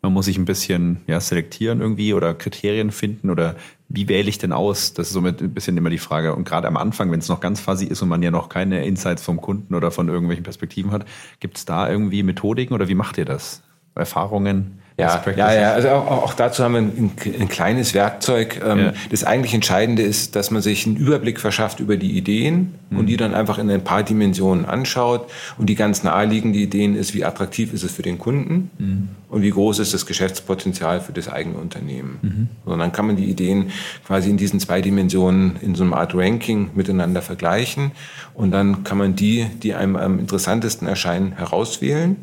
Man 0.00 0.12
muss 0.12 0.26
sich 0.26 0.38
ein 0.38 0.44
bisschen 0.44 1.00
ja, 1.06 1.20
selektieren 1.20 1.80
irgendwie 1.80 2.14
oder 2.14 2.34
Kriterien 2.34 2.92
finden 2.92 3.30
oder 3.30 3.56
wie 3.88 4.08
wähle 4.08 4.28
ich 4.28 4.38
denn 4.38 4.52
aus? 4.52 4.92
Das 4.92 5.08
ist 5.08 5.12
somit 5.14 5.40
ein 5.40 5.54
bisschen 5.54 5.76
immer 5.76 5.90
die 5.90 5.98
Frage. 5.98 6.34
Und 6.34 6.44
gerade 6.44 6.68
am 6.68 6.76
Anfang, 6.76 7.10
wenn 7.10 7.20
es 7.20 7.28
noch 7.28 7.40
ganz 7.40 7.60
fuzzy 7.60 7.86
ist 7.86 8.02
und 8.02 8.08
man 8.08 8.22
ja 8.22 8.30
noch 8.30 8.48
keine 8.48 8.84
Insights 8.84 9.22
vom 9.22 9.40
Kunden 9.40 9.74
oder 9.74 9.90
von 9.90 10.08
irgendwelchen 10.08 10.44
Perspektiven 10.44 10.92
hat, 10.92 11.06
gibt 11.40 11.56
es 11.56 11.64
da 11.64 11.90
irgendwie 11.90 12.22
Methodiken 12.22 12.74
oder 12.74 12.88
wie 12.88 12.94
macht 12.94 13.18
ihr 13.18 13.24
das? 13.24 13.62
Erfahrungen? 13.94 14.78
Ja, 14.98 15.22
ja, 15.36 15.52
ja, 15.52 15.72
also 15.74 15.90
auch, 15.90 16.24
auch 16.24 16.34
dazu 16.34 16.64
haben 16.64 16.72
wir 16.72 16.80
ein, 16.80 17.12
ein 17.40 17.48
kleines 17.48 17.94
Werkzeug. 17.94 18.60
Ähm, 18.66 18.78
ja. 18.78 18.92
Das 19.10 19.22
eigentlich 19.22 19.54
Entscheidende 19.54 20.02
ist, 20.02 20.34
dass 20.34 20.50
man 20.50 20.60
sich 20.60 20.86
einen 20.86 20.96
Überblick 20.96 21.38
verschafft 21.38 21.78
über 21.78 21.96
die 21.96 22.18
Ideen 22.18 22.74
mhm. 22.90 22.98
und 22.98 23.06
die 23.06 23.16
dann 23.16 23.32
einfach 23.32 23.58
in 23.58 23.70
ein 23.70 23.84
paar 23.84 24.02
Dimensionen 24.02 24.64
anschaut. 24.64 25.30
Und 25.56 25.66
die 25.66 25.76
ganz 25.76 26.02
naheliegende 26.02 26.58
Ideen 26.58 26.96
ist, 26.96 27.14
wie 27.14 27.24
attraktiv 27.24 27.72
ist 27.72 27.84
es 27.84 27.92
für 27.92 28.02
den 28.02 28.18
Kunden 28.18 28.70
mhm. 28.78 29.08
und 29.28 29.42
wie 29.42 29.50
groß 29.50 29.78
ist 29.78 29.94
das 29.94 30.04
Geschäftspotenzial 30.04 31.00
für 31.00 31.12
das 31.12 31.28
eigene 31.28 31.58
Unternehmen. 31.58 32.18
Mhm. 32.20 32.48
So, 32.66 32.72
und 32.72 32.80
dann 32.80 32.90
kann 32.90 33.06
man 33.06 33.14
die 33.14 33.26
Ideen 33.26 33.70
quasi 34.04 34.30
in 34.30 34.36
diesen 34.36 34.58
zwei 34.58 34.80
Dimensionen 34.80 35.58
in 35.60 35.76
so 35.76 35.84
einer 35.84 35.96
Art 35.96 36.12
Ranking 36.12 36.70
miteinander 36.74 37.22
vergleichen. 37.22 37.92
Und 38.34 38.50
dann 38.50 38.82
kann 38.82 38.98
man 38.98 39.14
die, 39.14 39.46
die 39.62 39.74
einem 39.74 39.94
am 39.94 40.18
interessantesten 40.18 40.88
erscheinen, 40.88 41.36
herauswählen 41.36 42.16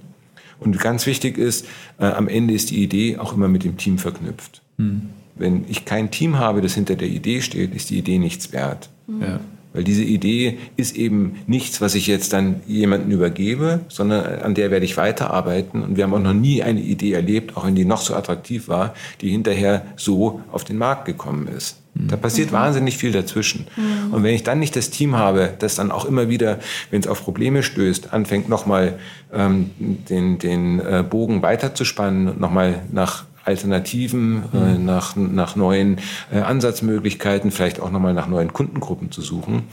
und 0.59 0.79
ganz 0.79 1.05
wichtig 1.05 1.37
ist, 1.37 1.65
äh, 1.99 2.05
am 2.05 2.27
Ende 2.27 2.53
ist 2.53 2.71
die 2.71 2.81
Idee 2.81 3.17
auch 3.17 3.33
immer 3.33 3.47
mit 3.47 3.63
dem 3.63 3.77
Team 3.77 3.97
verknüpft. 3.97 4.61
Mhm. 4.77 5.09
Wenn 5.35 5.65
ich 5.67 5.85
kein 5.85 6.11
Team 6.11 6.37
habe, 6.39 6.61
das 6.61 6.75
hinter 6.75 6.95
der 6.95 7.09
Idee 7.09 7.41
steht, 7.41 7.75
ist 7.75 7.89
die 7.89 7.97
Idee 7.97 8.19
nichts 8.19 8.53
wert. 8.53 8.89
Ja. 9.21 9.39
Weil 9.75 9.83
diese 9.83 10.03
Idee 10.03 10.57
ist 10.77 10.95
eben 10.95 11.35
nichts, 11.47 11.81
was 11.81 11.95
ich 11.95 12.07
jetzt 12.07 12.31
dann 12.33 12.61
jemanden 12.65 13.11
übergebe, 13.11 13.81
sondern 13.89 14.39
an 14.41 14.55
der 14.55 14.71
werde 14.71 14.85
ich 14.85 14.95
weiterarbeiten. 14.95 15.83
Und 15.83 15.97
wir 15.97 16.05
haben 16.05 16.13
auch 16.13 16.19
noch 16.19 16.33
nie 16.33 16.63
eine 16.63 16.79
Idee 16.79 17.11
erlebt, 17.11 17.57
auch 17.57 17.65
wenn 17.65 17.75
die 17.75 17.85
noch 17.85 18.01
so 18.01 18.15
attraktiv 18.15 18.67
war, 18.69 18.93
die 19.21 19.29
hinterher 19.29 19.85
so 19.97 20.41
auf 20.51 20.63
den 20.63 20.77
Markt 20.77 21.05
gekommen 21.05 21.47
ist. 21.47 21.77
Da 21.97 22.17
passiert 22.17 22.51
mhm. 22.51 22.55
wahnsinnig 22.55 22.97
viel 22.97 23.13
dazwischen. 23.13 23.67
Mhm. 23.77 24.13
Und 24.13 24.23
wenn 24.23 24.35
ich 24.35 24.43
dann 24.43 24.59
nicht 24.59 24.75
das 24.75 24.89
Team 24.89 25.15
habe, 25.15 25.53
das 25.59 25.75
dann 25.75 25.91
auch 25.91 26.05
immer 26.05 26.29
wieder, 26.29 26.59
wenn 26.91 27.01
es 27.01 27.07
auf 27.07 27.23
Probleme 27.23 27.63
stößt, 27.63 28.11
anfängt 28.13 28.49
nochmal 28.49 28.99
ähm, 29.33 29.71
den, 29.79 30.37
den 30.37 30.79
äh, 30.79 31.03
Bogen 31.09 31.41
weiterzuspannen 31.41 32.27
und 32.27 32.39
nochmal 32.39 32.81
nach 32.91 33.23
Alternativen, 33.45 34.43
äh, 34.53 34.57
mhm. 34.57 34.63
äh, 34.63 34.77
nach, 34.79 35.15
nach 35.15 35.55
neuen 35.55 35.99
äh, 36.31 36.39
Ansatzmöglichkeiten, 36.39 37.51
vielleicht 37.51 37.79
auch 37.79 37.91
nochmal 37.91 38.13
nach 38.13 38.27
neuen 38.27 38.53
Kundengruppen 38.53 39.11
zu 39.11 39.21
suchen, 39.21 39.63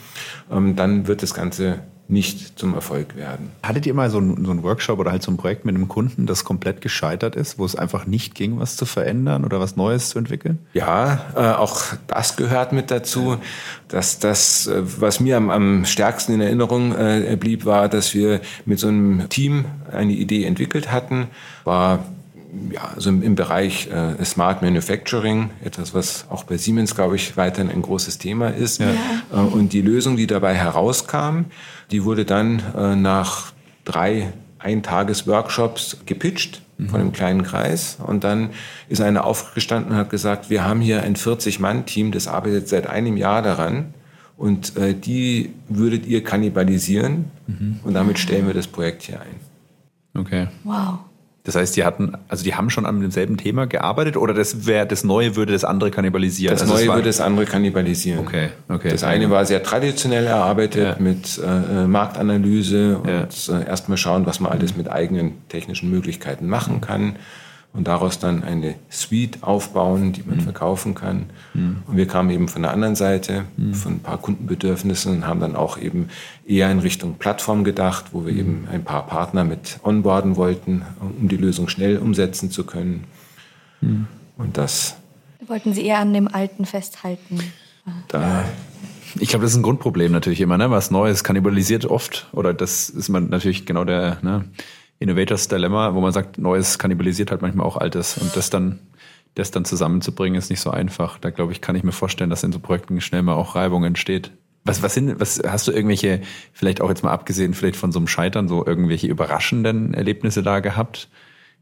ähm, 0.50 0.76
dann 0.76 1.06
wird 1.06 1.22
das 1.22 1.35
Ganze 1.35 1.80
nicht 2.08 2.58
zum 2.58 2.74
Erfolg 2.74 3.16
werden. 3.16 3.50
Hattet 3.62 3.87
ihr 3.87 3.94
mal 3.94 4.11
so 4.11 4.18
einen, 4.18 4.44
so 4.44 4.50
einen 4.50 4.62
Workshop 4.62 4.98
oder 4.98 5.11
halt 5.11 5.22
so 5.22 5.30
ein 5.30 5.38
Projekt 5.38 5.64
mit 5.64 5.74
einem 5.74 5.88
Kunden, 5.88 6.26
das 6.26 6.44
komplett 6.44 6.80
gescheitert 6.80 7.37
ist, 7.37 7.58
wo 7.58 7.64
es 7.64 7.74
einfach 7.74 8.06
nicht 8.06 8.35
ging, 8.35 8.61
was 8.61 8.76
zu 8.76 8.85
verändern 8.85 9.44
oder 9.44 9.61
was 9.61 9.76
Neues 9.76 10.11
zu 10.11 10.18
entwickeln? 10.18 10.58
Ja, 10.74 11.24
äh, 11.35 11.40
auch 11.52 11.80
das 12.08 12.37
gehört 12.37 12.72
mit 12.72 12.90
dazu. 12.90 13.38
Dass 13.88 14.18
das, 14.18 14.66
äh, 14.66 14.82
was 15.00 15.20
mir 15.20 15.38
am, 15.38 15.48
am 15.48 15.85
stärksten 15.87 16.35
in 16.35 16.40
Erinnerung 16.42 16.94
äh, 16.94 17.37
blieb, 17.40 17.64
war, 17.64 17.88
dass 17.88 18.12
wir 18.14 18.40
mit 18.66 18.78
so 18.78 18.88
einem 18.88 19.28
Team 19.30 19.64
eine 19.90 20.12
Idee 20.12 20.44
entwickelt 20.44 20.92
hatten, 20.92 21.28
war 21.64 22.00
ja, 22.71 22.93
also 22.95 23.11
im, 23.11 23.23
im 23.23 23.35
Bereich 23.35 23.88
äh, 23.88 24.23
Smart 24.25 24.62
Manufacturing, 24.62 25.51
etwas, 25.65 25.95
was 25.95 26.27
auch 26.29 26.45
bei 26.45 26.57
Siemens, 26.57 26.95
glaube 26.95 27.17
ich, 27.17 27.37
weiterhin 27.37 27.71
ein 27.71 27.83
großes 27.83 28.19
Thema 28.19 28.49
ist. 28.49 28.81
Ja. 28.81 28.93
Äh, 29.33 29.37
und 29.37 29.73
die 29.73 29.81
Lösung, 29.81 30.17
die 30.17 30.27
dabei 30.27 30.55
herauskam, 30.55 31.47
die 31.91 32.05
wurde 32.05 32.25
dann 32.25 32.62
äh, 32.77 32.95
nach 32.97 33.53
drei 33.85 34.33
Eintages-Workshops 34.59 35.99
gepitcht 36.07 36.62
mhm. 36.79 36.88
von 36.88 37.01
einem 37.01 37.12
kleinen 37.12 37.43
Kreis. 37.43 37.99
Und 38.07 38.25
dann 38.25 38.51
ist 38.88 39.01
einer 39.01 39.25
aufgestanden 39.25 39.93
und 39.93 39.99
hat 39.99 40.11
gesagt, 40.11 40.51
wir 40.51 40.65
haben 40.65 40.81
hier 40.81 41.03
ein 41.03 41.17
40-Mann-Team, 41.17 42.12
das 42.12 42.29
arbeitet 42.29 42.69
seit 42.69 42.87
einem 42.87 43.17
Jahr 43.17 43.43
daran. 43.43 43.95
Und 44.37 44.77
äh, 44.77 44.95
die 44.95 45.53
würdet 45.69 46.07
ihr 46.07 46.25
kannibalisieren. 46.25 47.31
Mhm. 47.47 47.81
Und 47.85 47.95
damit 47.95 48.19
stellen 48.19 48.47
wir 48.47 48.55
das 48.55 48.67
Projekt 48.67 49.03
hier 49.03 49.21
ein. 49.21 50.21
Okay. 50.21 50.49
Wow. 50.65 50.99
Das 51.44 51.57
heißt, 51.57 51.76
die 51.76 51.85
hatten, 51.85 52.12
also 52.28 52.44
die 52.44 52.55
haben 52.55 52.70
schon 52.70 52.87
an 52.87 53.00
demselben 53.00 53.37
Thema 53.37 53.66
gearbeitet 53.66 54.16
oder 54.16 54.33
das 54.33 54.64
wäre 54.66 54.87
das 54.87 55.02
Neue 55.02 55.35
würde 55.35 55.52
das 55.52 55.64
andere 55.64 55.90
kannibalisieren? 55.90 56.55
Das 56.55 56.62
also 56.62 56.74
Neue 56.74 56.87
würde 56.94 57.09
das 57.09 57.20
andere 57.20 57.46
kannibalisieren. 57.46 58.20
Okay, 58.20 58.50
okay. 58.68 58.90
Das 58.90 59.02
eine 59.02 59.28
war 59.28 59.44
sehr 59.44 59.62
traditionell 59.62 60.26
erarbeitet 60.26 60.96
ja. 60.98 61.02
mit 61.02 61.40
äh, 61.44 61.87
Marktanalyse 61.87 62.98
und 62.98 63.09
ja. 63.48 63.59
äh, 63.59 63.66
erstmal 63.66 63.98
schauen, 63.98 64.24
was 64.24 64.38
man 64.38 64.52
alles 64.52 64.76
mit 64.76 64.88
eigenen 64.88 65.48
technischen 65.48 65.90
Möglichkeiten 65.90 66.46
machen 66.46 66.81
kann 66.81 67.16
und 67.74 67.88
daraus 67.88 68.18
dann 68.18 68.44
eine 68.44 68.74
Suite 68.90 69.42
aufbauen, 69.42 70.12
die 70.12 70.22
man 70.22 70.37
mhm. 70.37 70.42
verkaufen 70.42 70.94
kann. 70.94 71.30
Mhm. 71.54 71.78
Und 71.87 71.96
wir 71.96 72.06
kamen 72.06 72.30
eben 72.30 72.48
von 72.48 72.62
der 72.62 72.72
anderen 72.72 72.96
Seite, 72.96 73.44
mhm. 73.56 73.74
von 73.74 73.92
ein 73.94 74.00
paar 74.00 74.18
Kundenbedürfnissen 74.18 75.16
und 75.16 75.26
haben 75.26 75.40
dann 75.40 75.56
auch 75.56 75.78
eben 75.78 76.08
eher 76.46 76.70
in 76.70 76.80
Richtung 76.80 77.14
Plattform 77.14 77.64
gedacht, 77.64 78.06
wo 78.12 78.26
wir 78.26 78.32
mhm. 78.35 78.38
eben 78.38 78.68
ein 78.70 78.85
paar 78.85 79.06
Partner 79.06 79.44
mit 79.44 79.78
onboarden 79.82 80.37
wollten, 80.37 80.82
um 81.00 81.28
die 81.28 81.37
Lösung 81.37 81.68
schnell 81.68 81.96
umsetzen 81.96 82.50
zu 82.50 82.64
können. 82.64 83.04
Mhm. 83.80 84.06
Und 84.37 84.58
das. 84.58 84.96
Wollten 85.46 85.72
Sie 85.72 85.85
eher 85.85 85.98
an 85.98 86.12
dem 86.12 86.28
Alten 86.28 86.66
festhalten? 86.66 87.40
Da, 88.08 88.44
ich 89.18 89.28
glaube, 89.28 89.44
das 89.44 89.52
ist 89.52 89.58
ein 89.58 89.62
Grundproblem 89.62 90.12
natürlich 90.12 90.40
immer, 90.40 90.56
ne? 90.56 90.70
Was 90.70 90.90
Neues 90.90 91.24
kannibalisiert 91.24 91.85
oft. 91.85 92.28
Oder 92.32 92.54
das 92.54 92.88
ist 92.90 93.08
man 93.08 93.29
natürlich 93.29 93.66
genau 93.66 93.85
der, 93.85 94.18
ne? 94.23 94.44
Innovators 95.03 95.48
Dilemma, 95.48 95.94
wo 95.94 96.00
man 96.00 96.13
sagt, 96.13 96.38
Neues 96.38 96.79
kannibalisiert 96.79 97.31
halt 97.31 97.42
manchmal 97.42 97.67
auch 97.67 97.77
Altes. 97.77 98.19
Und 98.19 98.35
das 98.37 98.50
dann, 98.50 98.79
das 99.35 99.50
dann 99.50 99.65
zusammenzubringen, 99.65 100.38
ist 100.38 100.50
nicht 100.50 100.61
so 100.61 100.71
einfach. 100.71 101.19
Da 101.19 101.31
glaube 101.31 101.53
ich, 101.53 101.61
kann 101.61 101.77
ich 101.77 101.83
mir 101.83 101.92
vorstellen, 101.92 102.31
dass 102.31 102.42
in 102.42 102.53
so 102.53 102.59
Projekten 102.59 103.00
schnell 103.00 103.23
mal 103.23 103.35
auch 103.35 103.55
Reibung 103.55 103.85
entsteht. 103.85 104.31
Was, 104.65 104.83
was 104.83 104.94
sind, 104.94 105.21
was 105.21 105.42
hast 105.46 105.67
du 105.67 105.73
irgendwelche, 105.73 106.21
vielleicht 106.53 106.81
auch 106.81 106.88
jetzt 106.88 107.03
mal 107.03 107.11
abgesehen, 107.11 107.53
vielleicht 107.53 107.77
von 107.77 107.90
so 107.90 107.98
einem 107.98 108.07
Scheitern, 108.07 108.46
so 108.46 108.65
irgendwelche 108.65 109.09
überraschenden 109.09 109.92
Erlebnisse 109.92 110.42
da 110.42 110.61
gehabt? 110.61 111.09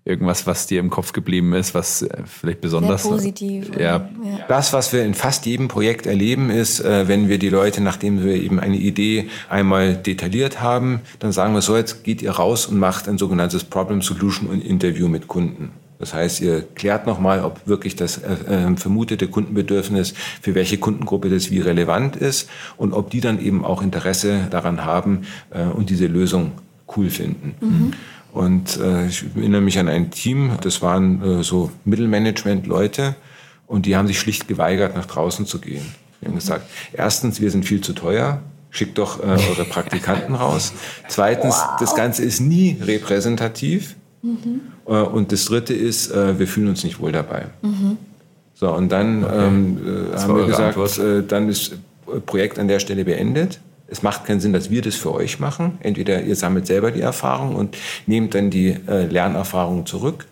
Irgendwas, 0.04 0.46
was 0.46 0.66
dir 0.66 0.80
im 0.80 0.90
Kopf 0.90 1.12
geblieben 1.12 1.52
ist, 1.52 1.74
was 1.74 2.02
äh, 2.02 2.22
vielleicht 2.24 2.60
besonders 2.60 3.02
Sehr 3.02 3.12
positiv. 3.12 3.70
Ja. 3.78 3.82
ja. 3.84 4.08
Das, 4.48 4.72
was 4.72 4.92
wir 4.92 5.04
in 5.04 5.14
fast 5.14 5.46
jedem 5.46 5.68
Projekt 5.68 6.06
erleben, 6.06 6.50
ist, 6.50 6.80
äh, 6.80 7.06
wenn 7.06 7.28
wir 7.28 7.38
die 7.38 7.50
Leute, 7.50 7.82
nachdem 7.82 8.24
wir 8.24 8.34
eben 8.34 8.58
eine 8.58 8.76
Idee 8.76 9.28
einmal 9.48 9.94
detailliert 9.96 10.60
haben, 10.60 11.00
dann 11.18 11.32
sagen 11.32 11.54
wir 11.54 11.62
so, 11.62 11.76
jetzt 11.76 12.02
geht 12.04 12.22
ihr 12.22 12.32
raus 12.32 12.66
und 12.66 12.78
macht 12.78 13.08
ein 13.08 13.18
sogenanntes 13.18 13.64
Problem 13.64 14.02
Solution 14.02 14.48
und 14.48 14.64
Interview 14.64 15.08
mit 15.08 15.28
Kunden. 15.28 15.72
Das 15.98 16.14
heißt, 16.14 16.40
ihr 16.40 16.62
klärt 16.62 17.06
nochmal, 17.06 17.44
ob 17.44 17.68
wirklich 17.68 17.94
das 17.94 18.16
äh, 18.16 18.32
äh, 18.48 18.76
vermutete 18.76 19.28
Kundenbedürfnis 19.28 20.14
für 20.40 20.54
welche 20.54 20.78
Kundengruppe 20.78 21.28
das 21.28 21.50
wie 21.50 21.60
relevant 21.60 22.16
ist 22.16 22.48
und 22.78 22.94
ob 22.94 23.10
die 23.10 23.20
dann 23.20 23.38
eben 23.38 23.66
auch 23.66 23.82
Interesse 23.82 24.46
daran 24.50 24.86
haben 24.86 25.26
äh, 25.50 25.64
und 25.64 25.90
diese 25.90 26.06
Lösung 26.06 26.52
cool 26.96 27.10
finden. 27.10 27.54
Mhm. 27.60 27.92
Und 28.32 28.78
äh, 28.78 29.06
ich 29.06 29.24
erinnere 29.34 29.60
mich 29.60 29.78
an 29.78 29.88
ein 29.88 30.10
Team, 30.10 30.52
das 30.62 30.82
waren 30.82 31.40
äh, 31.40 31.42
so 31.42 31.70
Mittelmanagement-Leute 31.84 33.16
und 33.66 33.86
die 33.86 33.96
haben 33.96 34.06
sich 34.06 34.20
schlicht 34.20 34.46
geweigert, 34.46 34.94
nach 34.94 35.06
draußen 35.06 35.46
zu 35.46 35.58
gehen. 35.60 35.84
Die 36.20 36.26
haben 36.26 36.34
gesagt, 36.34 36.66
erstens, 36.92 37.40
wir 37.40 37.50
sind 37.50 37.64
viel 37.64 37.80
zu 37.80 37.92
teuer, 37.92 38.40
schickt 38.70 38.98
doch 38.98 39.20
äh, 39.20 39.26
eure 39.50 39.64
Praktikanten 39.64 40.34
raus. 40.34 40.72
Zweitens, 41.08 41.56
wow. 41.56 41.76
das 41.80 41.94
Ganze 41.94 42.22
ist 42.22 42.40
nie 42.40 42.76
repräsentativ. 42.80 43.96
Mhm. 44.22 44.60
Äh, 44.86 44.92
und 44.92 45.32
das 45.32 45.46
Dritte 45.46 45.74
ist, 45.74 46.10
äh, 46.10 46.38
wir 46.38 46.46
fühlen 46.46 46.68
uns 46.68 46.84
nicht 46.84 47.00
wohl 47.00 47.12
dabei. 47.12 47.46
Mhm. 47.62 47.96
So, 48.54 48.70
und 48.72 48.92
dann 48.92 49.24
okay. 49.24 49.46
ähm, 49.46 50.12
äh, 50.12 50.18
haben 50.18 50.36
wir 50.36 50.46
gesagt, 50.46 50.98
äh, 50.98 51.22
dann 51.26 51.48
ist 51.48 51.72
Projekt 52.26 52.58
an 52.58 52.68
der 52.68 52.78
Stelle 52.78 53.04
beendet. 53.04 53.60
Es 53.90 54.02
macht 54.02 54.24
keinen 54.24 54.40
Sinn, 54.40 54.52
dass 54.52 54.70
wir 54.70 54.82
das 54.82 54.94
für 54.94 55.12
euch 55.12 55.40
machen. 55.40 55.78
Entweder 55.80 56.22
ihr 56.22 56.36
sammelt 56.36 56.66
selber 56.66 56.92
die 56.92 57.00
Erfahrung 57.00 57.56
und 57.56 57.76
nehmt 58.06 58.34
dann 58.34 58.50
die 58.50 58.76
äh, 58.86 59.06
Lernerfahrungen 59.06 59.84
zurück. 59.84 60.26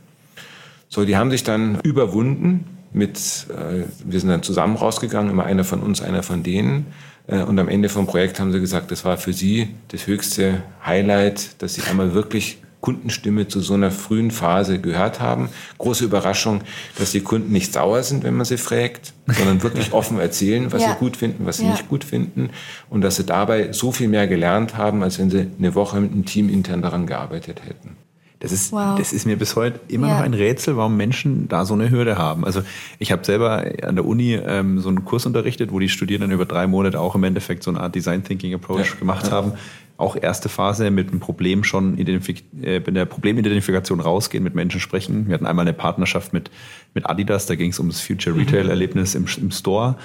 So, 0.88 1.04
die 1.04 1.16
haben 1.16 1.30
sich 1.30 1.42
dann 1.42 1.80
überwunden 1.82 2.64
mit, 2.92 3.18
äh, 3.50 3.84
wir 4.04 4.20
sind 4.20 4.30
dann 4.30 4.42
zusammen 4.42 4.76
rausgegangen, 4.76 5.30
immer 5.30 5.44
einer 5.44 5.64
von 5.64 5.80
uns, 5.80 6.00
einer 6.00 6.22
von 6.22 6.42
denen. 6.42 6.86
Äh, 7.26 7.42
und 7.42 7.58
am 7.58 7.68
Ende 7.68 7.88
vom 7.88 8.06
Projekt 8.06 8.40
haben 8.40 8.52
sie 8.52 8.60
gesagt, 8.60 8.90
das 8.90 9.04
war 9.04 9.18
für 9.18 9.32
sie 9.32 9.68
das 9.88 10.06
höchste 10.06 10.62
Highlight, 10.84 11.60
dass 11.62 11.74
sie 11.74 11.82
einmal 11.82 12.14
wirklich 12.14 12.58
Kundenstimme 12.80 13.48
zu 13.48 13.60
so 13.60 13.74
einer 13.74 13.90
frühen 13.90 14.30
Phase 14.30 14.80
gehört 14.80 15.20
haben. 15.20 15.48
Große 15.78 16.04
Überraschung, 16.04 16.62
dass 16.96 17.12
die 17.12 17.20
Kunden 17.20 17.52
nicht 17.52 17.72
sauer 17.72 18.02
sind, 18.02 18.24
wenn 18.24 18.34
man 18.34 18.46
sie 18.46 18.56
fragt, 18.56 19.12
sondern 19.26 19.62
wirklich 19.62 19.92
offen 19.92 20.18
erzählen, 20.18 20.72
was 20.72 20.82
ja. 20.82 20.90
sie 20.90 20.98
gut 20.98 21.16
finden, 21.16 21.44
was 21.46 21.58
sie 21.58 21.64
ja. 21.64 21.72
nicht 21.72 21.88
gut 21.88 22.04
finden 22.04 22.50
und 22.88 23.00
dass 23.00 23.16
sie 23.16 23.24
dabei 23.24 23.72
so 23.72 23.92
viel 23.92 24.08
mehr 24.08 24.28
gelernt 24.28 24.76
haben, 24.76 25.02
als 25.02 25.18
wenn 25.18 25.30
sie 25.30 25.48
eine 25.58 25.74
Woche 25.74 26.00
mit 26.00 26.12
einem 26.12 26.24
Team 26.24 26.48
intern 26.48 26.82
daran 26.82 27.06
gearbeitet 27.06 27.62
hätten. 27.66 27.96
Das 28.40 28.52
ist, 28.52 28.70
wow. 28.72 28.96
das 28.96 29.12
ist 29.12 29.26
mir 29.26 29.36
bis 29.36 29.56
heute 29.56 29.80
immer 29.88 30.06
ja. 30.08 30.16
noch 30.16 30.24
ein 30.24 30.34
Rätsel, 30.34 30.76
warum 30.76 30.96
Menschen 30.96 31.48
da 31.48 31.64
so 31.64 31.74
eine 31.74 31.90
Hürde 31.90 32.18
haben. 32.18 32.44
Also 32.44 32.62
ich 32.98 33.10
habe 33.10 33.24
selber 33.24 33.64
an 33.82 33.96
der 33.96 34.04
Uni 34.04 34.34
ähm, 34.34 34.78
so 34.80 34.88
einen 34.88 35.04
Kurs 35.04 35.26
unterrichtet, 35.26 35.72
wo 35.72 35.80
die 35.80 35.88
Studierenden 35.88 36.30
über 36.30 36.46
drei 36.46 36.66
Monate 36.66 37.00
auch 37.00 37.16
im 37.16 37.24
Endeffekt 37.24 37.64
so 37.64 37.70
eine 37.70 37.80
Art 37.80 37.94
Design 37.94 38.22
Thinking 38.22 38.54
Approach 38.54 38.98
gemacht 38.98 39.32
haben 39.32 39.54
auch 39.98 40.16
erste 40.16 40.48
Phase 40.48 40.90
mit 40.90 41.10
dem 41.10 41.18
Problem 41.18 41.64
schon 41.64 41.98
identifik 41.98 42.44
äh, 42.62 42.76
in 42.76 42.94
der 42.94 43.04
Problemidentifikation 43.04 43.98
rausgehen, 44.00 44.44
mit 44.44 44.54
Menschen 44.54 44.80
sprechen. 44.80 45.26
Wir 45.26 45.34
hatten 45.34 45.44
einmal 45.44 45.64
eine 45.64 45.72
Partnerschaft 45.72 46.32
mit, 46.32 46.50
mit 46.94 47.10
Adidas, 47.10 47.46
da 47.46 47.56
ging 47.56 47.70
es 47.70 47.80
ums 47.80 48.00
Future 48.00 48.36
Retail 48.36 48.70
Erlebnis 48.70 49.16
im, 49.16 49.26
im 49.36 49.50
Store. 49.50 49.96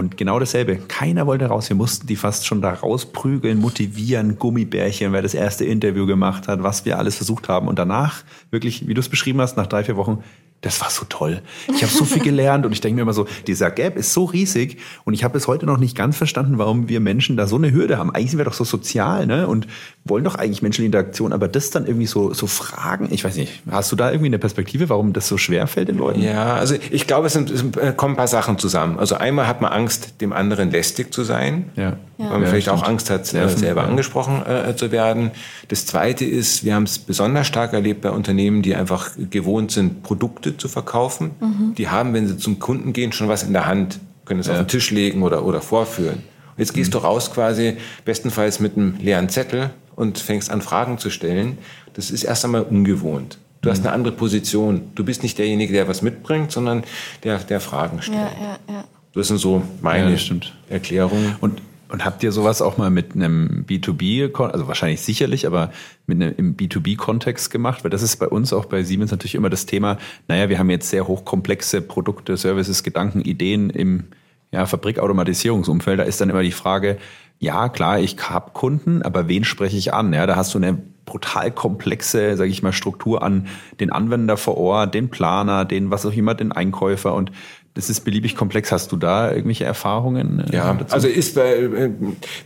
Und 0.00 0.16
genau 0.16 0.38
dasselbe. 0.38 0.76
Keiner 0.76 1.26
wollte 1.26 1.44
raus. 1.44 1.68
Wir 1.68 1.76
mussten 1.76 2.06
die 2.06 2.16
fast 2.16 2.46
schon 2.46 2.62
da 2.62 2.72
rausprügeln, 2.72 3.60
motivieren, 3.60 4.38
Gummibärchen, 4.38 5.12
wer 5.12 5.20
das 5.20 5.34
erste 5.34 5.66
Interview 5.66 6.06
gemacht 6.06 6.48
hat, 6.48 6.62
was 6.62 6.86
wir 6.86 6.96
alles 6.96 7.16
versucht 7.16 7.50
haben. 7.50 7.68
Und 7.68 7.78
danach, 7.78 8.24
wirklich, 8.50 8.88
wie 8.88 8.94
du 8.94 9.00
es 9.00 9.10
beschrieben 9.10 9.42
hast, 9.42 9.58
nach 9.58 9.66
drei, 9.66 9.84
vier 9.84 9.98
Wochen, 9.98 10.24
das 10.62 10.80
war 10.80 10.88
so 10.88 11.04
toll. 11.06 11.42
Ich 11.68 11.82
habe 11.82 11.92
so 11.92 12.06
viel 12.06 12.22
gelernt 12.22 12.64
und 12.64 12.72
ich 12.72 12.80
denke 12.80 12.96
mir 12.96 13.02
immer 13.02 13.12
so, 13.12 13.26
dieser 13.46 13.70
Gap 13.70 13.98
ist 13.98 14.14
so 14.14 14.24
riesig 14.24 14.78
und 15.04 15.12
ich 15.12 15.22
habe 15.22 15.34
bis 15.34 15.46
heute 15.48 15.66
noch 15.66 15.76
nicht 15.76 15.96
ganz 15.96 16.16
verstanden, 16.16 16.56
warum 16.56 16.88
wir 16.88 17.00
Menschen 17.00 17.36
da 17.36 17.46
so 17.46 17.56
eine 17.56 17.70
Hürde 17.70 17.98
haben. 17.98 18.10
Eigentlich 18.10 18.30
sind 18.30 18.38
wir 18.38 18.46
doch 18.46 18.54
so 18.54 18.64
sozial, 18.64 19.26
ne? 19.26 19.48
Und 19.48 19.66
wollen 20.04 20.24
doch 20.24 20.34
eigentlich 20.34 20.62
menschliche 20.62 20.86
Interaktion, 20.86 21.32
aber 21.32 21.46
das 21.46 21.70
dann 21.70 21.86
irgendwie 21.86 22.06
so 22.06 22.32
so 22.32 22.46
Fragen, 22.46 23.08
ich 23.10 23.22
weiß 23.22 23.36
nicht, 23.36 23.62
hast 23.70 23.92
du 23.92 23.96
da 23.96 24.10
irgendwie 24.10 24.26
eine 24.26 24.38
Perspektive, 24.38 24.88
warum 24.88 25.12
das 25.12 25.28
so 25.28 25.36
schwer 25.36 25.66
fällt 25.66 25.88
den 25.88 25.98
Leuten? 25.98 26.22
Ja, 26.22 26.54
also 26.54 26.74
ich 26.90 27.06
glaube, 27.06 27.26
es, 27.26 27.34
sind, 27.34 27.50
es 27.50 27.62
äh, 27.76 27.92
kommen 27.92 28.14
ein 28.14 28.16
paar 28.16 28.26
Sachen 28.26 28.58
zusammen. 28.58 28.98
Also 28.98 29.16
einmal 29.16 29.46
hat 29.46 29.60
man 29.60 29.72
Angst, 29.72 30.20
dem 30.20 30.32
anderen 30.32 30.70
lästig 30.70 31.12
zu 31.12 31.22
sein. 31.22 31.70
Ja. 31.76 31.96
Ja. 32.20 32.26
Weil 32.26 32.32
man 32.32 32.42
ja, 32.42 32.48
vielleicht 32.48 32.66
stimmt. 32.66 32.82
auch 32.82 32.88
Angst 32.88 33.10
hat, 33.10 33.32
äh, 33.32 33.48
selber 33.48 33.84
angesprochen 33.84 34.42
äh, 34.46 34.76
zu 34.76 34.92
werden. 34.92 35.30
Das 35.68 35.86
zweite 35.86 36.24
ist, 36.24 36.64
wir 36.64 36.74
haben 36.74 36.82
es 36.82 36.98
besonders 36.98 37.46
stark 37.46 37.72
erlebt 37.72 38.02
bei 38.02 38.10
Unternehmen, 38.10 38.62
die 38.62 38.74
einfach 38.74 39.10
gewohnt 39.30 39.70
sind, 39.70 40.02
Produkte 40.02 40.56
zu 40.56 40.68
verkaufen. 40.68 41.30
Mhm. 41.40 41.74
Die 41.76 41.88
haben, 41.88 42.12
wenn 42.12 42.28
sie 42.28 42.36
zum 42.36 42.58
Kunden 42.58 42.92
gehen, 42.92 43.12
schon 43.12 43.28
was 43.28 43.42
in 43.42 43.52
der 43.54 43.66
Hand, 43.66 44.00
können 44.26 44.40
es 44.40 44.46
ja. 44.46 44.52
auf 44.52 44.58
den 44.60 44.68
Tisch 44.68 44.90
legen 44.90 45.22
oder, 45.22 45.44
oder 45.44 45.62
vorführen. 45.62 46.22
Jetzt 46.60 46.74
gehst 46.74 46.90
mhm. 46.90 46.92
du 46.92 46.98
raus 46.98 47.32
quasi 47.32 47.78
bestenfalls 48.04 48.60
mit 48.60 48.76
einem 48.76 48.96
leeren 49.00 49.28
Zettel 49.28 49.70
und 49.96 50.18
fängst 50.18 50.50
an, 50.50 50.60
Fragen 50.60 50.98
zu 50.98 51.10
stellen. 51.10 51.58
Das 51.94 52.10
ist 52.10 52.22
erst 52.22 52.44
einmal 52.44 52.62
ungewohnt. 52.62 53.38
Du 53.62 53.68
mhm. 53.68 53.72
hast 53.72 53.80
eine 53.80 53.92
andere 53.92 54.14
Position. 54.14 54.82
Du 54.94 55.04
bist 55.04 55.22
nicht 55.22 55.38
derjenige, 55.38 55.72
der 55.72 55.88
was 55.88 56.02
mitbringt, 56.02 56.52
sondern 56.52 56.84
der, 57.24 57.38
der 57.38 57.60
Fragen 57.60 58.02
stellt. 58.02 58.18
Ja, 58.18 58.42
ja, 58.68 58.74
ja. 58.74 58.84
Das 59.14 59.28
sind 59.28 59.38
so 59.38 59.62
meine 59.80 60.14
ja, 60.14 60.36
Erklärungen. 60.68 61.34
Und 61.40 61.62
und 61.90 62.04
habt 62.04 62.22
ihr 62.22 62.30
sowas 62.30 62.62
auch 62.62 62.78
mal 62.78 62.88
mit 62.88 63.16
einem 63.16 63.64
B2B, 63.68 64.32
also 64.40 64.68
wahrscheinlich 64.68 65.00
sicherlich, 65.00 65.44
aber 65.44 65.72
mit 66.06 66.22
einem 66.22 66.34
im 66.36 66.56
B2B-Kontext 66.56 67.50
gemacht? 67.50 67.82
Weil 67.82 67.90
das 67.90 68.02
ist 68.02 68.16
bei 68.18 68.28
uns 68.28 68.52
auch 68.52 68.66
bei 68.66 68.84
Siemens 68.84 69.10
natürlich 69.10 69.34
immer 69.34 69.50
das 69.50 69.66
Thema, 69.66 69.98
naja, 70.28 70.48
wir 70.48 70.60
haben 70.60 70.70
jetzt 70.70 70.88
sehr 70.88 71.08
hochkomplexe 71.08 71.82
Produkte, 71.82 72.36
Services, 72.36 72.84
Gedanken, 72.84 73.22
Ideen 73.22 73.70
im 73.70 74.04
ja, 74.52 74.66
Fabrikautomatisierungsumfeld. 74.66 76.00
Da 76.00 76.04
ist 76.04 76.20
dann 76.20 76.30
immer 76.30 76.42
die 76.42 76.52
Frage, 76.52 76.98
ja, 77.38 77.68
klar, 77.68 77.98
ich 77.98 78.16
habe 78.28 78.50
Kunden, 78.52 79.02
aber 79.02 79.26
wen 79.28 79.44
spreche 79.44 79.76
ich 79.76 79.94
an? 79.94 80.12
Ja, 80.12 80.26
da 80.26 80.36
hast 80.36 80.52
du 80.54 80.58
eine 80.58 80.78
brutal 81.06 81.50
komplexe, 81.50 82.36
sage 82.36 82.50
ich 82.50 82.62
mal, 82.62 82.72
Struktur 82.72 83.22
an 83.22 83.48
den 83.80 83.90
Anwender 83.90 84.36
vor 84.36 84.56
Ort, 84.56 84.94
den 84.94 85.08
Planer, 85.08 85.64
den 85.64 85.90
was 85.90 86.04
auch 86.06 86.12
immer, 86.12 86.34
den 86.34 86.52
Einkäufer 86.52 87.14
und 87.14 87.32
das 87.74 87.88
ist 87.88 88.00
beliebig 88.00 88.34
komplex. 88.34 88.72
Hast 88.72 88.90
du 88.90 88.96
da 88.96 89.30
irgendwelche 89.30 89.64
Erfahrungen? 89.64 90.40
Äh, 90.40 90.56
ja, 90.56 90.74
dazu? 90.74 90.92
also 90.92 91.06
ist 91.06 91.36
bei, 91.36 91.54
äh, 91.54 91.90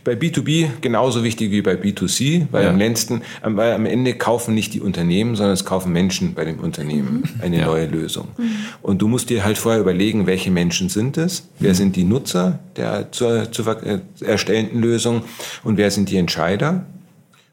bei 0.03 0.13
B2B 0.13 0.67
genauso 0.81 1.23
wichtig 1.23 1.51
wie 1.51 1.61
bei 1.61 1.73
B2C, 1.73 2.47
weil 2.51 2.65
ja. 2.65 2.69
am 2.69 2.77
letzten, 2.77 3.23
weil 3.41 3.73
am 3.73 3.87
Ende 3.87 4.13
kaufen 4.13 4.53
nicht 4.53 4.73
die 4.73 4.81
Unternehmen, 4.81 5.35
sondern 5.35 5.53
es 5.53 5.65
kaufen 5.65 5.91
Menschen 5.91 6.35
bei 6.35 6.45
dem 6.45 6.59
Unternehmen 6.59 7.23
mhm. 7.23 7.41
eine 7.41 7.59
ja. 7.59 7.65
neue 7.65 7.87
Lösung. 7.87 8.27
Mhm. 8.37 8.55
Und 8.83 9.01
du 9.01 9.07
musst 9.07 9.29
dir 9.31 9.43
halt 9.43 9.57
vorher 9.57 9.81
überlegen, 9.81 10.27
welche 10.27 10.51
Menschen 10.51 10.89
sind 10.89 11.17
es, 11.17 11.49
wer 11.59 11.71
mhm. 11.71 11.75
sind 11.75 11.95
die 11.95 12.03
Nutzer 12.03 12.59
der 12.75 13.11
zu, 13.11 13.49
zu 13.49 13.63
äh, 13.63 13.99
erstellenden 14.21 14.79
Lösung 14.79 15.23
und 15.63 15.77
wer 15.77 15.89
sind 15.89 16.09
die 16.09 16.17
Entscheider. 16.17 16.85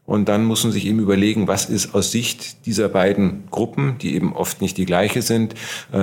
Und 0.05 0.29
dann 0.29 0.45
muss 0.45 0.64
man 0.64 0.73
sich 0.73 0.85
eben 0.87 0.99
überlegen, 0.99 1.49
was 1.49 1.70
ist 1.70 1.95
aus 1.95 2.11
Sicht 2.11 2.66
dieser 2.66 2.89
beiden 2.89 3.45
Gruppen, 3.51 3.97
die 4.03 4.14
eben 4.14 4.35
oft 4.35 4.61
nicht 4.61 4.77
die 4.77 4.85
gleiche 4.85 5.23
sind, 5.23 5.55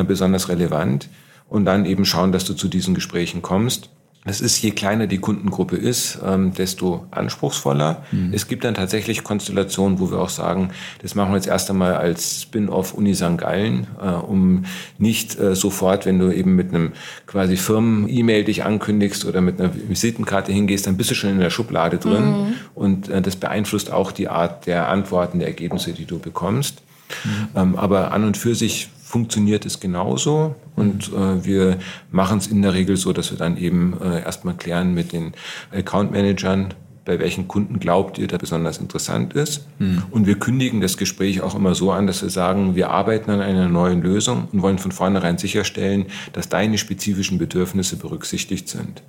besonders 0.07 0.47
relevant 0.47 1.09
und 1.49 1.65
dann 1.65 1.85
eben 1.85 2.05
schauen, 2.05 2.31
dass 2.31 2.45
du 2.45 2.53
zu 2.53 2.67
diesen 2.67 2.95
Gesprächen 2.95 3.41
kommst. 3.41 3.89
Es 4.25 4.41
ist, 4.41 4.61
je 4.61 4.71
kleiner 4.71 5.07
die 5.07 5.19
Kundengruppe 5.19 5.77
ist, 5.77 6.19
ähm, 6.25 6.53
desto 6.53 7.07
anspruchsvoller. 7.09 8.03
Mhm. 8.11 8.31
Es 8.33 8.47
gibt 8.47 8.65
dann 8.65 8.73
tatsächlich 8.73 9.23
Konstellationen, 9.23 9.99
wo 9.99 10.11
wir 10.11 10.19
auch 10.19 10.29
sagen, 10.29 10.71
das 11.01 11.15
machen 11.15 11.31
wir 11.31 11.37
jetzt 11.37 11.47
erst 11.47 11.69
einmal 11.69 11.95
als 11.95 12.41
Spin-off 12.41 12.93
Uni 12.93 13.15
St. 13.15 13.37
Gallen, 13.37 13.87
äh, 14.01 14.09
um 14.09 14.65
nicht 14.97 15.39
äh, 15.39 15.55
sofort, 15.55 16.05
wenn 16.05 16.19
du 16.19 16.31
eben 16.31 16.55
mit 16.55 16.69
einem 16.69 16.91
quasi 17.27 17.55
Firmen-E-Mail 17.55 18.43
dich 18.43 18.65
ankündigst 18.65 19.23
oder 19.23 19.39
mit 19.39 19.59
einer 19.59 19.71
Visitenkarte 19.73 20.51
hingehst, 20.51 20.85
dann 20.85 20.97
bist 20.97 21.09
du 21.11 21.15
schon 21.15 21.29
in 21.29 21.39
der 21.39 21.49
Schublade 21.49 21.97
drin. 21.97 22.29
Mhm. 22.29 22.53
Und 22.75 23.07
äh, 23.07 23.21
das 23.21 23.37
beeinflusst 23.37 23.89
auch 23.91 24.11
die 24.11 24.27
Art 24.27 24.67
der 24.67 24.89
Antworten, 24.89 25.39
der 25.39 25.47
Ergebnisse, 25.47 25.93
die 25.93 26.05
du 26.05 26.19
bekommst. 26.19 26.81
Mhm. 27.23 27.47
Ähm, 27.55 27.75
aber 27.77 28.11
an 28.11 28.25
und 28.25 28.35
für 28.35 28.53
sich 28.53 28.89
funktioniert 29.09 29.65
es 29.65 29.79
genauso. 29.79 30.53
Und 30.75 31.11
äh, 31.13 31.43
wir 31.43 31.79
machen 32.11 32.37
es 32.37 32.45
in 32.45 32.61
der 32.61 32.75
Regel 32.75 32.95
so, 32.95 33.11
dass 33.11 33.31
wir 33.31 33.39
dann 33.39 33.57
eben 33.57 33.97
äh, 33.99 34.21
erstmal 34.21 34.53
klären 34.53 34.93
mit 34.93 35.13
den 35.13 35.33
Account 35.71 36.11
Managern, 36.11 36.75
bei 37.05 37.17
welchen 37.17 37.47
Kunden 37.47 37.79
glaubt 37.79 38.19
ihr, 38.19 38.27
der 38.27 38.37
besonders 38.37 38.77
interessant 38.77 39.33
ist. 39.33 39.65
Mhm. 39.79 40.03
Und 40.11 40.27
wir 40.27 40.37
kündigen 40.37 40.79
das 40.79 40.95
Gespräch 40.95 41.41
auch 41.41 41.55
immer 41.55 41.73
so 41.73 41.91
an, 41.91 42.05
dass 42.05 42.21
wir 42.21 42.29
sagen, 42.29 42.75
wir 42.75 42.91
arbeiten 42.91 43.31
an 43.31 43.41
einer 43.41 43.67
neuen 43.67 44.03
Lösung 44.03 44.47
und 44.51 44.61
wollen 44.61 44.77
von 44.77 44.91
vornherein 44.91 45.39
sicherstellen, 45.39 46.05
dass 46.33 46.47
deine 46.47 46.77
spezifischen 46.77 47.39
Bedürfnisse 47.39 47.95
berücksichtigt 47.95 48.69
sind. 48.69 49.01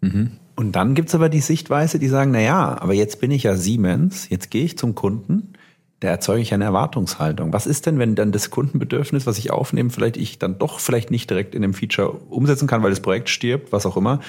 Mhm. 0.00 0.32
Und 0.56 0.72
dann 0.72 0.96
gibt's 0.96 1.14
aber 1.14 1.28
die 1.28 1.40
Sichtweise, 1.40 2.00
die 2.00 2.08
sagen, 2.08 2.32
na 2.32 2.40
ja, 2.40 2.82
aber 2.82 2.92
jetzt 2.92 3.20
bin 3.20 3.30
ich 3.30 3.44
ja 3.44 3.54
Siemens, 3.54 4.28
jetzt 4.30 4.50
gehe 4.50 4.64
ich 4.64 4.76
zum 4.76 4.96
Kunden 4.96 5.52
da 6.04 6.10
erzeuge 6.10 6.42
ich 6.42 6.52
eine 6.52 6.64
Erwartungshaltung. 6.64 7.52
Was 7.52 7.66
ist 7.66 7.86
denn, 7.86 7.98
wenn 7.98 8.14
dann 8.14 8.30
das 8.30 8.50
Kundenbedürfnis, 8.50 9.26
was 9.26 9.38
ich 9.38 9.50
aufnehme, 9.50 9.90
vielleicht 9.90 10.16
ich 10.16 10.38
dann 10.38 10.58
doch 10.58 10.78
vielleicht 10.78 11.10
nicht 11.10 11.30
direkt 11.30 11.54
in 11.54 11.62
dem 11.62 11.72
Feature 11.72 12.10
umsetzen 12.28 12.68
kann, 12.68 12.82
weil 12.82 12.90
das 12.90 13.00
Projekt 13.00 13.28
stirbt, 13.30 13.72
was 13.72 13.86
auch 13.86 13.96
immer? 13.96 14.20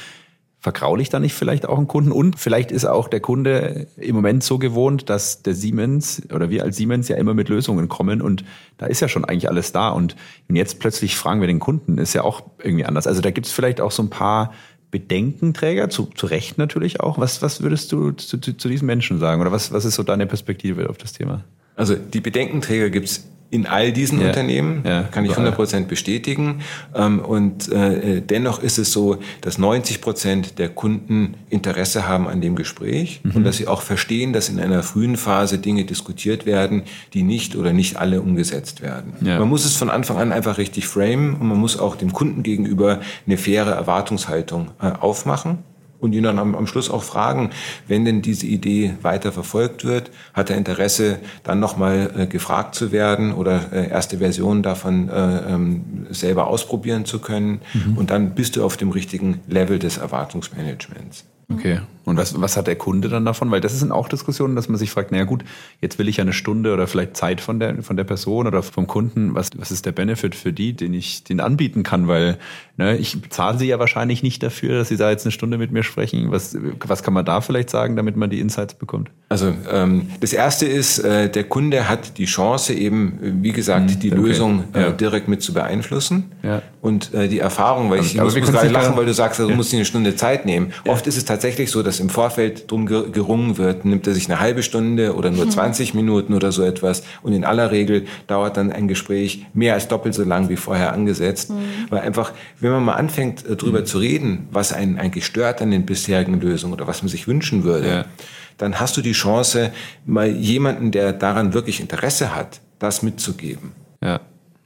vergraulich 0.61 1.09
dann 1.09 1.21
nicht 1.21 1.35
vielleicht 1.35 1.67
auch 1.67 1.77
einen 1.77 1.87
Kunden? 1.87 2.11
Und 2.11 2.39
vielleicht 2.39 2.71
ist 2.71 2.85
auch 2.85 3.07
der 3.07 3.19
Kunde 3.19 3.85
im 3.97 4.15
Moment 4.15 4.43
so 4.43 4.57
gewohnt, 4.57 5.11
dass 5.11 5.43
der 5.43 5.53
Siemens 5.53 6.23
oder 6.33 6.49
wir 6.49 6.63
als 6.63 6.77
Siemens 6.77 7.07
ja 7.07 7.17
immer 7.17 7.35
mit 7.35 7.49
Lösungen 7.49 7.87
kommen 7.87 8.19
und 8.19 8.43
da 8.79 8.87
ist 8.87 8.99
ja 8.99 9.07
schon 9.07 9.25
eigentlich 9.25 9.47
alles 9.47 9.73
da. 9.73 9.89
Und 9.89 10.15
jetzt 10.49 10.79
plötzlich 10.79 11.17
fragen 11.17 11.39
wir 11.39 11.47
den 11.47 11.59
Kunden, 11.59 11.99
ist 11.99 12.13
ja 12.13 12.23
auch 12.23 12.41
irgendwie 12.63 12.85
anders. 12.85 13.05
Also 13.05 13.21
da 13.21 13.29
gibt 13.29 13.45
es 13.45 13.53
vielleicht 13.53 13.79
auch 13.79 13.91
so 13.91 14.01
ein 14.01 14.09
paar 14.09 14.53
Bedenkenträger, 14.89 15.89
zu, 15.89 16.07
zu 16.15 16.25
Recht 16.25 16.57
natürlich 16.57 16.99
auch. 16.99 17.19
Was, 17.19 17.43
was 17.43 17.61
würdest 17.61 17.91
du 17.91 18.11
zu, 18.13 18.39
zu, 18.39 18.57
zu 18.57 18.67
diesen 18.67 18.87
Menschen 18.87 19.19
sagen? 19.19 19.41
Oder 19.41 19.51
was, 19.51 19.71
was 19.71 19.85
ist 19.85 19.93
so 19.93 20.01
deine 20.01 20.25
Perspektive 20.25 20.89
auf 20.89 20.97
das 20.97 21.13
Thema? 21.13 21.43
Also 21.75 21.95
die 21.95 22.21
Bedenkenträger 22.21 22.89
gibt 22.89 23.07
es 23.07 23.25
in 23.51 23.67
all 23.67 23.91
diesen 23.91 24.19
ja. 24.19 24.27
Unternehmen, 24.27 24.81
ja, 24.85 25.03
kann 25.03 25.23
ich 25.23 25.31
100 25.31 25.55
Prozent 25.55 25.87
bestätigen. 25.87 26.61
Ähm, 26.93 27.19
und 27.19 27.71
äh, 27.71 28.21
dennoch 28.21 28.61
ist 28.61 28.77
es 28.77 28.91
so, 28.91 29.19
dass 29.41 29.57
90 29.57 30.01
Prozent 30.01 30.59
der 30.59 30.69
Kunden 30.69 31.35
Interesse 31.49 32.07
haben 32.07 32.27
an 32.27 32.41
dem 32.41 32.55
Gespräch 32.55 33.21
mhm. 33.23 33.31
und 33.35 33.43
dass 33.43 33.57
sie 33.57 33.67
auch 33.67 33.81
verstehen, 33.81 34.33
dass 34.33 34.49
in 34.49 34.59
einer 34.59 34.83
frühen 34.83 35.15
Phase 35.15 35.59
Dinge 35.59 35.85
diskutiert 35.85 36.45
werden, 36.45 36.83
die 37.13 37.23
nicht 37.23 37.55
oder 37.55 37.71
nicht 37.71 37.97
alle 37.97 38.21
umgesetzt 38.21 38.81
werden. 38.81 39.13
Ja. 39.21 39.39
Man 39.39 39.47
muss 39.47 39.63
es 39.63 39.75
von 39.75 39.89
Anfang 39.89 40.17
an 40.17 40.31
einfach 40.31 40.57
richtig 40.57 40.87
framen 40.87 41.35
und 41.35 41.47
man 41.47 41.57
muss 41.57 41.79
auch 41.79 41.95
dem 41.95 42.13
Kunden 42.13 42.43
gegenüber 42.43 42.99
eine 43.25 43.37
faire 43.37 43.71
Erwartungshaltung 43.71 44.71
äh, 44.81 44.87
aufmachen 44.87 45.59
und 45.99 46.13
ihn 46.13 46.23
dann 46.23 46.39
am, 46.39 46.55
am, 46.55 46.67
Schluss 46.67 46.89
auch 46.89 47.03
fragen, 47.03 47.51
wenn 47.87 48.05
denn 48.05 48.21
diese 48.21 48.45
Idee 48.45 48.93
weiter 49.01 49.31
verfolgt 49.31 49.85
wird, 49.85 50.11
hat 50.33 50.49
er 50.49 50.57
Interesse, 50.57 51.19
dann 51.43 51.59
nochmal 51.59 52.11
äh, 52.15 52.27
gefragt 52.27 52.75
zu 52.75 52.91
werden 52.91 53.33
oder 53.33 53.71
äh, 53.71 53.89
erste 53.89 54.19
Versionen 54.19 54.63
davon 54.63 55.09
äh, 55.09 55.53
ähm, 55.53 56.07
selber 56.09 56.47
ausprobieren 56.47 57.05
zu 57.05 57.19
können. 57.19 57.61
Mhm. 57.73 57.97
Und 57.97 58.11
dann 58.11 58.35
bist 58.35 58.55
du 58.55 58.63
auf 58.63 58.77
dem 58.77 58.91
richtigen 58.91 59.41
Level 59.47 59.79
des 59.79 59.97
Erwartungsmanagements. 59.97 61.25
Okay. 61.51 61.79
Und 62.05 62.17
was, 62.17 62.39
was 62.39 62.55
hat 62.55 62.67
der 62.67 62.75
Kunde 62.75 63.09
dann 63.09 63.25
davon? 63.25 63.51
Weil 63.51 63.61
das 63.61 63.77
sind 63.77 63.91
auch 63.91 64.07
Diskussionen, 64.07 64.55
dass 64.55 64.69
man 64.69 64.77
sich 64.77 64.91
fragt, 64.91 65.11
naja 65.11 65.23
gut, 65.23 65.43
jetzt 65.81 65.97
will 65.99 66.07
ich 66.07 66.17
ja 66.17 66.21
eine 66.21 66.33
Stunde 66.33 66.73
oder 66.73 66.87
vielleicht 66.87 67.17
Zeit 67.17 67.41
von 67.41 67.59
der, 67.59 67.81
von 67.81 67.97
der 67.97 68.03
Person 68.03 68.45
oder 68.47 68.61
vom 68.61 68.85
Kunden. 68.87 69.33
Was, 69.33 69.49
was 69.57 69.71
ist 69.71 69.85
der 69.85 69.91
Benefit 69.91 70.35
für 70.35 70.53
die, 70.53 70.73
den 70.73 70.93
ich 70.93 71.23
den 71.23 71.39
anbieten 71.39 71.83
kann? 71.83 72.07
Weil 72.07 72.37
ne, 72.77 72.95
ich 72.97 73.17
zahle 73.29 73.57
sie 73.57 73.67
ja 73.67 73.79
wahrscheinlich 73.79 74.21
nicht 74.21 74.43
dafür, 74.43 74.77
dass 74.77 74.89
sie 74.89 74.97
da 74.97 75.09
jetzt 75.09 75.25
eine 75.25 75.31
Stunde 75.31 75.57
mit 75.57 75.71
mir 75.71 75.83
sprechen. 75.83 76.31
Was, 76.31 76.55
was 76.85 77.01
kann 77.01 77.13
man 77.13 77.25
da 77.25 77.41
vielleicht 77.41 77.69
sagen, 77.71 77.95
damit 77.95 78.15
man 78.15 78.29
die 78.29 78.39
Insights 78.39 78.75
bekommt? 78.75 79.09
Also 79.29 79.53
ähm, 79.71 80.07
das 80.19 80.33
Erste 80.33 80.67
ist, 80.67 80.99
äh, 80.99 81.29
der 81.29 81.45
Kunde 81.45 81.89
hat 81.89 82.19
die 82.19 82.25
Chance 82.25 82.73
eben, 82.73 83.41
wie 83.41 83.51
gesagt, 83.51 83.91
hm, 83.91 83.99
die 83.99 84.11
okay. 84.11 84.21
Lösung 84.21 84.63
äh, 84.73 84.81
ja. 84.81 84.91
direkt 84.91 85.27
mit 85.27 85.41
zu 85.41 85.53
beeinflussen. 85.53 86.31
Ja. 86.43 86.61
Und 86.81 87.13
äh, 87.15 87.27
die 87.27 87.39
Erfahrung, 87.39 87.89
weil 87.89 88.01
ich, 88.01 88.15
ich 88.15 88.21
muss 88.21 88.35
gerade 88.35 88.67
lachen, 88.67 88.95
weil 88.95 89.07
du 89.07 89.13
sagst, 89.13 89.39
also, 89.39 89.49
du 89.49 89.55
musst 89.55 89.71
dir 89.71 89.77
eine 89.77 89.85
Stunde 89.85 90.15
Zeit 90.15 90.45
nehmen. 90.45 90.71
Oft 90.87 91.07
ist 91.07 91.17
es 91.17 91.25
tatsächlich 91.25 91.71
so, 91.71 91.81
dass 91.81 91.94
dass 91.95 92.01
im 92.01 92.09
Vorfeld 92.09 92.69
drum 92.69 92.87
gerungen 92.87 93.57
wird, 93.57 93.85
nimmt 93.85 94.05
er 94.05 94.13
sich 94.13 94.29
eine 94.29 94.41
halbe 94.41 94.63
Stunde 94.63 95.15
oder 95.15 95.31
nur 95.31 95.49
20 95.49 95.93
mhm. 95.93 96.01
Minuten 96.01 96.33
oder 96.33 96.51
so 96.51 96.61
etwas. 96.63 97.03
Und 97.23 97.31
in 97.31 97.45
aller 97.45 97.71
Regel 97.71 98.05
dauert 98.27 98.57
dann 98.57 98.71
ein 98.71 98.89
Gespräch 98.89 99.45
mehr 99.53 99.75
als 99.75 99.87
doppelt 99.87 100.13
so 100.13 100.25
lang 100.25 100.49
wie 100.49 100.57
vorher 100.57 100.91
angesetzt. 100.91 101.51
Mhm. 101.51 101.55
Weil 101.89 102.01
einfach, 102.01 102.33
wenn 102.59 102.71
man 102.71 102.83
mal 102.83 102.95
anfängt, 102.95 103.45
äh, 103.45 103.55
darüber 103.55 103.79
mhm. 103.79 103.85
zu 103.85 103.99
reden, 103.99 104.47
was 104.51 104.73
einen 104.73 104.99
eigentlich 104.99 105.25
stört 105.25 105.61
an 105.61 105.71
den 105.71 105.85
bisherigen 105.85 106.41
Lösungen 106.41 106.73
oder 106.73 106.85
was 106.85 107.01
man 107.01 107.07
sich 107.07 107.29
wünschen 107.29 107.63
würde, 107.63 107.87
ja. 107.87 108.05
dann 108.57 108.77
hast 108.81 108.97
du 108.97 109.01
die 109.01 109.13
Chance, 109.13 109.71
mal 110.05 110.27
jemanden, 110.27 110.91
der 110.91 111.13
daran 111.13 111.53
wirklich 111.53 111.79
Interesse 111.79 112.35
hat, 112.35 112.59
das 112.77 113.03
mitzugeben. 113.03 113.71
Ja. 114.03 114.19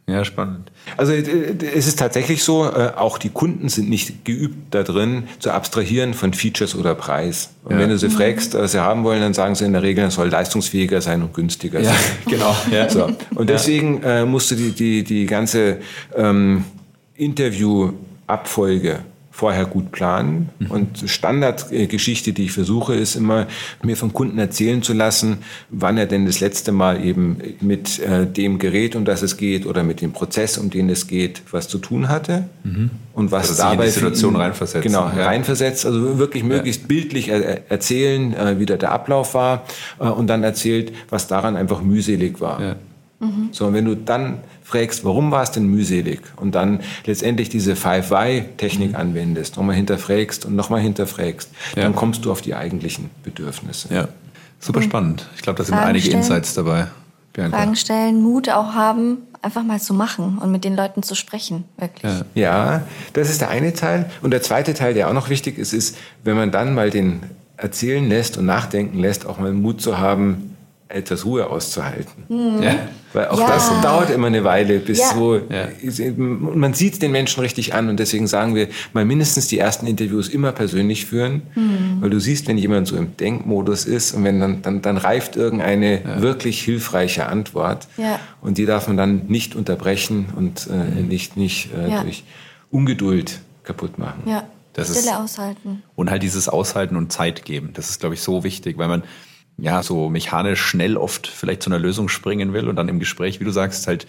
Ja, 0.08 0.26
spannend. 0.26 0.69
Also 0.98 1.14
äh, 1.14 1.56
es 1.76 1.88
ist 1.88 2.00
tatsächlich 2.00 2.44
so, 2.44 2.66
äh, 2.66 2.92
auch 2.96 3.18
die 3.18 3.30
Kunden 3.30 3.70
sind 3.70 3.90
nicht 3.90 4.26
geübt 4.26 4.74
da 4.74 4.84
drin, 4.84 5.24
zu 5.40 5.52
abstrahieren 5.52 6.14
von 6.14 6.34
Features 6.34 6.76
oder 6.76 6.96
Preis. 6.96 7.52
Und 7.64 7.74
ja. 7.74 7.80
wenn 7.80 7.90
du 7.90 7.98
sie 7.98 8.10
fragst, 8.10 8.54
was 8.54 8.72
sie 8.72 8.82
haben 8.82 9.04
wollen, 9.04 9.22
dann 9.22 9.34
sagen 9.34 9.56
sie 9.56 9.66
in 9.66 9.74
der 9.74 9.84
Regel, 9.84 10.06
es 10.06 10.16
soll 10.16 10.30
leistungsfähiger 10.30 11.02
sein 11.02 11.22
und 11.22 11.34
günstiger 11.34 11.80
ja, 11.80 11.92
sein. 11.92 12.00
Genau. 12.26 12.56
Ja. 12.72 12.90
So. 12.90 13.10
Und 13.36 13.50
deswegen 13.50 14.02
äh, 14.04 14.26
musst 14.26 14.52
du 14.52 14.56
die, 14.56 14.72
die, 14.72 15.04
die 15.04 15.26
ganze 15.26 15.80
ähm, 16.16 16.64
Interviewabfolge 17.16 19.00
vorher 19.40 19.66
gut 19.66 19.94
planen. 19.94 20.50
Mhm. 20.60 20.72
Und 20.72 21.04
Standardgeschichte, 21.06 22.34
die 22.34 22.46
ich 22.46 22.52
versuche, 22.52 22.94
ist 22.94 23.16
immer, 23.16 23.48
mir 23.82 23.96
vom 23.96 24.12
Kunden 24.12 24.38
erzählen 24.38 24.84
zu 24.84 24.92
lassen, 24.92 25.38
wann 25.70 25.98
er 25.98 26.08
denn 26.08 26.26
das 26.26 26.42
letzte 26.42 26.74
Mal 26.74 27.04
eben 27.04 27.38
mit 27.62 28.00
äh, 28.00 28.28
dem 28.28 28.60
Gerät, 28.60 28.98
um 28.98 29.06
das 29.06 29.22
es 29.22 29.38
geht, 29.38 29.66
oder 29.66 29.84
mit 29.84 30.02
dem 30.02 30.12
Prozess, 30.12 30.58
um 30.58 30.70
den 30.70 30.90
es 30.90 31.08
geht, 31.08 31.42
was 31.52 31.70
zu 31.70 31.78
tun 31.78 32.10
hatte. 32.10 32.50
Mhm. 32.66 32.90
Und 33.14 33.32
was 33.32 33.50
also 33.50 33.64
dabei 33.64 33.86
in 33.86 33.90
die 33.90 33.92
Situation 33.92 34.34
ihn, 34.34 34.42
reinversetzt. 34.42 34.84
Genau, 34.84 35.10
ja. 35.16 35.26
reinversetzt. 35.26 35.86
Also 35.86 36.20
wirklich 36.20 36.44
möglichst 36.44 36.82
ja. 36.82 36.88
bildlich 36.88 37.30
er 37.30 37.72
erzählen, 37.72 38.34
äh, 38.34 38.60
wie 38.60 38.66
der, 38.66 38.78
der 38.78 38.92
Ablauf 38.92 39.34
war, 39.36 39.64
äh, 40.00 40.04
und 40.04 40.28
dann 40.28 40.44
erzählt, 40.44 40.92
was 41.10 41.28
daran 41.28 41.56
einfach 41.56 41.82
mühselig 41.82 42.42
war. 42.42 42.62
Ja. 42.62 42.76
Mhm. 43.20 43.50
So, 43.52 43.68
und 43.68 43.74
wenn 43.74 43.86
du 43.86 43.96
dann 43.96 44.40
fragst, 44.70 45.04
warum 45.04 45.32
war 45.32 45.44
es 45.44 45.52
denn 45.52 45.66
mühselig? 45.66 46.22
Und 46.36 46.56
dann 46.56 46.82
letztendlich 47.06 47.50
diese 47.50 47.76
Five-Why-Technik 47.76 48.92
mhm. 48.92 48.96
anwendest, 48.96 49.58
nochmal 49.58 49.76
hinterfragst 49.76 50.46
und 50.46 50.56
nochmal 50.56 50.82
hinterfragst, 50.82 51.50
ja. 51.76 51.84
dann 51.84 51.96
kommst 51.96 52.26
du 52.26 52.32
auf 52.32 52.42
die 52.42 52.56
eigentlichen 52.56 53.10
Bedürfnisse. 53.24 53.94
Ja, 53.94 54.08
super 54.60 54.80
mhm. 54.80 54.84
spannend. 54.84 55.30
Ich 55.36 55.42
glaube, 55.42 55.58
da 55.58 55.64
sind 55.64 55.76
Fragen 55.76 55.90
einige 55.90 56.06
stellen, 56.06 56.20
Insights 56.20 56.54
dabei. 56.54 56.88
Bianca. 57.34 57.58
Fragen 57.58 57.76
stellen, 57.76 58.22
Mut 58.22 58.50
auch 58.50 58.74
haben, 58.74 59.20
einfach 59.42 59.64
mal 59.64 59.80
zu 59.80 59.94
machen 59.94 60.38
und 60.40 60.52
mit 60.52 60.64
den 60.64 60.76
Leuten 60.76 61.04
zu 61.04 61.16
sprechen, 61.16 61.66
wirklich. 61.78 62.12
Ja. 62.36 62.76
ja, 62.76 62.84
das 63.14 63.30
ist 63.30 63.42
der 63.42 63.50
eine 63.50 63.74
Teil. 63.74 64.10
Und 64.22 64.32
der 64.32 64.42
zweite 64.42 64.74
Teil, 64.74 64.94
der 64.94 65.10
auch 65.10 65.14
noch 65.14 65.30
wichtig 65.30 65.58
ist, 65.58 65.74
ist, 65.74 65.98
wenn 66.24 66.36
man 66.36 66.52
dann 66.52 66.74
mal 66.74 66.90
den 66.90 67.22
erzählen 67.58 68.08
lässt 68.08 68.38
und 68.38 68.46
nachdenken 68.46 69.00
lässt, 69.00 69.26
auch 69.26 69.38
mal 69.40 69.52
Mut 69.52 69.82
zu 69.82 69.98
haben, 69.98 70.56
etwas 70.90 71.24
Ruhe 71.24 71.48
auszuhalten. 71.48 72.26
Mhm. 72.28 72.64
Ja. 72.64 72.76
Weil 73.14 73.28
auch 73.30 73.40
ja. 73.40 73.48
das 73.48 73.70
dauert 73.82 74.10
immer 74.10 74.28
eine 74.28 74.44
Weile, 74.44 74.80
bis 74.80 75.00
ja. 75.00 75.14
so, 75.14 75.36
ja. 75.36 75.70
man 76.18 76.74
sieht 76.74 77.02
den 77.02 77.12
Menschen 77.12 77.42
richtig 77.42 77.74
an 77.74 77.90
und 77.90 78.00
deswegen 78.00 78.28
sagen 78.28 78.56
wir, 78.56 78.68
mal 78.94 79.06
mindestens 79.06 79.48
die 79.48 79.58
ersten 79.58 79.88
Interviews 79.88 80.30
immer 80.30 80.52
persönlich 80.52 81.06
führen, 81.06 81.44
mhm. 81.56 81.98
weil 82.02 82.10
du 82.10 82.20
siehst, 82.20 82.48
wenn 82.48 82.58
jemand 82.58 82.88
so 82.88 82.98
im 82.98 83.16
Denkmodus 83.18 83.86
ist 83.86 84.14
und 84.14 84.24
wenn 84.24 84.40
dann, 84.40 84.62
dann, 84.62 84.82
dann 84.82 84.98
reift 84.98 85.36
irgendeine 85.36 86.02
wirklich 86.18 86.62
hilfreiche 86.62 87.28
Antwort 87.28 87.88
und 88.42 88.58
die 88.58 88.66
darf 88.66 88.88
man 88.88 88.98
dann 88.98 89.28
nicht 89.28 89.56
unterbrechen 89.56 90.28
und 90.36 90.68
äh, 90.68 91.02
mhm. 91.02 91.08
nicht, 91.08 91.38
nicht 91.38 91.70
äh, 91.74 92.02
durch 92.02 92.24
Ungeduld 92.72 93.40
kaputt 93.64 93.98
machen. 94.00 94.24
Ja. 94.26 94.44
Das 94.74 94.90
Stille 94.90 95.12
ist, 95.12 95.18
aushalten. 95.18 95.84
Und 95.96 96.10
halt 96.10 96.24
dieses 96.24 96.48
Aushalten 96.48 96.96
und 96.96 97.12
Zeit 97.12 97.44
geben. 97.44 97.72
Das 97.74 97.90
ist, 97.90 98.00
glaube 98.00 98.16
ich, 98.16 98.22
so 98.22 98.44
wichtig, 98.44 98.78
weil 98.78 98.88
man 98.88 99.04
ja, 99.62 99.84
so 99.84 100.10
mechanisch 100.10 100.62
schnell 100.62 100.98
oft 100.98 101.28
vielleicht 101.28 101.64
zu 101.64 101.70
einer 101.70 101.80
Lösung 101.80 102.10
springen 102.10 102.54
will 102.54 102.68
und 102.68 102.76
dann 102.76 102.90
im 102.90 103.00
Gespräch, 103.00 103.40
wie 103.40 103.46
du 103.46 103.52
sagst, 103.52 103.88
halt, 103.88 104.08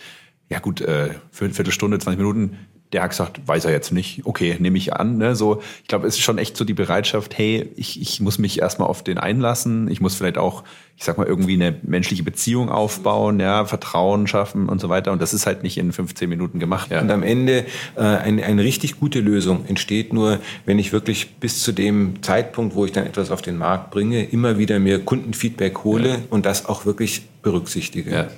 ja 0.48 0.58
gut, 0.58 0.80
äh, 0.80 1.14
für 1.30 1.44
eine 1.44 1.54
Viertelstunde, 1.54 1.98
20 1.98 2.18
Minuten 2.18 2.58
der 2.92 3.02
hat 3.02 3.10
gesagt, 3.10 3.40
weiß 3.46 3.66
er 3.66 3.72
jetzt 3.72 3.92
nicht. 3.92 4.22
Okay, 4.24 4.56
nehme 4.58 4.76
ich 4.76 4.94
an. 4.94 5.16
Ne? 5.16 5.36
So, 5.36 5.62
ich 5.82 5.88
glaube, 5.88 6.08
es 6.08 6.14
ist 6.14 6.22
schon 6.22 6.38
echt 6.38 6.56
so 6.56 6.64
die 6.64 6.74
Bereitschaft, 6.74 7.38
hey, 7.38 7.70
ich, 7.76 8.00
ich 8.00 8.20
muss 8.20 8.38
mich 8.38 8.60
erstmal 8.60 8.88
auf 8.88 9.04
den 9.04 9.18
einlassen. 9.18 9.88
Ich 9.88 10.00
muss 10.00 10.16
vielleicht 10.16 10.38
auch, 10.38 10.64
ich 10.96 11.04
sag 11.04 11.16
mal, 11.16 11.26
irgendwie 11.26 11.54
eine 11.54 11.76
menschliche 11.82 12.24
Beziehung 12.24 12.68
aufbauen, 12.68 13.38
ja, 13.38 13.64
Vertrauen 13.64 14.26
schaffen 14.26 14.68
und 14.68 14.80
so 14.80 14.88
weiter. 14.88 15.12
Und 15.12 15.22
das 15.22 15.32
ist 15.32 15.46
halt 15.46 15.62
nicht 15.62 15.78
in 15.78 15.92
15 15.92 16.28
Minuten 16.28 16.58
gemacht. 16.58 16.90
Ja. 16.90 17.00
Und 17.00 17.10
am 17.12 17.22
Ende 17.22 17.64
äh, 17.94 18.00
eine, 18.00 18.44
eine 18.44 18.64
richtig 18.64 18.98
gute 18.98 19.20
Lösung 19.20 19.66
entsteht 19.68 20.12
nur, 20.12 20.40
wenn 20.66 20.80
ich 20.80 20.92
wirklich 20.92 21.34
bis 21.36 21.62
zu 21.62 21.70
dem 21.70 22.22
Zeitpunkt, 22.22 22.74
wo 22.74 22.84
ich 22.84 22.92
dann 22.92 23.06
etwas 23.06 23.30
auf 23.30 23.40
den 23.40 23.56
Markt 23.56 23.92
bringe, 23.92 24.24
immer 24.24 24.58
wieder 24.58 24.80
mir 24.80 25.04
Kundenfeedback 25.04 25.84
hole 25.84 26.08
ja. 26.08 26.16
und 26.30 26.44
das 26.44 26.66
auch 26.66 26.86
wirklich 26.86 27.22
berücksichtige. 27.42 28.10
Ja. 28.10 28.28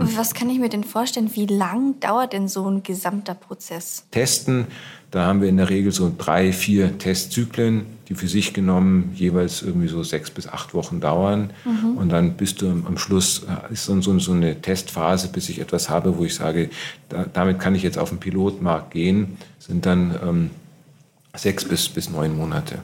Was 0.00 0.34
kann 0.34 0.48
ich 0.48 0.58
mir 0.58 0.70
denn 0.70 0.84
vorstellen? 0.84 1.30
Wie 1.34 1.46
lang 1.46 2.00
dauert 2.00 2.32
denn 2.32 2.48
so 2.48 2.66
ein 2.68 2.82
gesamter 2.82 3.34
Prozess? 3.34 4.04
Testen, 4.10 4.66
da 5.10 5.26
haben 5.26 5.42
wir 5.42 5.48
in 5.48 5.58
der 5.58 5.68
Regel 5.68 5.92
so 5.92 6.10
drei, 6.16 6.52
vier 6.52 6.96
Testzyklen, 6.98 7.84
die 8.08 8.14
für 8.14 8.28
sich 8.28 8.54
genommen 8.54 9.12
jeweils 9.14 9.62
irgendwie 9.62 9.88
so 9.88 10.02
sechs 10.02 10.30
bis 10.30 10.46
acht 10.48 10.72
Wochen 10.72 11.00
dauern. 11.00 11.50
Mhm. 11.64 11.98
Und 11.98 12.08
dann 12.08 12.34
bist 12.34 12.62
du 12.62 12.70
am 12.70 12.96
Schluss, 12.96 13.42
äh, 13.44 13.72
ist 13.72 13.88
dann 13.88 14.02
so, 14.02 14.18
so 14.18 14.32
eine 14.32 14.60
Testphase, 14.62 15.28
bis 15.28 15.48
ich 15.48 15.60
etwas 15.60 15.90
habe, 15.90 16.16
wo 16.16 16.24
ich 16.24 16.34
sage, 16.34 16.70
da, 17.08 17.26
damit 17.32 17.58
kann 17.58 17.74
ich 17.74 17.82
jetzt 17.82 17.98
auf 17.98 18.08
den 18.08 18.18
Pilotmarkt 18.18 18.92
gehen, 18.92 19.36
sind 19.58 19.84
dann 19.84 20.18
ähm, 20.22 20.50
sechs 21.36 21.64
bis, 21.64 21.88
bis 21.88 22.08
neun 22.10 22.36
Monate. 22.36 22.78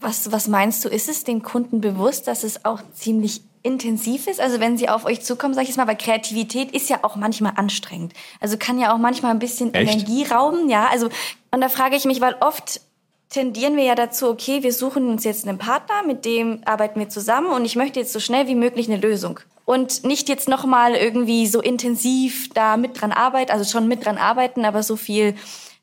Was, 0.00 0.32
was 0.32 0.48
meinst 0.48 0.84
du, 0.84 0.88
ist 0.88 1.08
es 1.08 1.24
den 1.24 1.42
Kunden 1.42 1.80
bewusst, 1.80 2.26
dass 2.26 2.44
es 2.44 2.64
auch 2.64 2.80
ziemlich 2.94 3.42
intensiv 3.62 4.26
ist? 4.26 4.40
Also 4.40 4.60
wenn 4.60 4.76
sie 4.76 4.88
auf 4.88 5.04
euch 5.04 5.20
zukommen, 5.22 5.54
sag 5.54 5.62
ich 5.62 5.68
jetzt 5.68 5.76
mal, 5.76 5.86
weil 5.86 5.96
Kreativität 5.96 6.72
ist 6.72 6.88
ja 6.88 7.00
auch 7.02 7.16
manchmal 7.16 7.52
anstrengend. 7.56 8.14
Also 8.40 8.56
kann 8.56 8.78
ja 8.78 8.94
auch 8.94 8.98
manchmal 8.98 9.32
ein 9.32 9.38
bisschen 9.38 9.74
Echt? 9.74 9.92
Energie 9.92 10.24
rauben, 10.24 10.68
ja. 10.68 10.88
Also 10.90 11.08
und 11.50 11.60
da 11.60 11.68
frage 11.68 11.96
ich 11.96 12.04
mich, 12.04 12.20
weil 12.20 12.36
oft 12.40 12.80
tendieren 13.28 13.76
wir 13.76 13.84
ja 13.84 13.94
dazu, 13.94 14.28
okay, 14.28 14.62
wir 14.62 14.72
suchen 14.72 15.08
uns 15.08 15.24
jetzt 15.24 15.46
einen 15.46 15.58
Partner, 15.58 16.02
mit 16.06 16.24
dem 16.24 16.62
arbeiten 16.64 16.98
wir 16.98 17.08
zusammen 17.08 17.52
und 17.52 17.64
ich 17.64 17.76
möchte 17.76 18.00
jetzt 18.00 18.12
so 18.12 18.20
schnell 18.20 18.48
wie 18.48 18.54
möglich 18.54 18.88
eine 18.88 19.00
Lösung 19.00 19.40
und 19.70 20.02
nicht 20.02 20.28
jetzt 20.28 20.48
noch 20.48 20.64
mal 20.64 20.94
irgendwie 20.94 21.46
so 21.46 21.60
intensiv 21.60 22.48
da 22.54 22.76
mit 22.76 23.00
dran 23.00 23.12
arbeiten, 23.12 23.52
also 23.52 23.70
schon 23.70 23.86
mit 23.86 24.04
dran 24.04 24.18
arbeiten, 24.18 24.64
aber 24.64 24.82
so 24.82 24.96
viel 24.96 25.36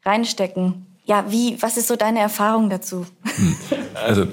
reinstecken. 0.03 0.86
Ja, 1.07 1.25
wie, 1.29 1.57
was 1.61 1.77
ist 1.77 1.87
so 1.87 1.95
deine 1.95 2.19
Erfahrung 2.19 2.69
dazu? 2.69 3.05
Hm. 3.23 3.55
Also 3.95 4.23
äh, 4.23 4.27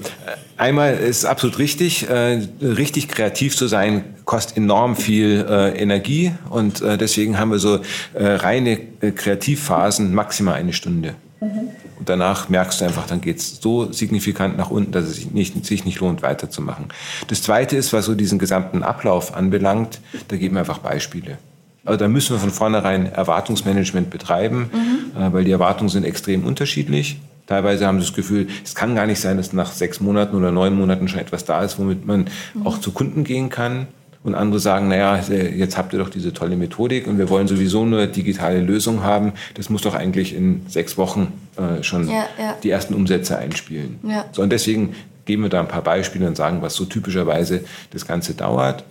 einmal 0.57 0.93
ist 0.93 1.25
absolut 1.25 1.57
richtig, 1.57 2.09
äh, 2.09 2.47
richtig 2.61 3.07
kreativ 3.07 3.55
zu 3.55 3.67
sein, 3.67 4.03
kostet 4.25 4.57
enorm 4.57 4.95
viel 4.95 5.45
äh, 5.49 5.77
Energie 5.79 6.33
und 6.49 6.81
deswegen 6.81 7.39
haben 7.39 7.51
wir 7.51 7.59
so 7.59 7.79
reine 8.13 8.77
Kreativphasen 8.77 10.13
maximal 10.13 10.55
eine 10.55 10.73
Stunde. 10.73 11.15
Mhm. 11.41 11.69
Und 11.97 12.09
danach 12.09 12.49
merkst 12.49 12.81
du 12.81 12.85
einfach, 12.85 13.07
dann 13.07 13.21
geht 13.21 13.37
es 13.37 13.61
so 13.61 13.91
signifikant 13.91 14.57
nach 14.57 14.69
unten, 14.69 14.91
dass 14.91 15.05
es 15.05 15.15
sich 15.15 15.31
nicht, 15.31 15.65
sich 15.65 15.85
nicht 15.85 15.99
lohnt, 15.99 16.21
weiterzumachen. 16.21 16.87
Das 17.27 17.41
Zweite 17.41 17.77
ist, 17.77 17.93
was 17.93 18.05
so 18.05 18.15
diesen 18.15 18.39
gesamten 18.39 18.83
Ablauf 18.83 19.33
anbelangt, 19.35 19.99
da 20.27 20.35
geben 20.35 20.55
wir 20.55 20.61
einfach 20.61 20.79
Beispiele. 20.79 21.37
Also 21.85 21.99
da 21.99 22.07
müssen 22.07 22.35
wir 22.35 22.39
von 22.39 22.49
vornherein 22.49 23.11
Erwartungsmanagement 23.11 24.09
betreiben, 24.09 24.69
mhm. 24.73 25.21
äh, 25.21 25.33
weil 25.33 25.43
die 25.43 25.51
Erwartungen 25.51 25.89
sind 25.89 26.03
extrem 26.03 26.43
unterschiedlich. 26.43 27.19
Teilweise 27.47 27.85
haben 27.85 27.99
sie 27.99 28.07
das 28.07 28.15
Gefühl, 28.15 28.47
es 28.63 28.73
kann 28.73 28.95
gar 28.95 29.05
nicht 29.05 29.21
sein, 29.21 29.37
dass 29.37 29.53
nach 29.53 29.71
sechs 29.71 30.01
Monaten 30.01 30.35
oder 30.35 30.51
neun 30.51 30.75
Monaten 30.75 31.07
schon 31.07 31.19
etwas 31.19 31.45
da 31.45 31.63
ist, 31.63 31.77
womit 31.77 32.05
man 32.05 32.27
mhm. 32.53 32.65
auch 32.65 32.79
zu 32.79 32.91
Kunden 32.91 33.23
gehen 33.23 33.49
kann. 33.49 33.87
Und 34.23 34.33
andere 34.33 34.59
sagen, 34.59 34.87
naja, 34.87 35.19
jetzt 35.29 35.77
habt 35.77 35.93
ihr 35.93 35.99
doch 35.99 36.09
diese 36.09 36.33
tolle 36.33 36.55
Methodik 36.55 37.05
und 37.05 37.19
wir 37.19 37.29
wollen 37.29 37.47
sowieso 37.47 37.85
nur 37.85 38.07
digitale 38.07 38.59
Lösung 38.59 39.03
haben. 39.03 39.33
Das 39.53 39.69
muss 39.69 39.83
doch 39.83 39.93
eigentlich 39.93 40.33
in 40.33 40.65
sechs 40.67 40.97
Wochen 40.97 41.31
äh, 41.57 41.83
schon 41.83 42.09
ja, 42.09 42.25
ja. 42.39 42.55
die 42.63 42.71
ersten 42.71 42.95
Umsätze 42.95 43.37
einspielen. 43.37 43.99
Ja. 44.01 44.25
So, 44.31 44.41
und 44.41 44.49
deswegen 44.49 44.95
geben 45.25 45.43
wir 45.43 45.49
da 45.49 45.59
ein 45.59 45.67
paar 45.67 45.83
Beispiele 45.83 46.25
und 46.25 46.35
sagen, 46.35 46.63
was 46.63 46.73
so 46.73 46.85
typischerweise 46.85 47.65
das 47.91 48.07
Ganze 48.07 48.33
dauert. 48.33 48.83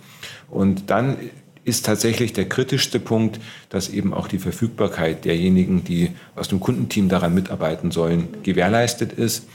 Und 0.49 0.89
dann 0.89 1.17
ist 1.65 1.85
tatsächlich 1.85 2.31
der 2.31 2.47
kritischste 2.47 2.99
Punkt, 2.99 3.39
dass 3.69 3.89
eben 3.89 4.13
auch 4.13 4.27
die 4.27 4.37
Verfügbarkeit 4.37 5.25
derjenigen, 5.25 5.83
die 5.83 6.11
aus 6.35 6.47
dem 6.47 6.59
Kundenteam 6.59 7.09
daran 7.09 7.33
mitarbeiten 7.33 7.91
sollen, 7.91 8.27
gewährleistet 8.43 9.11
ist. 9.13 9.47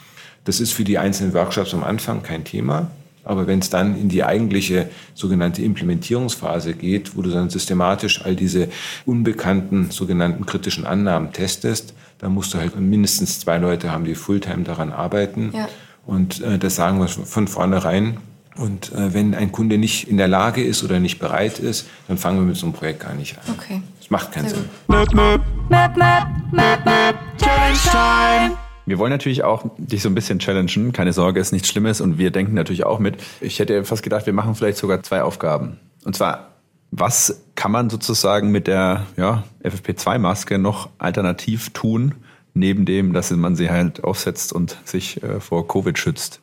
Das 0.44 0.61
ist 0.61 0.72
für 0.72 0.84
die 0.84 0.98
einzelnen 0.98 1.32
Workshops 1.34 1.72
am 1.72 1.84
Anfang 1.84 2.22
kein 2.22 2.44
Thema. 2.44 2.90
Aber 3.22 3.46
wenn 3.46 3.61
es 3.61 3.70
dann 3.70 3.96
in 4.00 4.08
die 4.08 4.24
eigentliche 4.24 4.88
sogenannte 5.14 5.62
Implementierungsphase 5.62 6.74
geht, 6.74 7.16
wo 7.16 7.22
du 7.22 7.30
dann 7.30 7.48
systematisch 7.48 8.24
all 8.24 8.34
diese 8.34 8.68
unbekannten 9.06 9.90
sogenannten 9.90 10.46
kritischen 10.46 10.86
Annahmen 10.86 11.32
testest, 11.32 11.94
dann 12.18 12.32
musst 12.32 12.54
du 12.54 12.58
halt 12.58 12.78
mindestens 12.78 13.38
zwei 13.38 13.58
Leute 13.58 13.92
haben, 13.92 14.04
die 14.04 14.14
Fulltime 14.14 14.64
daran 14.64 14.90
arbeiten. 14.92 15.52
Ja. 15.54 15.68
Und 16.06 16.40
äh, 16.40 16.58
das 16.58 16.74
sagen 16.74 16.98
wir 16.98 17.08
von 17.08 17.46
vornherein. 17.46 18.16
Und 18.61 18.92
äh, 18.92 19.14
wenn 19.14 19.34
ein 19.34 19.52
Kunde 19.52 19.78
nicht 19.78 20.06
in 20.06 20.18
der 20.18 20.28
Lage 20.28 20.62
ist 20.62 20.84
oder 20.84 21.00
nicht 21.00 21.18
bereit 21.18 21.58
ist, 21.58 21.88
dann 22.08 22.18
fangen 22.18 22.40
wir 22.40 22.44
mit 22.44 22.56
so 22.56 22.66
einem 22.66 22.74
Projekt 22.74 23.00
gar 23.00 23.14
nicht 23.14 23.38
an. 23.38 23.54
Okay. 23.56 23.80
Das 23.98 24.11
macht 24.11 24.32
keinen 24.32 24.48
Sehr 24.48 24.58
Sinn. 24.58 24.68
Map, 24.86 25.14
map, 25.14 25.40
map, 25.70 25.96
map, 25.96 26.28
map, 26.52 26.84
map, 26.84 27.16
Challenge 27.38 27.78
Time. 27.90 28.56
Wir 28.84 28.98
wollen 28.98 29.12
natürlich 29.12 29.44
auch 29.44 29.64
dich 29.78 30.02
so 30.02 30.11
ein 30.11 30.14
bisschen 30.14 30.40
challengen. 30.40 30.92
Keine 30.92 31.14
Sorge, 31.14 31.40
ist 31.40 31.52
nichts 31.52 31.68
Schlimmes 31.68 32.02
und 32.02 32.18
wir 32.18 32.30
denken 32.30 32.52
natürlich 32.52 32.84
auch 32.84 32.98
mit. 32.98 33.16
Ich 33.40 33.58
hätte 33.61 33.82
fast 33.84 34.02
gedacht, 34.02 34.26
wir 34.26 34.34
machen 34.34 34.54
vielleicht 34.54 34.76
sogar 34.76 35.02
zwei 35.02 35.22
Aufgaben. 35.22 35.80
Und 36.04 36.14
zwar, 36.14 36.50
was 36.90 37.42
kann 37.54 37.72
man 37.72 37.88
sozusagen 37.88 38.50
mit 38.50 38.66
der 38.66 39.06
ja, 39.16 39.44
FFP2-Maske 39.64 40.58
noch 40.58 40.90
alternativ 40.98 41.70
tun, 41.70 42.14
neben 42.52 42.84
dem, 42.84 43.14
dass 43.14 43.30
man 43.30 43.56
sie 43.56 43.70
halt 43.70 44.04
aufsetzt 44.04 44.52
und 44.52 44.76
sich 44.84 45.22
äh, 45.22 45.40
vor 45.40 45.66
Covid 45.66 45.98
schützt? 45.98 46.42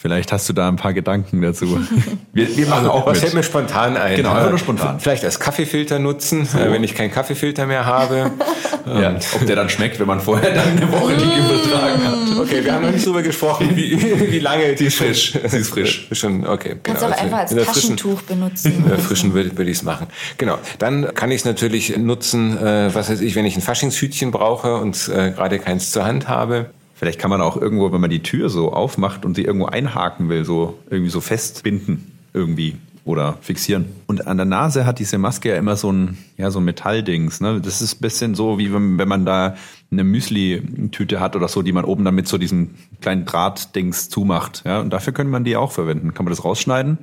Vielleicht 0.00 0.30
hast 0.30 0.48
du 0.48 0.52
da 0.52 0.68
ein 0.68 0.76
paar 0.76 0.92
Gedanken 0.92 1.42
dazu. 1.42 1.76
Wir, 2.32 2.56
wir 2.56 2.66
machen 2.68 2.86
also, 2.86 2.92
auch 2.92 3.06
Was 3.06 3.14
mit. 3.14 3.22
fällt 3.22 3.34
mir 3.34 3.42
spontan 3.42 3.96
ein? 3.96 4.14
Genau, 4.14 4.32
einfach 4.32 4.50
nur 4.50 4.58
spontan. 4.60 5.00
Vielleicht 5.00 5.24
als 5.24 5.40
Kaffeefilter 5.40 5.98
nutzen, 5.98 6.44
so. 6.44 6.56
Äh, 6.56 6.70
wenn 6.70 6.84
ich 6.84 6.94
keinen 6.94 7.10
Kaffeefilter 7.10 7.66
mehr 7.66 7.84
habe. 7.84 8.30
ja, 8.86 9.16
ob 9.34 9.44
der 9.44 9.56
dann 9.56 9.68
schmeckt, 9.68 9.98
wenn 9.98 10.06
man 10.06 10.20
vorher 10.20 10.54
dann 10.54 10.68
eine 10.76 10.92
Woche 10.92 11.16
die 11.16 11.24
übertragen 11.24 12.06
hat. 12.06 12.38
Okay, 12.38 12.64
wir 12.64 12.74
haben 12.74 12.84
noch 12.84 12.92
nicht 12.92 13.04
drüber 13.04 13.22
gesprochen, 13.22 13.70
wie, 13.74 14.00
wie 14.30 14.38
lange 14.38 14.74
die 14.76 14.84
ist 14.84 14.98
frisch. 14.98 15.32
Sie 15.32 15.56
ist 15.56 15.70
frisch. 15.70 16.06
Schon, 16.12 16.46
okay. 16.46 16.76
Kannst 16.80 17.02
genau, 17.02 17.12
aber 17.12 17.20
einfach 17.20 17.38
als 17.38 17.54
Taschentuch 17.56 18.20
frischen, 18.20 18.40
benutzen. 18.40 18.72
In 18.76 18.88
der 18.88 18.98
frischen 18.98 19.34
würde, 19.34 19.58
würde 19.58 19.70
ich 19.70 19.78
es 19.78 19.82
machen. 19.82 20.06
Genau. 20.36 20.58
Dann 20.78 21.12
kann 21.14 21.32
ich 21.32 21.38
es 21.38 21.44
natürlich 21.44 21.96
nutzen, 21.96 22.56
äh, 22.56 22.94
was 22.94 23.10
weiß 23.10 23.20
ich, 23.20 23.34
wenn 23.34 23.46
ich 23.46 23.56
ein 23.56 23.62
Faschingshütchen 23.62 24.30
brauche 24.30 24.76
und 24.76 25.08
äh, 25.08 25.32
gerade 25.32 25.58
keins 25.58 25.90
zur 25.90 26.04
Hand 26.04 26.28
habe 26.28 26.70
Vielleicht 26.98 27.20
kann 27.20 27.30
man 27.30 27.40
auch 27.40 27.56
irgendwo, 27.56 27.92
wenn 27.92 28.00
man 28.00 28.10
die 28.10 28.24
Tür 28.24 28.48
so 28.50 28.72
aufmacht 28.72 29.24
und 29.24 29.36
sie 29.36 29.44
irgendwo 29.44 29.66
einhaken 29.66 30.28
will, 30.28 30.44
so 30.44 30.78
irgendwie 30.90 31.10
so 31.10 31.20
festbinden 31.20 32.10
irgendwie 32.34 32.76
oder 33.04 33.38
fixieren. 33.40 33.86
Und 34.08 34.26
an 34.26 34.36
der 34.36 34.46
Nase 34.46 34.84
hat 34.84 34.98
diese 34.98 35.16
Maske 35.16 35.50
ja 35.50 35.56
immer 35.56 35.76
so 35.76 35.92
ein, 35.92 36.18
ja, 36.36 36.50
so 36.50 36.58
ein 36.58 36.64
Metalldings. 36.64 37.40
Ne? 37.40 37.60
Das 37.60 37.80
ist 37.80 37.98
ein 37.98 38.00
bisschen 38.00 38.34
so, 38.34 38.58
wie 38.58 38.72
wenn, 38.74 38.98
wenn 38.98 39.08
man 39.08 39.24
da 39.24 39.54
eine 39.92 40.02
Müsli-Tüte 40.02 41.20
hat 41.20 41.36
oder 41.36 41.46
so, 41.46 41.62
die 41.62 41.72
man 41.72 41.84
oben 41.84 42.04
dann 42.04 42.16
mit 42.16 42.26
so 42.26 42.36
diesem 42.36 42.74
kleinen 43.00 43.24
Drahtdings 43.24 44.08
zumacht. 44.08 44.64
Ja? 44.66 44.80
Und 44.80 44.90
dafür 44.90 45.12
könnte 45.12 45.30
man 45.30 45.44
die 45.44 45.56
auch 45.56 45.70
verwenden. 45.70 46.14
Kann 46.14 46.24
man 46.24 46.32
das 46.32 46.44
rausschneiden 46.44 46.98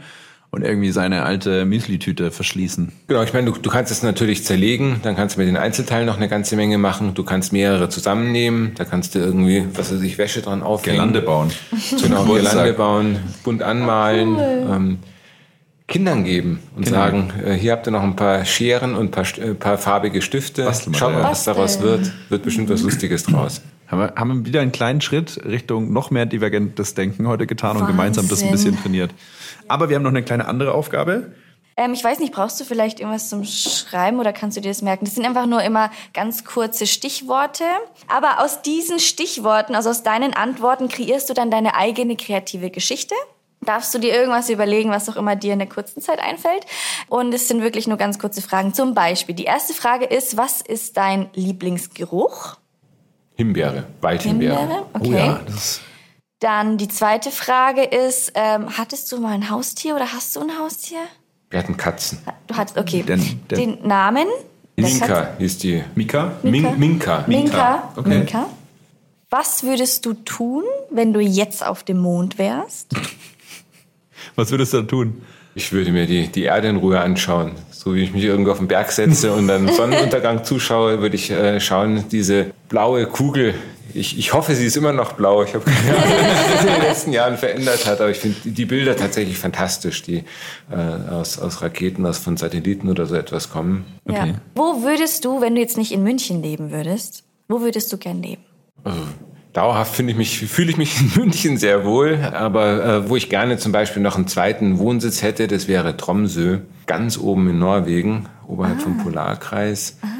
und 0.55 0.63
irgendwie 0.63 0.91
seine 0.91 1.23
alte 1.23 1.65
Müsli-Tüte 1.65 2.31
verschließen. 2.31 2.93
Genau, 3.07 3.21
ich 3.23 3.33
meine, 3.33 3.51
du, 3.51 3.59
du 3.59 3.69
kannst 3.69 3.91
es 3.91 4.03
natürlich 4.03 4.45
zerlegen, 4.45 5.01
dann 5.03 5.17
kannst 5.17 5.35
du 5.35 5.41
mit 5.41 5.49
den 5.49 5.57
Einzelteilen 5.57 6.05
noch 6.05 6.15
eine 6.15 6.29
ganze 6.29 6.55
Menge 6.55 6.77
machen. 6.77 7.13
Du 7.13 7.25
kannst 7.25 7.51
mehrere 7.51 7.89
zusammennehmen, 7.89 8.71
da 8.75 8.85
kannst 8.85 9.15
du 9.15 9.19
irgendwie, 9.19 9.65
was 9.73 9.93
weiß 9.93 10.01
ich, 10.01 10.17
Wäsche 10.17 10.41
dran 10.41 10.63
aufhängen. 10.63 10.95
Gelande 10.95 11.21
bauen. 11.21 11.51
Genau, 12.01 12.23
Gelande 12.23 12.71
bauen, 12.71 13.17
bunt 13.43 13.63
anmalen. 13.63 14.35
Cool. 14.35 14.67
Ähm, 14.71 14.97
Kindern 15.87 16.23
geben 16.23 16.59
und 16.75 16.83
Kinder. 16.83 16.99
sagen, 16.99 17.33
äh, 17.45 17.53
hier 17.53 17.73
habt 17.73 17.85
ihr 17.87 17.91
noch 17.91 18.01
ein 18.01 18.15
paar 18.15 18.45
Scheren 18.45 18.95
und 18.95 19.07
ein 19.07 19.11
paar, 19.11 19.25
äh, 19.37 19.53
paar 19.53 19.77
farbige 19.77 20.21
Stifte. 20.21 20.71
Schaut 20.93 21.13
mal, 21.13 21.23
was 21.23 21.43
daraus 21.43 21.81
wird. 21.81 22.11
Wird 22.29 22.43
bestimmt 22.43 22.69
was 22.69 22.81
Lustiges 22.81 23.23
draus. 23.23 23.61
Haben 23.87 23.99
wir, 23.99 24.13
haben 24.15 24.39
wir 24.39 24.45
wieder 24.47 24.61
einen 24.61 24.71
kleinen 24.71 25.01
Schritt 25.01 25.39
Richtung 25.45 25.93
noch 25.93 26.09
mehr 26.09 26.25
divergentes 26.25 26.95
Denken 26.95 27.27
heute 27.27 27.45
getan 27.45 27.71
Wahnsinn. 27.71 27.85
und 27.85 27.91
gemeinsam 27.91 28.27
das 28.27 28.41
ein 28.41 28.51
bisschen 28.51 28.81
trainiert. 28.81 29.11
Aber 29.67 29.89
wir 29.89 29.95
haben 29.95 30.03
noch 30.03 30.09
eine 30.09 30.23
kleine 30.23 30.47
andere 30.47 30.73
Aufgabe. 30.73 31.33
Ähm, 31.77 31.93
ich 31.93 32.03
weiß 32.03 32.19
nicht, 32.19 32.33
brauchst 32.33 32.59
du 32.59 32.63
vielleicht 32.63 32.99
irgendwas 32.99 33.29
zum 33.29 33.43
Schreiben 33.43 34.19
oder 34.19 34.31
kannst 34.31 34.55
du 34.55 34.61
dir 34.61 34.69
das 34.69 34.81
merken? 34.81 35.05
Das 35.05 35.15
sind 35.15 35.25
einfach 35.25 35.45
nur 35.45 35.61
immer 35.61 35.91
ganz 36.13 36.45
kurze 36.45 36.87
Stichworte. 36.87 37.65
Aber 38.07 38.39
aus 38.39 38.61
diesen 38.61 38.99
Stichworten, 38.99 39.75
also 39.75 39.89
aus 39.89 40.03
deinen 40.03 40.33
Antworten, 40.33 40.87
kreierst 40.87 41.29
du 41.29 41.33
dann 41.33 41.51
deine 41.51 41.75
eigene 41.75 42.15
kreative 42.15 42.69
Geschichte. 42.69 43.15
Darfst 43.61 43.93
du 43.93 43.99
dir 43.99 44.13
irgendwas 44.13 44.49
überlegen, 44.49 44.91
was 44.91 45.09
auch 45.09 45.15
immer 45.15 45.35
dir 45.35 45.53
in 45.53 45.59
der 45.59 45.67
kurzen 45.67 46.01
Zeit 46.01 46.19
einfällt? 46.19 46.65
Und 47.09 47.33
es 47.33 47.47
sind 47.47 47.61
wirklich 47.61 47.87
nur 47.87 47.97
ganz 47.97 48.19
kurze 48.19 48.41
Fragen. 48.41 48.73
Zum 48.73 48.93
Beispiel, 48.93 49.33
die 49.35 49.45
erste 49.45 49.73
Frage 49.73 50.05
ist, 50.05 50.37
was 50.37 50.61
ist 50.61 50.95
dein 50.97 51.29
Lieblingsgeruch? 51.33 52.57
Himbeere, 53.35 53.85
Waldhimbeere. 54.01 54.59
Himbeere? 54.59 54.85
Okay. 54.93 55.07
Oh 55.07 55.13
ja, 55.13 55.41
das 55.45 55.81
dann 56.39 56.77
die 56.77 56.87
zweite 56.87 57.31
Frage 57.31 57.83
ist, 57.83 58.33
ähm, 58.35 58.77
hattest 58.77 59.11
du 59.11 59.19
mal 59.19 59.33
ein 59.33 59.49
Haustier 59.49 59.95
oder 59.95 60.11
hast 60.13 60.35
du 60.35 60.41
ein 60.41 60.57
Haustier? 60.59 60.99
Wir 61.49 61.59
hatten 61.59 61.77
Katzen. 61.77 62.19
Du 62.47 62.55
hattest, 62.55 62.77
okay. 62.77 63.03
Den, 63.03 63.21
den, 63.49 63.77
den 63.77 63.87
Namen? 63.87 64.27
Minka 64.75 65.29
hieß 65.37 65.57
die. 65.59 65.83
Mika? 65.95 66.33
Minka. 66.43 66.71
Minka. 66.71 67.23
Minka. 67.27 67.93
Okay. 67.95 68.09
Minka. 68.09 68.45
Was 69.29 69.63
würdest 69.63 70.05
du 70.05 70.13
tun, 70.13 70.63
wenn 70.89 71.13
du 71.13 71.19
jetzt 71.19 71.65
auf 71.65 71.83
dem 71.83 71.97
Mond 71.97 72.37
wärst? 72.37 72.93
Was 74.35 74.51
würdest 74.51 74.73
du 74.73 74.81
da 74.81 74.87
tun? 74.87 75.21
Ich 75.55 75.71
würde 75.71 75.91
mir 75.91 76.05
die, 76.05 76.27
die 76.27 76.43
Erde 76.43 76.67
in 76.67 76.75
Ruhe 76.75 76.99
anschauen. 76.99 77.53
So 77.71 77.95
wie 77.95 78.03
ich 78.03 78.11
mich 78.11 78.23
irgendwo 78.23 78.51
auf 78.51 78.57
den 78.57 78.67
Berg 78.67 78.91
setze 78.91 79.33
und 79.33 79.47
dann 79.47 79.67
Sonnenuntergang 79.73 80.43
zuschaue, 80.43 81.01
würde 81.01 81.15
ich 81.15 81.31
äh, 81.31 81.59
schauen, 81.61 82.05
diese 82.11 82.51
blaue 82.67 83.05
Kugel, 83.05 83.53
ich, 83.95 84.17
ich 84.17 84.33
hoffe, 84.33 84.55
sie 84.55 84.65
ist 84.65 84.75
immer 84.75 84.93
noch 84.93 85.13
blau. 85.13 85.43
Ich 85.43 85.53
habe 85.53 85.63
keine 85.63 85.97
Ahnung, 85.97 86.13
was 86.27 86.51
sich 86.51 86.61
in 86.61 86.73
den 86.73 86.81
letzten 86.81 87.13
Jahren 87.13 87.37
verändert 87.37 87.85
hat, 87.85 88.01
aber 88.01 88.09
ich 88.09 88.17
finde 88.17 88.37
die 88.43 88.65
Bilder 88.65 88.95
tatsächlich 88.95 89.37
fantastisch, 89.37 90.03
die 90.03 90.23
äh, 90.71 91.11
aus, 91.11 91.39
aus 91.39 91.61
Raketen, 91.61 92.05
aus 92.05 92.17
von 92.17 92.37
Satelliten 92.37 92.89
oder 92.89 93.05
so 93.05 93.15
etwas 93.15 93.49
kommen. 93.49 93.85
Okay. 94.05 94.29
Ja. 94.29 94.35
Wo 94.55 94.83
würdest 94.83 95.25
du, 95.25 95.41
wenn 95.41 95.55
du 95.55 95.61
jetzt 95.61 95.77
nicht 95.77 95.91
in 95.91 96.03
München 96.03 96.41
leben 96.41 96.71
würdest, 96.71 97.23
wo 97.47 97.61
würdest 97.61 97.91
du 97.93 97.97
gern 97.97 98.21
leben? 98.21 98.43
Also, 98.83 99.01
dauerhaft 99.53 99.95
finde 99.95 100.11
ich 100.11 100.17
mich, 100.17 100.39
fühle 100.39 100.69
ich 100.69 100.77
mich 100.77 100.99
in 100.99 101.11
München 101.15 101.57
sehr 101.57 101.85
wohl, 101.85 102.19
aber 102.33 102.85
äh, 102.85 103.09
wo 103.09 103.15
ich 103.15 103.29
gerne 103.29 103.57
zum 103.57 103.71
Beispiel 103.71 104.01
noch 104.01 104.15
einen 104.15 104.27
zweiten 104.27 104.77
Wohnsitz 104.79 105.21
hätte, 105.21 105.47
das 105.47 105.67
wäre 105.67 105.95
Tromsø, 105.97 106.59
ganz 106.85 107.17
oben 107.17 107.49
in 107.49 107.59
Norwegen, 107.59 108.27
oberhalb 108.47 108.77
ah. 108.79 108.81
vom 108.81 108.97
Polarkreis. 108.97 109.97
Ah. 110.01 110.14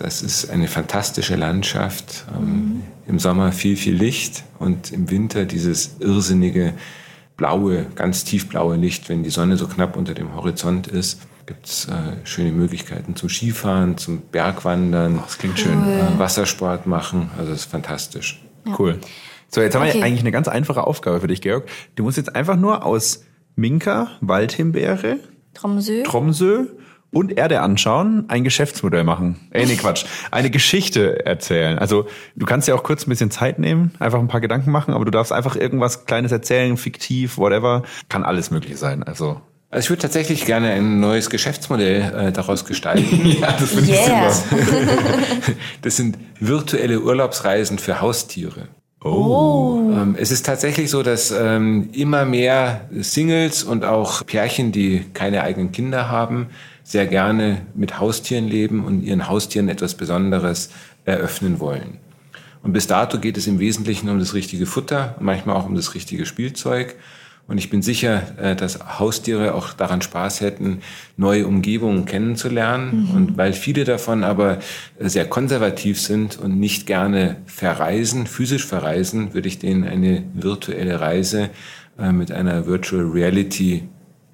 Das 0.00 0.22
ist 0.22 0.48
eine 0.48 0.66
fantastische 0.66 1.36
Landschaft. 1.36 2.24
Mhm. 2.40 2.82
Im 3.06 3.18
Sommer 3.18 3.52
viel, 3.52 3.76
viel 3.76 3.94
Licht 3.94 4.44
und 4.58 4.92
im 4.92 5.10
Winter 5.10 5.44
dieses 5.44 5.96
irrsinnige 6.00 6.72
blaue, 7.36 7.84
ganz 7.96 8.24
tiefblaue 8.24 8.76
Licht, 8.76 9.10
wenn 9.10 9.22
die 9.22 9.28
Sonne 9.28 9.58
so 9.58 9.68
knapp 9.68 9.98
unter 9.98 10.14
dem 10.14 10.34
Horizont 10.34 10.86
ist. 10.86 11.20
Gibt 11.44 11.66
es 11.66 11.86
äh, 11.86 12.24
schöne 12.24 12.50
Möglichkeiten 12.50 13.14
zum 13.14 13.28
Skifahren, 13.28 13.98
zum 13.98 14.22
Bergwandern. 14.22 15.18
Oh, 15.18 15.22
das 15.22 15.36
klingt 15.36 15.58
schön. 15.58 15.86
Äh, 15.86 16.18
Wassersport 16.18 16.86
machen. 16.86 17.30
Also 17.36 17.50
das 17.50 17.60
ist 17.60 17.70
fantastisch. 17.70 18.42
Ja. 18.66 18.74
Cool. 18.78 18.98
So, 19.48 19.60
jetzt 19.60 19.74
haben 19.74 19.82
okay. 19.82 19.98
wir 19.98 20.04
eigentlich 20.04 20.20
eine 20.20 20.32
ganz 20.32 20.48
einfache 20.48 20.86
Aufgabe 20.86 21.20
für 21.20 21.26
dich, 21.26 21.42
Georg. 21.42 21.68
Du 21.94 22.04
musst 22.04 22.16
jetzt 22.16 22.34
einfach 22.34 22.56
nur 22.56 22.86
aus 22.86 23.24
Minka, 23.54 24.12
Waldhimbeere, 24.22 25.18
Tromsø, 25.52 26.04
Tromsø 26.04 26.68
und 27.12 27.36
Erde 27.36 27.60
anschauen, 27.60 28.24
ein 28.28 28.44
Geschäftsmodell 28.44 29.04
machen. 29.04 29.36
Ey, 29.50 29.66
nee, 29.66 29.76
Quatsch. 29.76 30.04
Eine 30.30 30.50
Geschichte 30.50 31.24
erzählen. 31.26 31.78
Also 31.78 32.06
du 32.36 32.46
kannst 32.46 32.68
ja 32.68 32.74
auch 32.74 32.82
kurz 32.82 33.06
ein 33.06 33.10
bisschen 33.10 33.30
Zeit 33.30 33.58
nehmen, 33.58 33.92
einfach 33.98 34.18
ein 34.18 34.28
paar 34.28 34.40
Gedanken 34.40 34.70
machen, 34.70 34.94
aber 34.94 35.04
du 35.04 35.10
darfst 35.10 35.32
einfach 35.32 35.56
irgendwas 35.56 36.06
Kleines 36.06 36.32
erzählen, 36.32 36.76
fiktiv, 36.76 37.36
whatever. 37.38 37.82
Kann 38.08 38.24
alles 38.24 38.50
möglich 38.50 38.78
sein. 38.78 39.02
Also 39.02 39.40
also 39.72 39.86
ich 39.86 39.90
würde 39.90 40.02
tatsächlich 40.02 40.46
gerne 40.46 40.72
ein 40.72 40.98
neues 40.98 41.30
Geschäftsmodell 41.30 42.12
äh, 42.28 42.32
daraus 42.32 42.64
gestalten. 42.64 43.24
ja, 43.40 43.52
das 43.52 43.70
finde 43.70 43.92
yeah. 43.92 44.28
ich 44.28 44.34
super. 44.34 45.52
das 45.82 45.96
sind 45.96 46.18
virtuelle 46.40 47.00
Urlaubsreisen 47.00 47.78
für 47.78 48.00
Haustiere. 48.00 48.66
Oh. 49.02 49.92
Ähm, 49.92 50.16
es 50.18 50.32
ist 50.32 50.44
tatsächlich 50.44 50.90
so, 50.90 51.04
dass 51.04 51.30
ähm, 51.30 51.88
immer 51.92 52.24
mehr 52.24 52.88
Singles 52.90 53.62
und 53.62 53.84
auch 53.84 54.26
Pärchen, 54.26 54.72
die 54.72 55.04
keine 55.14 55.42
eigenen 55.42 55.70
Kinder 55.70 56.10
haben, 56.10 56.48
sehr 56.90 57.06
gerne 57.06 57.62
mit 57.76 58.00
Haustieren 58.00 58.48
leben 58.48 58.84
und 58.84 59.04
ihren 59.04 59.28
Haustieren 59.28 59.68
etwas 59.68 59.94
Besonderes 59.94 60.70
eröffnen 61.04 61.60
wollen. 61.60 61.98
Und 62.64 62.72
bis 62.72 62.88
dato 62.88 63.20
geht 63.20 63.36
es 63.36 63.46
im 63.46 63.60
Wesentlichen 63.60 64.08
um 64.08 64.18
das 64.18 64.34
richtige 64.34 64.66
Futter, 64.66 65.14
manchmal 65.20 65.54
auch 65.54 65.66
um 65.66 65.76
das 65.76 65.94
richtige 65.94 66.26
Spielzeug. 66.26 66.96
Und 67.46 67.58
ich 67.58 67.70
bin 67.70 67.80
sicher, 67.80 68.22
äh, 68.38 68.56
dass 68.56 68.98
Haustiere 68.98 69.54
auch 69.54 69.72
daran 69.72 70.02
Spaß 70.02 70.40
hätten, 70.40 70.80
neue 71.16 71.46
Umgebungen 71.46 72.06
kennenzulernen. 72.06 73.06
Mhm. 73.08 73.10
Und 73.14 73.36
weil 73.36 73.52
viele 73.52 73.84
davon 73.84 74.24
aber 74.24 74.58
sehr 74.98 75.28
konservativ 75.28 76.00
sind 76.00 76.40
und 76.40 76.58
nicht 76.58 76.88
gerne 76.88 77.36
verreisen, 77.46 78.26
physisch 78.26 78.66
verreisen, 78.66 79.32
würde 79.32 79.46
ich 79.46 79.60
denen 79.60 79.84
eine 79.84 80.24
virtuelle 80.34 81.00
Reise 81.00 81.50
äh, 82.00 82.10
mit 82.10 82.32
einer 82.32 82.66
Virtual 82.66 83.04
Reality 83.04 83.84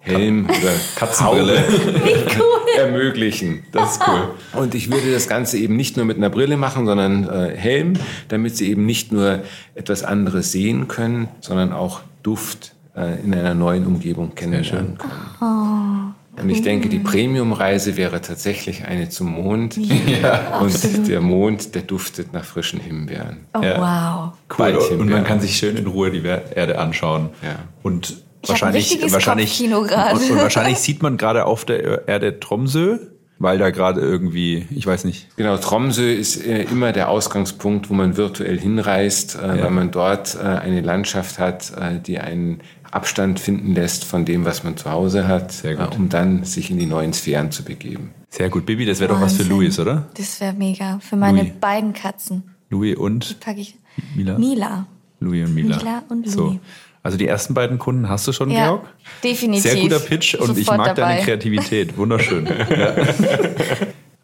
Helm 0.07 0.47
oder 0.47 0.73
Katzenbrille 0.97 1.65
cool. 2.39 2.79
ermöglichen. 2.79 3.65
Das 3.73 3.93
ist 3.93 4.01
cool. 4.07 4.35
Und 4.61 4.75
ich 4.75 4.91
würde 4.91 5.13
das 5.13 5.29
Ganze 5.29 5.59
eben 5.59 5.77
nicht 5.77 5.97
nur 5.97 6.07
mit 6.07 6.17
einer 6.17 6.31
Brille 6.31 6.57
machen, 6.57 6.87
sondern 6.87 7.29
äh, 7.29 7.57
Helm, 7.57 7.95
damit 8.29 8.57
sie 8.57 8.71
eben 8.71 8.87
nicht 8.87 9.13
nur 9.13 9.41
etwas 9.75 10.03
anderes 10.03 10.53
sehen 10.53 10.89
können, 10.89 11.29
sondern 11.41 11.73
auch 11.73 12.01
Duft, 12.23 12.75
äh, 12.97 13.21
in 13.23 13.35
einer 13.35 13.55
neuen 13.55 13.87
Umgebung 13.87 14.35
kennenlernen 14.35 14.99
können. 14.99 15.11
Oh. 15.41 16.43
Und 16.43 16.51
ich 16.51 16.63
denke, 16.63 16.89
die 16.89 16.99
Premium-Reise 16.99 17.97
wäre 17.97 18.21
tatsächlich 18.21 18.85
eine 18.85 19.09
zum 19.09 19.33
Mond. 19.33 19.77
Ja, 19.77 20.59
und 20.59 20.67
absolut. 20.67 21.09
der 21.09 21.21
Mond, 21.23 21.75
der 21.75 21.83
duftet 21.83 22.35
nach 22.35 22.45
frischen 22.45 22.79
Himbeeren. 22.79 23.47
Oh, 23.55 23.63
ja. 23.63 23.81
wow. 23.81 24.59
Cool. 24.59 24.99
Und 24.99 25.09
man 25.09 25.25
kann 25.25 25.41
sich 25.41 25.57
schön 25.57 25.77
in 25.77 25.87
Ruhe 25.87 26.11
die 26.11 26.23
Erde 26.23 26.79
anschauen. 26.79 27.31
Ja. 27.43 27.57
Und 27.83 28.26
wahrscheinlich, 28.49 29.13
wahrscheinlich, 29.13 29.63
und, 29.63 29.73
und 29.73 29.91
wahrscheinlich 29.91 30.79
sieht 30.81 31.03
man 31.03 31.17
gerade 31.17 31.47
auf 31.47 31.65
der 31.65 32.09
Erde 32.09 32.41
Tromsø 32.41 32.99
weil 33.39 33.59
da 33.59 33.71
gerade 33.71 34.01
irgendwie, 34.01 34.67
ich 34.71 34.87
weiß 34.87 35.05
nicht. 35.05 35.37
Genau, 35.37 35.57
Tromsø 35.59 36.11
ist 36.11 36.45
äh, 36.45 36.63
immer 36.65 36.93
der 36.93 37.11
Ausgangspunkt, 37.11 37.91
wo 37.91 37.95
man 37.95 38.17
virtuell 38.17 38.59
hinreist, 38.59 39.37
äh, 39.37 39.59
ja. 39.59 39.65
weil 39.65 39.71
man 39.71 39.91
dort 39.91 40.37
äh, 40.37 40.39
eine 40.39 40.81
Landschaft 40.81 41.39
hat, 41.39 41.73
äh, 41.77 42.01
die 42.01 42.19
einen 42.19 42.63
Abstand 42.91 43.39
finden 43.39 43.75
lässt 43.75 44.05
von 44.05 44.25
dem, 44.25 44.45
was 44.45 44.65
man 44.65 44.77
zu 44.77 44.91
Hause 44.91 45.29
hat, 45.29 45.65
äh, 45.65 45.77
um 45.97 46.09
dann 46.09 46.45
sich 46.45 46.71
in 46.71 46.79
die 46.79 46.87
neuen 46.87 47.13
Sphären 47.13 47.51
zu 47.51 47.63
begeben. 47.63 48.15
Sehr 48.31 48.49
gut. 48.49 48.65
Bibi, 48.65 48.87
das 48.87 49.01
wäre 49.01 49.13
doch 49.13 49.21
was 49.21 49.35
für 49.35 49.43
Louis, 49.43 49.79
oder? 49.79 50.09
Das 50.15 50.41
wäre 50.41 50.55
mega. 50.55 50.99
Für 51.01 51.17
meine 51.17 51.43
Louis. 51.43 51.53
beiden 51.61 51.93
Katzen. 51.93 52.55
Louis 52.71 52.97
und? 52.97 53.37
Ich. 53.57 53.77
Mila. 54.15 54.39
Mila. 54.39 54.87
Louis 55.21 55.47
und 55.47 55.55
Mila. 55.55 55.77
Mila 55.77 56.03
und 56.09 56.27
Louis. 56.27 56.35
So. 56.35 56.59
Also 57.07 57.19
die 57.19 57.29
ersten 57.29 57.55
beiden 57.55 57.79
Kunden 57.79 58.09
hast 58.09 58.27
du 58.27 58.33
schon, 58.33 58.51
ja, 58.51 58.67
Georg? 58.67 58.89
Definitiv. 59.23 59.63
Sehr 59.63 59.81
guter 59.81 60.01
Pitch 60.01 60.35
und 60.35 60.49
Sofort 60.49 60.59
ich 60.59 60.67
mag 60.67 60.97
dabei. 60.97 61.13
deine 61.13 61.23
Kreativität. 61.23 61.97
Wunderschön. 61.97 62.47
ja. 62.69 62.97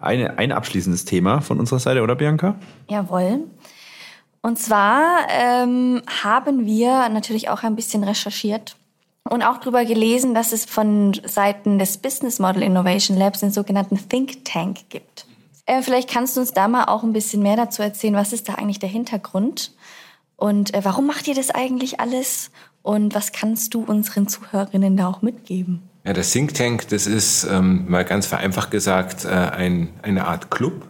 Eine, 0.00 0.36
ein 0.36 0.50
abschließendes 0.50 1.04
Thema 1.04 1.42
von 1.42 1.60
unserer 1.60 1.78
Seite, 1.78 2.02
oder 2.02 2.16
Bianca? 2.16 2.56
Jawohl. 2.90 3.44
Und 4.40 4.58
zwar 4.58 5.28
ähm, 5.30 6.02
haben 6.24 6.66
wir 6.66 7.08
natürlich 7.08 7.50
auch 7.50 7.62
ein 7.62 7.76
bisschen 7.76 8.02
recherchiert 8.02 8.74
und 9.30 9.44
auch 9.44 9.58
darüber 9.58 9.84
gelesen, 9.84 10.34
dass 10.34 10.50
es 10.50 10.64
von 10.64 11.12
Seiten 11.24 11.78
des 11.78 11.98
Business 11.98 12.40
Model 12.40 12.64
Innovation 12.64 13.16
Labs 13.16 13.38
den 13.38 13.52
sogenannten 13.52 14.08
Think 14.08 14.44
Tank 14.44 14.88
gibt. 14.88 15.26
Äh, 15.66 15.82
vielleicht 15.82 16.10
kannst 16.10 16.36
du 16.36 16.40
uns 16.40 16.52
da 16.52 16.66
mal 16.66 16.86
auch 16.86 17.04
ein 17.04 17.12
bisschen 17.12 17.44
mehr 17.44 17.54
dazu 17.54 17.80
erzählen. 17.80 18.14
Was 18.14 18.32
ist 18.32 18.48
da 18.48 18.54
eigentlich 18.54 18.80
der 18.80 18.88
Hintergrund? 18.88 19.70
Und 20.34 20.74
äh, 20.74 20.84
warum 20.84 21.06
macht 21.06 21.28
ihr 21.28 21.36
das 21.36 21.50
eigentlich 21.50 22.00
alles? 22.00 22.50
Und 22.82 23.14
was 23.14 23.32
kannst 23.32 23.74
du 23.74 23.82
unseren 23.82 24.28
Zuhörerinnen 24.28 24.96
da 24.96 25.08
auch 25.08 25.22
mitgeben? 25.22 25.82
Ja, 26.04 26.12
das 26.12 26.32
Think 26.32 26.54
Tank, 26.54 26.88
das 26.88 27.06
ist 27.06 27.44
ähm, 27.44 27.84
mal 27.88 28.04
ganz 28.04 28.26
vereinfacht 28.26 28.70
gesagt 28.70 29.24
äh, 29.24 29.28
ein, 29.28 29.90
eine 30.02 30.26
Art 30.26 30.50
Club. 30.50 30.86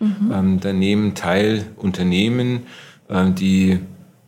Mhm. 0.00 0.32
Ähm, 0.32 0.60
da 0.60 0.72
nehmen 0.72 1.14
teil 1.14 1.66
Unternehmen, 1.76 2.64
äh, 3.08 3.30
die 3.30 3.78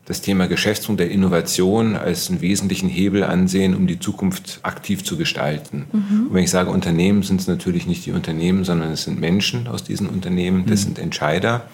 das 0.05 0.23
Thema 0.23 0.49
Geschäftsmodell 0.49 1.11
Innovation 1.11 1.95
als 1.95 2.31
einen 2.31 2.41
wesentlichen 2.41 2.89
Hebel 2.89 3.25
ansehen, 3.25 3.75
um 3.75 3.87
die 3.87 3.99
Zukunft 3.99 4.61
aktiv 4.63 5.05
zu 5.05 5.19
gestalten. 5.19 5.85
Mhm. 5.93 6.29
Und 6.29 6.35
wenn 6.35 6.45
ich 6.45 6.51
sage 6.51 6.71
Unternehmen, 6.71 7.23
sind 7.23 7.41
es 7.41 7.47
natürlich 7.47 7.87
nicht 7.87 8.07
die 8.07 8.13
Unternehmen, 8.13 8.65
sondern 8.65 8.91
es 8.93 9.03
sind 9.05 9.21
Menschen 9.21 9.67
aus 9.69 9.85
diesen 9.85 10.09
Unternehmen, 10.09 10.65
das 10.67 10.81
mhm. 10.81 10.85
sind 10.85 10.99
Entscheider. 10.99 11.67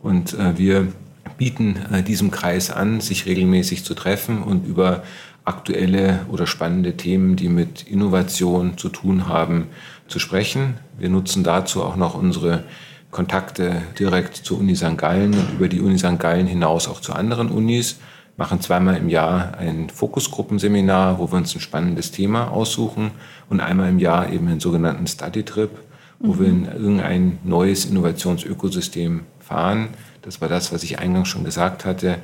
Und 0.00 0.32
äh, 0.34 0.56
wir 0.56 0.88
bieten 1.36 1.76
äh, 1.92 2.02
diesem 2.02 2.30
Kreis 2.30 2.70
an, 2.70 3.00
sich 3.00 3.26
regelmäßig 3.26 3.84
zu 3.84 3.94
treffen 3.94 4.42
und 4.42 4.66
über 4.66 5.02
aktuelle 5.44 6.26
oder 6.28 6.46
spannende 6.46 6.96
Themen, 6.96 7.36
die 7.36 7.48
mit 7.48 7.84
Innovation 7.84 8.76
zu 8.76 8.88
tun 8.88 9.28
haben, 9.28 9.68
zu 10.08 10.18
sprechen. 10.18 10.74
Wir 10.98 11.08
nutzen 11.08 11.44
dazu 11.44 11.82
auch 11.82 11.96
noch 11.96 12.14
unsere 12.14 12.64
Kontakte 13.10 13.82
direkt 13.98 14.36
zur 14.36 14.58
Uni 14.58 14.74
St. 14.74 14.98
Gallen 14.98 15.34
und 15.34 15.54
über 15.54 15.68
die 15.68 15.80
Uni 15.80 15.98
St. 15.98 16.18
Gallen 16.18 16.46
hinaus 16.46 16.88
auch 16.88 17.00
zu 17.00 17.12
anderen 17.12 17.50
Unis, 17.50 17.98
machen 18.36 18.60
zweimal 18.60 18.96
im 18.96 19.08
Jahr 19.08 19.56
ein 19.56 19.88
Fokusgruppenseminar, 19.88 21.18
wo 21.18 21.30
wir 21.32 21.38
uns 21.38 21.54
ein 21.54 21.60
spannendes 21.60 22.10
Thema 22.10 22.50
aussuchen 22.50 23.12
und 23.48 23.60
einmal 23.60 23.88
im 23.88 23.98
Jahr 23.98 24.30
eben 24.30 24.48
einen 24.48 24.60
sogenannten 24.60 25.06
Study 25.06 25.44
Trip, 25.44 25.70
wo 26.18 26.34
mhm. 26.34 26.40
wir 26.40 26.48
in 26.48 26.64
irgendein 26.66 27.38
neues 27.44 27.86
Innovationsökosystem 27.86 29.22
fahren 29.38 29.88
das 30.26 30.40
war 30.40 30.48
das, 30.48 30.72
was 30.72 30.82
ich 30.82 30.98
eingangs 30.98 31.28
schon 31.28 31.44
gesagt 31.44 31.84
hatte. 31.84 32.18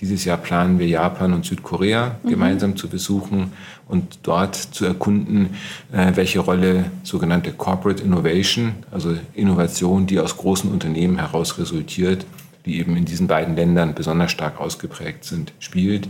Dieses 0.00 0.26
Jahr 0.26 0.36
planen 0.36 0.78
wir 0.78 0.86
Japan 0.86 1.32
und 1.32 1.46
Südkorea 1.46 2.16
mhm. 2.22 2.28
gemeinsam 2.28 2.76
zu 2.76 2.86
besuchen 2.86 3.54
und 3.88 4.18
dort 4.24 4.54
zu 4.54 4.84
erkunden, 4.84 5.56
äh, 5.90 6.12
welche 6.14 6.40
Rolle 6.40 6.90
sogenannte 7.02 7.52
Corporate 7.52 8.02
Innovation, 8.02 8.74
also 8.90 9.16
Innovation, 9.34 10.06
die 10.06 10.20
aus 10.20 10.36
großen 10.36 10.70
Unternehmen 10.70 11.18
heraus 11.18 11.58
resultiert, 11.58 12.26
die 12.66 12.78
eben 12.78 12.94
in 12.94 13.06
diesen 13.06 13.26
beiden 13.26 13.56
Ländern 13.56 13.94
besonders 13.94 14.30
stark 14.30 14.60
ausgeprägt 14.60 15.24
sind, 15.24 15.52
spielt 15.58 16.08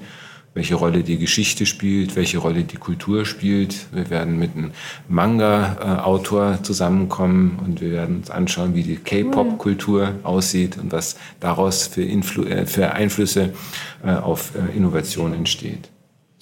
welche 0.57 0.75
Rolle 0.75 1.03
die 1.03 1.19
Geschichte 1.19 1.67
spielt, 1.67 2.17
welche 2.17 2.39
Rolle 2.39 2.65
die 2.65 2.79
Kultur 2.79 3.27
spielt. 3.27 3.77
Wir 3.93 4.09
werden 4.09 4.39
mit 4.39 4.57
einem 4.57 4.71
Manga-Autor 5.07 6.63
zusammenkommen 6.63 7.59
und 7.63 7.83
wir 7.83 7.93
werden 7.93 8.17
uns 8.17 8.31
anschauen, 8.31 8.75
wie 8.75 8.83
die 8.83 8.97
K-Pop-Kultur 8.97 10.15
aussieht 10.23 10.79
und 10.79 10.93
was 10.93 11.17
daraus 11.41 11.87
für, 11.87 12.03
Influ 12.03 12.45
äh, 12.45 12.65
für 12.65 12.93
Einflüsse 12.93 13.53
äh, 14.03 14.13
auf 14.13 14.53
äh, 14.55 14.75
Innovation 14.75 15.35
entsteht. 15.35 15.91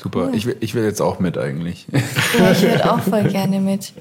Super, 0.01 0.31
ich 0.33 0.47
will, 0.47 0.57
ich 0.61 0.77
will 0.77 0.85
jetzt 0.85 1.03
auch 1.03 1.19
mit 1.19 1.37
eigentlich. 1.37 1.89
Ja, 2.39 2.53
ich 2.53 2.63
würde 2.63 2.93
auch 2.93 3.01
voll 3.01 3.25
gerne 3.25 3.59
mit. 3.59 3.95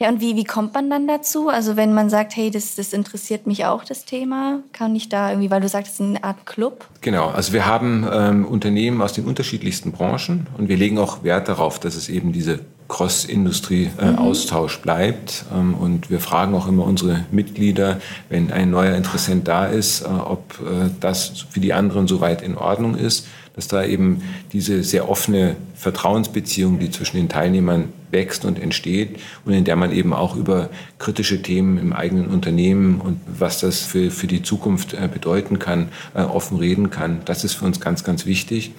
Ja, 0.00 0.08
und 0.10 0.20
wie, 0.20 0.36
wie 0.36 0.44
kommt 0.44 0.74
man 0.74 0.88
dann 0.90 1.08
dazu? 1.08 1.48
Also 1.48 1.76
wenn 1.76 1.92
man 1.92 2.08
sagt, 2.08 2.36
hey, 2.36 2.52
das, 2.52 2.76
das 2.76 2.92
interessiert 2.92 3.48
mich 3.48 3.64
auch, 3.64 3.82
das 3.82 4.04
Thema, 4.04 4.60
kann 4.72 4.94
ich 4.94 5.08
da 5.08 5.30
irgendwie, 5.30 5.50
weil 5.50 5.60
du 5.60 5.68
sagst, 5.68 5.94
es 5.94 6.00
ist 6.00 6.06
eine 6.06 6.22
Art 6.22 6.46
Club? 6.46 6.86
Genau, 7.00 7.30
also 7.30 7.52
wir 7.52 7.66
haben 7.66 8.06
ähm, 8.12 8.46
Unternehmen 8.46 9.02
aus 9.02 9.12
den 9.12 9.24
unterschiedlichsten 9.24 9.90
Branchen 9.90 10.46
und 10.56 10.68
wir 10.68 10.76
legen 10.76 10.98
auch 10.98 11.24
Wert 11.24 11.48
darauf, 11.48 11.80
dass 11.80 11.96
es 11.96 12.08
eben 12.08 12.32
diese 12.32 12.60
Cross-Industrie-Austausch 12.86 14.76
äh, 14.76 14.78
mhm. 14.78 14.82
bleibt. 14.82 15.44
Ähm, 15.52 15.74
und 15.74 16.10
wir 16.10 16.20
fragen 16.20 16.54
auch 16.54 16.68
immer 16.68 16.84
unsere 16.84 17.24
Mitglieder, 17.32 18.00
wenn 18.28 18.52
ein 18.52 18.70
neuer 18.70 18.94
Interessent 18.94 19.48
da 19.48 19.66
ist, 19.66 20.02
äh, 20.02 20.06
ob 20.06 20.60
äh, 20.60 20.90
das 21.00 21.46
für 21.50 21.58
die 21.58 21.72
anderen 21.72 22.06
soweit 22.06 22.40
in 22.40 22.56
Ordnung 22.56 22.94
ist 22.94 23.26
dass 23.58 23.66
da 23.66 23.84
eben 23.84 24.22
diese 24.52 24.84
sehr 24.84 25.08
offene 25.08 25.56
Vertrauensbeziehung, 25.74 26.78
die 26.78 26.92
zwischen 26.92 27.16
den 27.16 27.28
Teilnehmern 27.28 27.88
wächst 28.12 28.44
und 28.44 28.56
entsteht 28.56 29.18
und 29.44 29.52
in 29.52 29.64
der 29.64 29.74
man 29.74 29.90
eben 29.90 30.12
auch 30.12 30.36
über 30.36 30.70
kritische 31.00 31.42
Themen 31.42 31.76
im 31.76 31.92
eigenen 31.92 32.28
Unternehmen 32.28 33.00
und 33.00 33.18
was 33.26 33.58
das 33.58 33.80
für, 33.80 34.12
für 34.12 34.28
die 34.28 34.44
Zukunft 34.44 34.94
äh, 34.94 35.08
bedeuten 35.12 35.58
kann, 35.58 35.88
äh, 36.14 36.20
offen 36.20 36.58
reden 36.58 36.90
kann. 36.90 37.22
Das 37.24 37.42
ist 37.42 37.54
für 37.54 37.64
uns 37.64 37.80
ganz, 37.80 38.04
ganz 38.04 38.26
wichtig. 38.26 38.70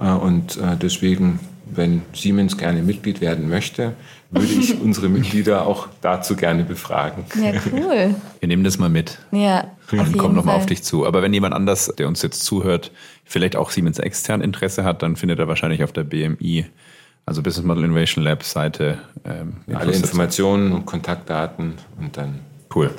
Äh, 0.00 0.10
und 0.10 0.58
deswegen, 0.82 1.38
wenn 1.70 2.02
Siemens 2.12 2.58
gerne 2.58 2.82
Mitglied 2.82 3.20
werden 3.20 3.48
möchte, 3.48 3.92
würde 4.30 4.46
ich 4.46 4.80
unsere 4.80 5.08
Mitglieder 5.08 5.66
auch 5.66 5.88
dazu 6.00 6.36
gerne 6.36 6.64
befragen. 6.64 7.24
Ja, 7.34 7.52
cool. 7.72 8.14
Wir 8.40 8.48
nehmen 8.48 8.64
das 8.64 8.78
mal 8.78 8.90
mit. 8.90 9.18
Ja. 9.30 9.72
Und 9.90 10.18
kommen 10.18 10.34
nochmal 10.34 10.56
auf 10.56 10.66
dich 10.66 10.82
zu. 10.82 11.06
Aber 11.06 11.22
wenn 11.22 11.32
jemand 11.32 11.54
anders, 11.54 11.86
der 11.96 12.08
uns 12.08 12.20
jetzt 12.22 12.44
zuhört, 12.44 12.92
vielleicht 13.24 13.56
auch 13.56 13.70
Siemens 13.70 13.98
extern 13.98 14.42
Interesse 14.42 14.84
hat, 14.84 15.02
dann 15.02 15.16
findet 15.16 15.38
er 15.38 15.48
wahrscheinlich 15.48 15.82
auf 15.82 15.92
der 15.92 16.04
BMI 16.04 16.66
Also 17.24 17.42
Business 17.42 17.64
Model 17.64 17.84
Innovation 17.84 18.22
Lab 18.22 18.42
Seite. 18.42 18.98
Ähm, 19.24 19.56
Alle 19.74 19.92
Informationen 19.92 20.72
und 20.72 20.84
Kontaktdaten 20.84 21.74
und 21.98 22.16
dann. 22.16 22.40
Cool. 22.74 22.90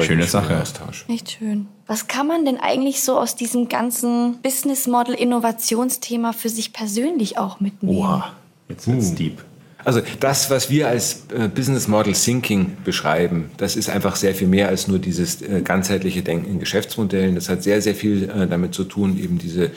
Schöne 0.00 0.24
Sache. 0.24 0.60
Austausch. 0.60 1.06
Echt 1.08 1.32
schön. 1.32 1.68
Was 1.86 2.06
kann 2.06 2.26
man 2.26 2.44
denn 2.44 2.58
eigentlich 2.58 3.02
so 3.02 3.18
aus 3.18 3.34
diesem 3.36 3.68
ganzen 3.68 4.40
Business 4.42 4.86
Model 4.86 5.14
Innovationsthema 5.14 6.32
für 6.32 6.48
sich 6.48 6.72
persönlich 6.72 7.38
auch 7.38 7.60
mitnehmen? 7.60 7.98
Oha, 7.98 8.32
jetzt 8.68 8.86
wird's 8.86 9.12
uh. 9.12 9.14
deep. 9.14 9.44
Also 9.86 10.02
das, 10.18 10.50
was 10.50 10.68
wir 10.68 10.88
als 10.88 11.26
äh, 11.32 11.46
Business 11.46 11.86
Model 11.86 12.12
Thinking 12.12 12.72
beschreiben, 12.84 13.50
das 13.56 13.76
ist 13.76 13.88
einfach 13.88 14.16
sehr 14.16 14.34
viel 14.34 14.48
mehr 14.48 14.66
als 14.68 14.88
nur 14.88 14.98
dieses 14.98 15.42
äh, 15.42 15.60
ganzheitliche 15.62 16.22
Denken 16.22 16.50
in 16.50 16.58
Geschäftsmodellen. 16.58 17.36
Das 17.36 17.48
hat 17.48 17.62
sehr, 17.62 17.80
sehr 17.80 17.94
viel 17.94 18.28
äh, 18.28 18.48
damit 18.48 18.74
zu 18.74 18.82
tun, 18.82 19.16
eben 19.16 19.38
diese 19.38 19.70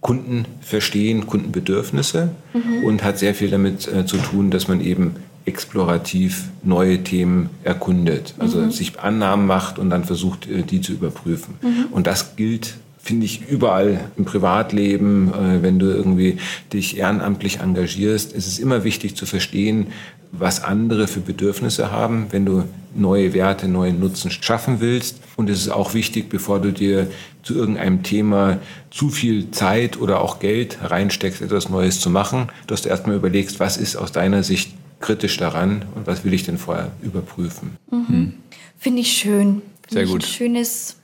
Kunden 0.00 0.44
verstehen, 0.60 1.26
Kundenbedürfnisse 1.26 2.30
mhm. 2.54 2.84
und 2.84 3.02
hat 3.02 3.18
sehr 3.18 3.34
viel 3.34 3.50
damit 3.50 3.82
zu 3.82 4.18
tun, 4.18 4.52
dass 4.52 4.68
man 4.68 4.80
eben 4.80 5.16
explorativ 5.44 6.44
neue 6.62 7.02
Themen 7.02 7.50
erkundet, 7.64 8.34
also 8.38 8.60
mhm. 8.60 8.70
sich 8.70 9.00
Annahmen 9.00 9.48
macht 9.48 9.76
und 9.80 9.90
dann 9.90 10.04
versucht, 10.04 10.46
die 10.48 10.80
zu 10.80 10.92
überprüfen. 10.92 11.54
Mhm. 11.60 11.86
Und 11.90 12.06
das 12.06 12.36
gilt 12.36 12.74
finde 13.08 13.24
ich 13.24 13.48
überall 13.48 14.10
im 14.18 14.26
Privatleben, 14.26 15.32
äh, 15.32 15.62
wenn 15.62 15.78
du 15.78 15.86
irgendwie 15.86 16.36
dich 16.74 16.98
ehrenamtlich 16.98 17.60
engagierst, 17.60 18.34
ist 18.34 18.46
es 18.46 18.58
immer 18.58 18.84
wichtig 18.84 19.16
zu 19.16 19.24
verstehen, 19.24 19.86
was 20.30 20.62
andere 20.62 21.08
für 21.08 21.20
Bedürfnisse 21.20 21.90
haben, 21.90 22.26
wenn 22.32 22.44
du 22.44 22.64
neue 22.94 23.32
Werte, 23.32 23.66
neuen 23.66 23.98
Nutzen 23.98 24.30
schaffen 24.30 24.80
willst. 24.80 25.20
Und 25.36 25.48
es 25.48 25.62
ist 25.62 25.70
auch 25.70 25.94
wichtig, 25.94 26.28
bevor 26.28 26.60
du 26.60 26.70
dir 26.70 27.10
zu 27.42 27.54
irgendeinem 27.54 28.02
Thema 28.02 28.58
zu 28.90 29.08
viel 29.08 29.50
Zeit 29.52 29.98
oder 29.98 30.20
auch 30.20 30.38
Geld 30.38 30.76
reinsteckst, 30.82 31.40
etwas 31.40 31.70
Neues 31.70 32.00
zu 32.00 32.10
machen, 32.10 32.48
dass 32.66 32.82
du 32.82 32.90
erstmal 32.90 33.16
überlegst, 33.16 33.58
was 33.58 33.78
ist 33.78 33.96
aus 33.96 34.12
deiner 34.12 34.42
Sicht 34.42 34.74
kritisch 35.00 35.38
daran 35.38 35.86
und 35.94 36.06
was 36.06 36.26
will 36.26 36.34
ich 36.34 36.42
denn 36.42 36.58
vorher 36.58 36.92
überprüfen. 37.02 37.78
Mhm. 37.90 38.34
Finde 38.76 39.00
ich 39.00 39.12
schön. 39.12 39.62
Find 39.88 39.92
Sehr 39.92 40.04
gut. 40.04 40.24
Ein 40.24 40.28
schönes 40.28 40.98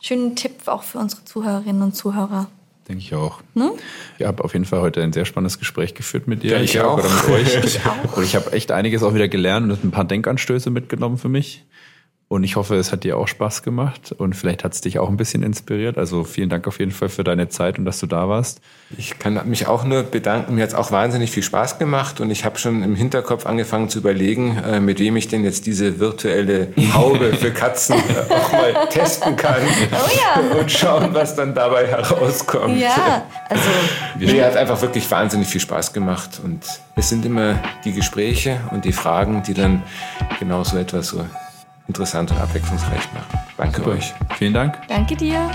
schönen 0.00 0.36
Tipp 0.36 0.66
auch 0.66 0.82
für 0.82 0.98
unsere 0.98 1.24
Zuhörerinnen 1.24 1.82
und 1.82 1.94
Zuhörer. 1.94 2.48
Denke 2.88 3.02
ich 3.02 3.14
auch. 3.14 3.42
Ne? 3.54 3.72
Ich 4.18 4.24
habe 4.24 4.42
auf 4.42 4.54
jeden 4.54 4.64
Fall 4.64 4.80
heute 4.80 5.02
ein 5.02 5.12
sehr 5.12 5.26
spannendes 5.26 5.58
Gespräch 5.58 5.94
geführt 5.94 6.26
mit 6.26 6.42
dir. 6.42 6.52
Ja, 6.52 6.60
ich, 6.60 6.74
ich 6.74 6.80
auch. 6.80 6.98
Oder 6.98 7.10
mit 7.10 7.28
euch. 7.28 7.64
ich 7.64 7.80
auch. 7.84 8.16
Und 8.16 8.24
ich 8.24 8.34
habe 8.34 8.52
echt 8.52 8.72
einiges 8.72 9.02
auch 9.02 9.14
wieder 9.14 9.28
gelernt 9.28 9.70
und 9.70 9.84
ein 9.84 9.90
paar 9.90 10.04
Denkanstöße 10.04 10.70
mitgenommen 10.70 11.18
für 11.18 11.28
mich. 11.28 11.66
Und 12.30 12.44
ich 12.44 12.56
hoffe, 12.56 12.74
es 12.74 12.92
hat 12.92 13.04
dir 13.04 13.16
auch 13.16 13.26
Spaß 13.26 13.62
gemacht 13.62 14.12
und 14.12 14.36
vielleicht 14.36 14.62
hat 14.62 14.74
es 14.74 14.82
dich 14.82 14.98
auch 14.98 15.08
ein 15.08 15.16
bisschen 15.16 15.42
inspiriert. 15.42 15.96
Also 15.96 16.24
vielen 16.24 16.50
Dank 16.50 16.66
auf 16.66 16.78
jeden 16.78 16.90
Fall 16.90 17.08
für 17.08 17.24
deine 17.24 17.48
Zeit 17.48 17.78
und 17.78 17.86
dass 17.86 18.00
du 18.00 18.06
da 18.06 18.28
warst. 18.28 18.60
Ich 18.98 19.18
kann 19.18 19.40
mich 19.48 19.66
auch 19.66 19.84
nur 19.84 20.02
bedanken. 20.02 20.54
Mir 20.54 20.64
hat 20.64 20.68
es 20.68 20.74
auch 20.74 20.92
wahnsinnig 20.92 21.30
viel 21.30 21.42
Spaß 21.42 21.78
gemacht 21.78 22.20
und 22.20 22.30
ich 22.30 22.44
habe 22.44 22.58
schon 22.58 22.82
im 22.82 22.96
Hinterkopf 22.96 23.46
angefangen 23.46 23.88
zu 23.88 24.00
überlegen, 24.00 24.58
äh, 24.58 24.78
mit 24.78 24.98
wem 24.98 25.16
ich 25.16 25.28
denn 25.28 25.42
jetzt 25.42 25.64
diese 25.64 26.00
virtuelle 26.00 26.68
Haube 26.92 27.32
für 27.40 27.50
Katzen 27.50 27.96
äh, 27.96 28.34
auch 28.34 28.52
mal 28.52 28.88
testen 28.90 29.34
kann 29.34 29.62
oh 29.90 30.10
ja. 30.14 30.60
und 30.60 30.70
schauen, 30.70 31.14
was 31.14 31.34
dann 31.34 31.54
dabei 31.54 31.86
herauskommt. 31.86 32.78
Ja, 32.78 33.24
also 33.48 33.70
mir 34.18 34.44
hat 34.44 34.54
einfach 34.54 34.82
wirklich 34.82 35.10
wahnsinnig 35.10 35.48
viel 35.48 35.62
Spaß 35.62 35.94
gemacht 35.94 36.42
und 36.44 36.62
es 36.94 37.08
sind 37.08 37.24
immer 37.24 37.58
die 37.86 37.92
Gespräche 37.92 38.60
und 38.70 38.84
die 38.84 38.92
Fragen, 38.92 39.42
die 39.44 39.54
dann 39.54 39.82
genau 40.38 40.62
so 40.62 40.76
etwas 40.76 41.08
so 41.08 41.24
interessant 41.88 42.30
und 42.30 42.38
abwechslungsreich 42.38 43.12
machen. 43.12 43.40
Danke 43.56 43.78
Super. 43.78 43.90
euch. 43.92 44.14
Vielen 44.36 44.54
Dank. 44.54 44.78
Danke 44.86 45.16
dir. 45.16 45.50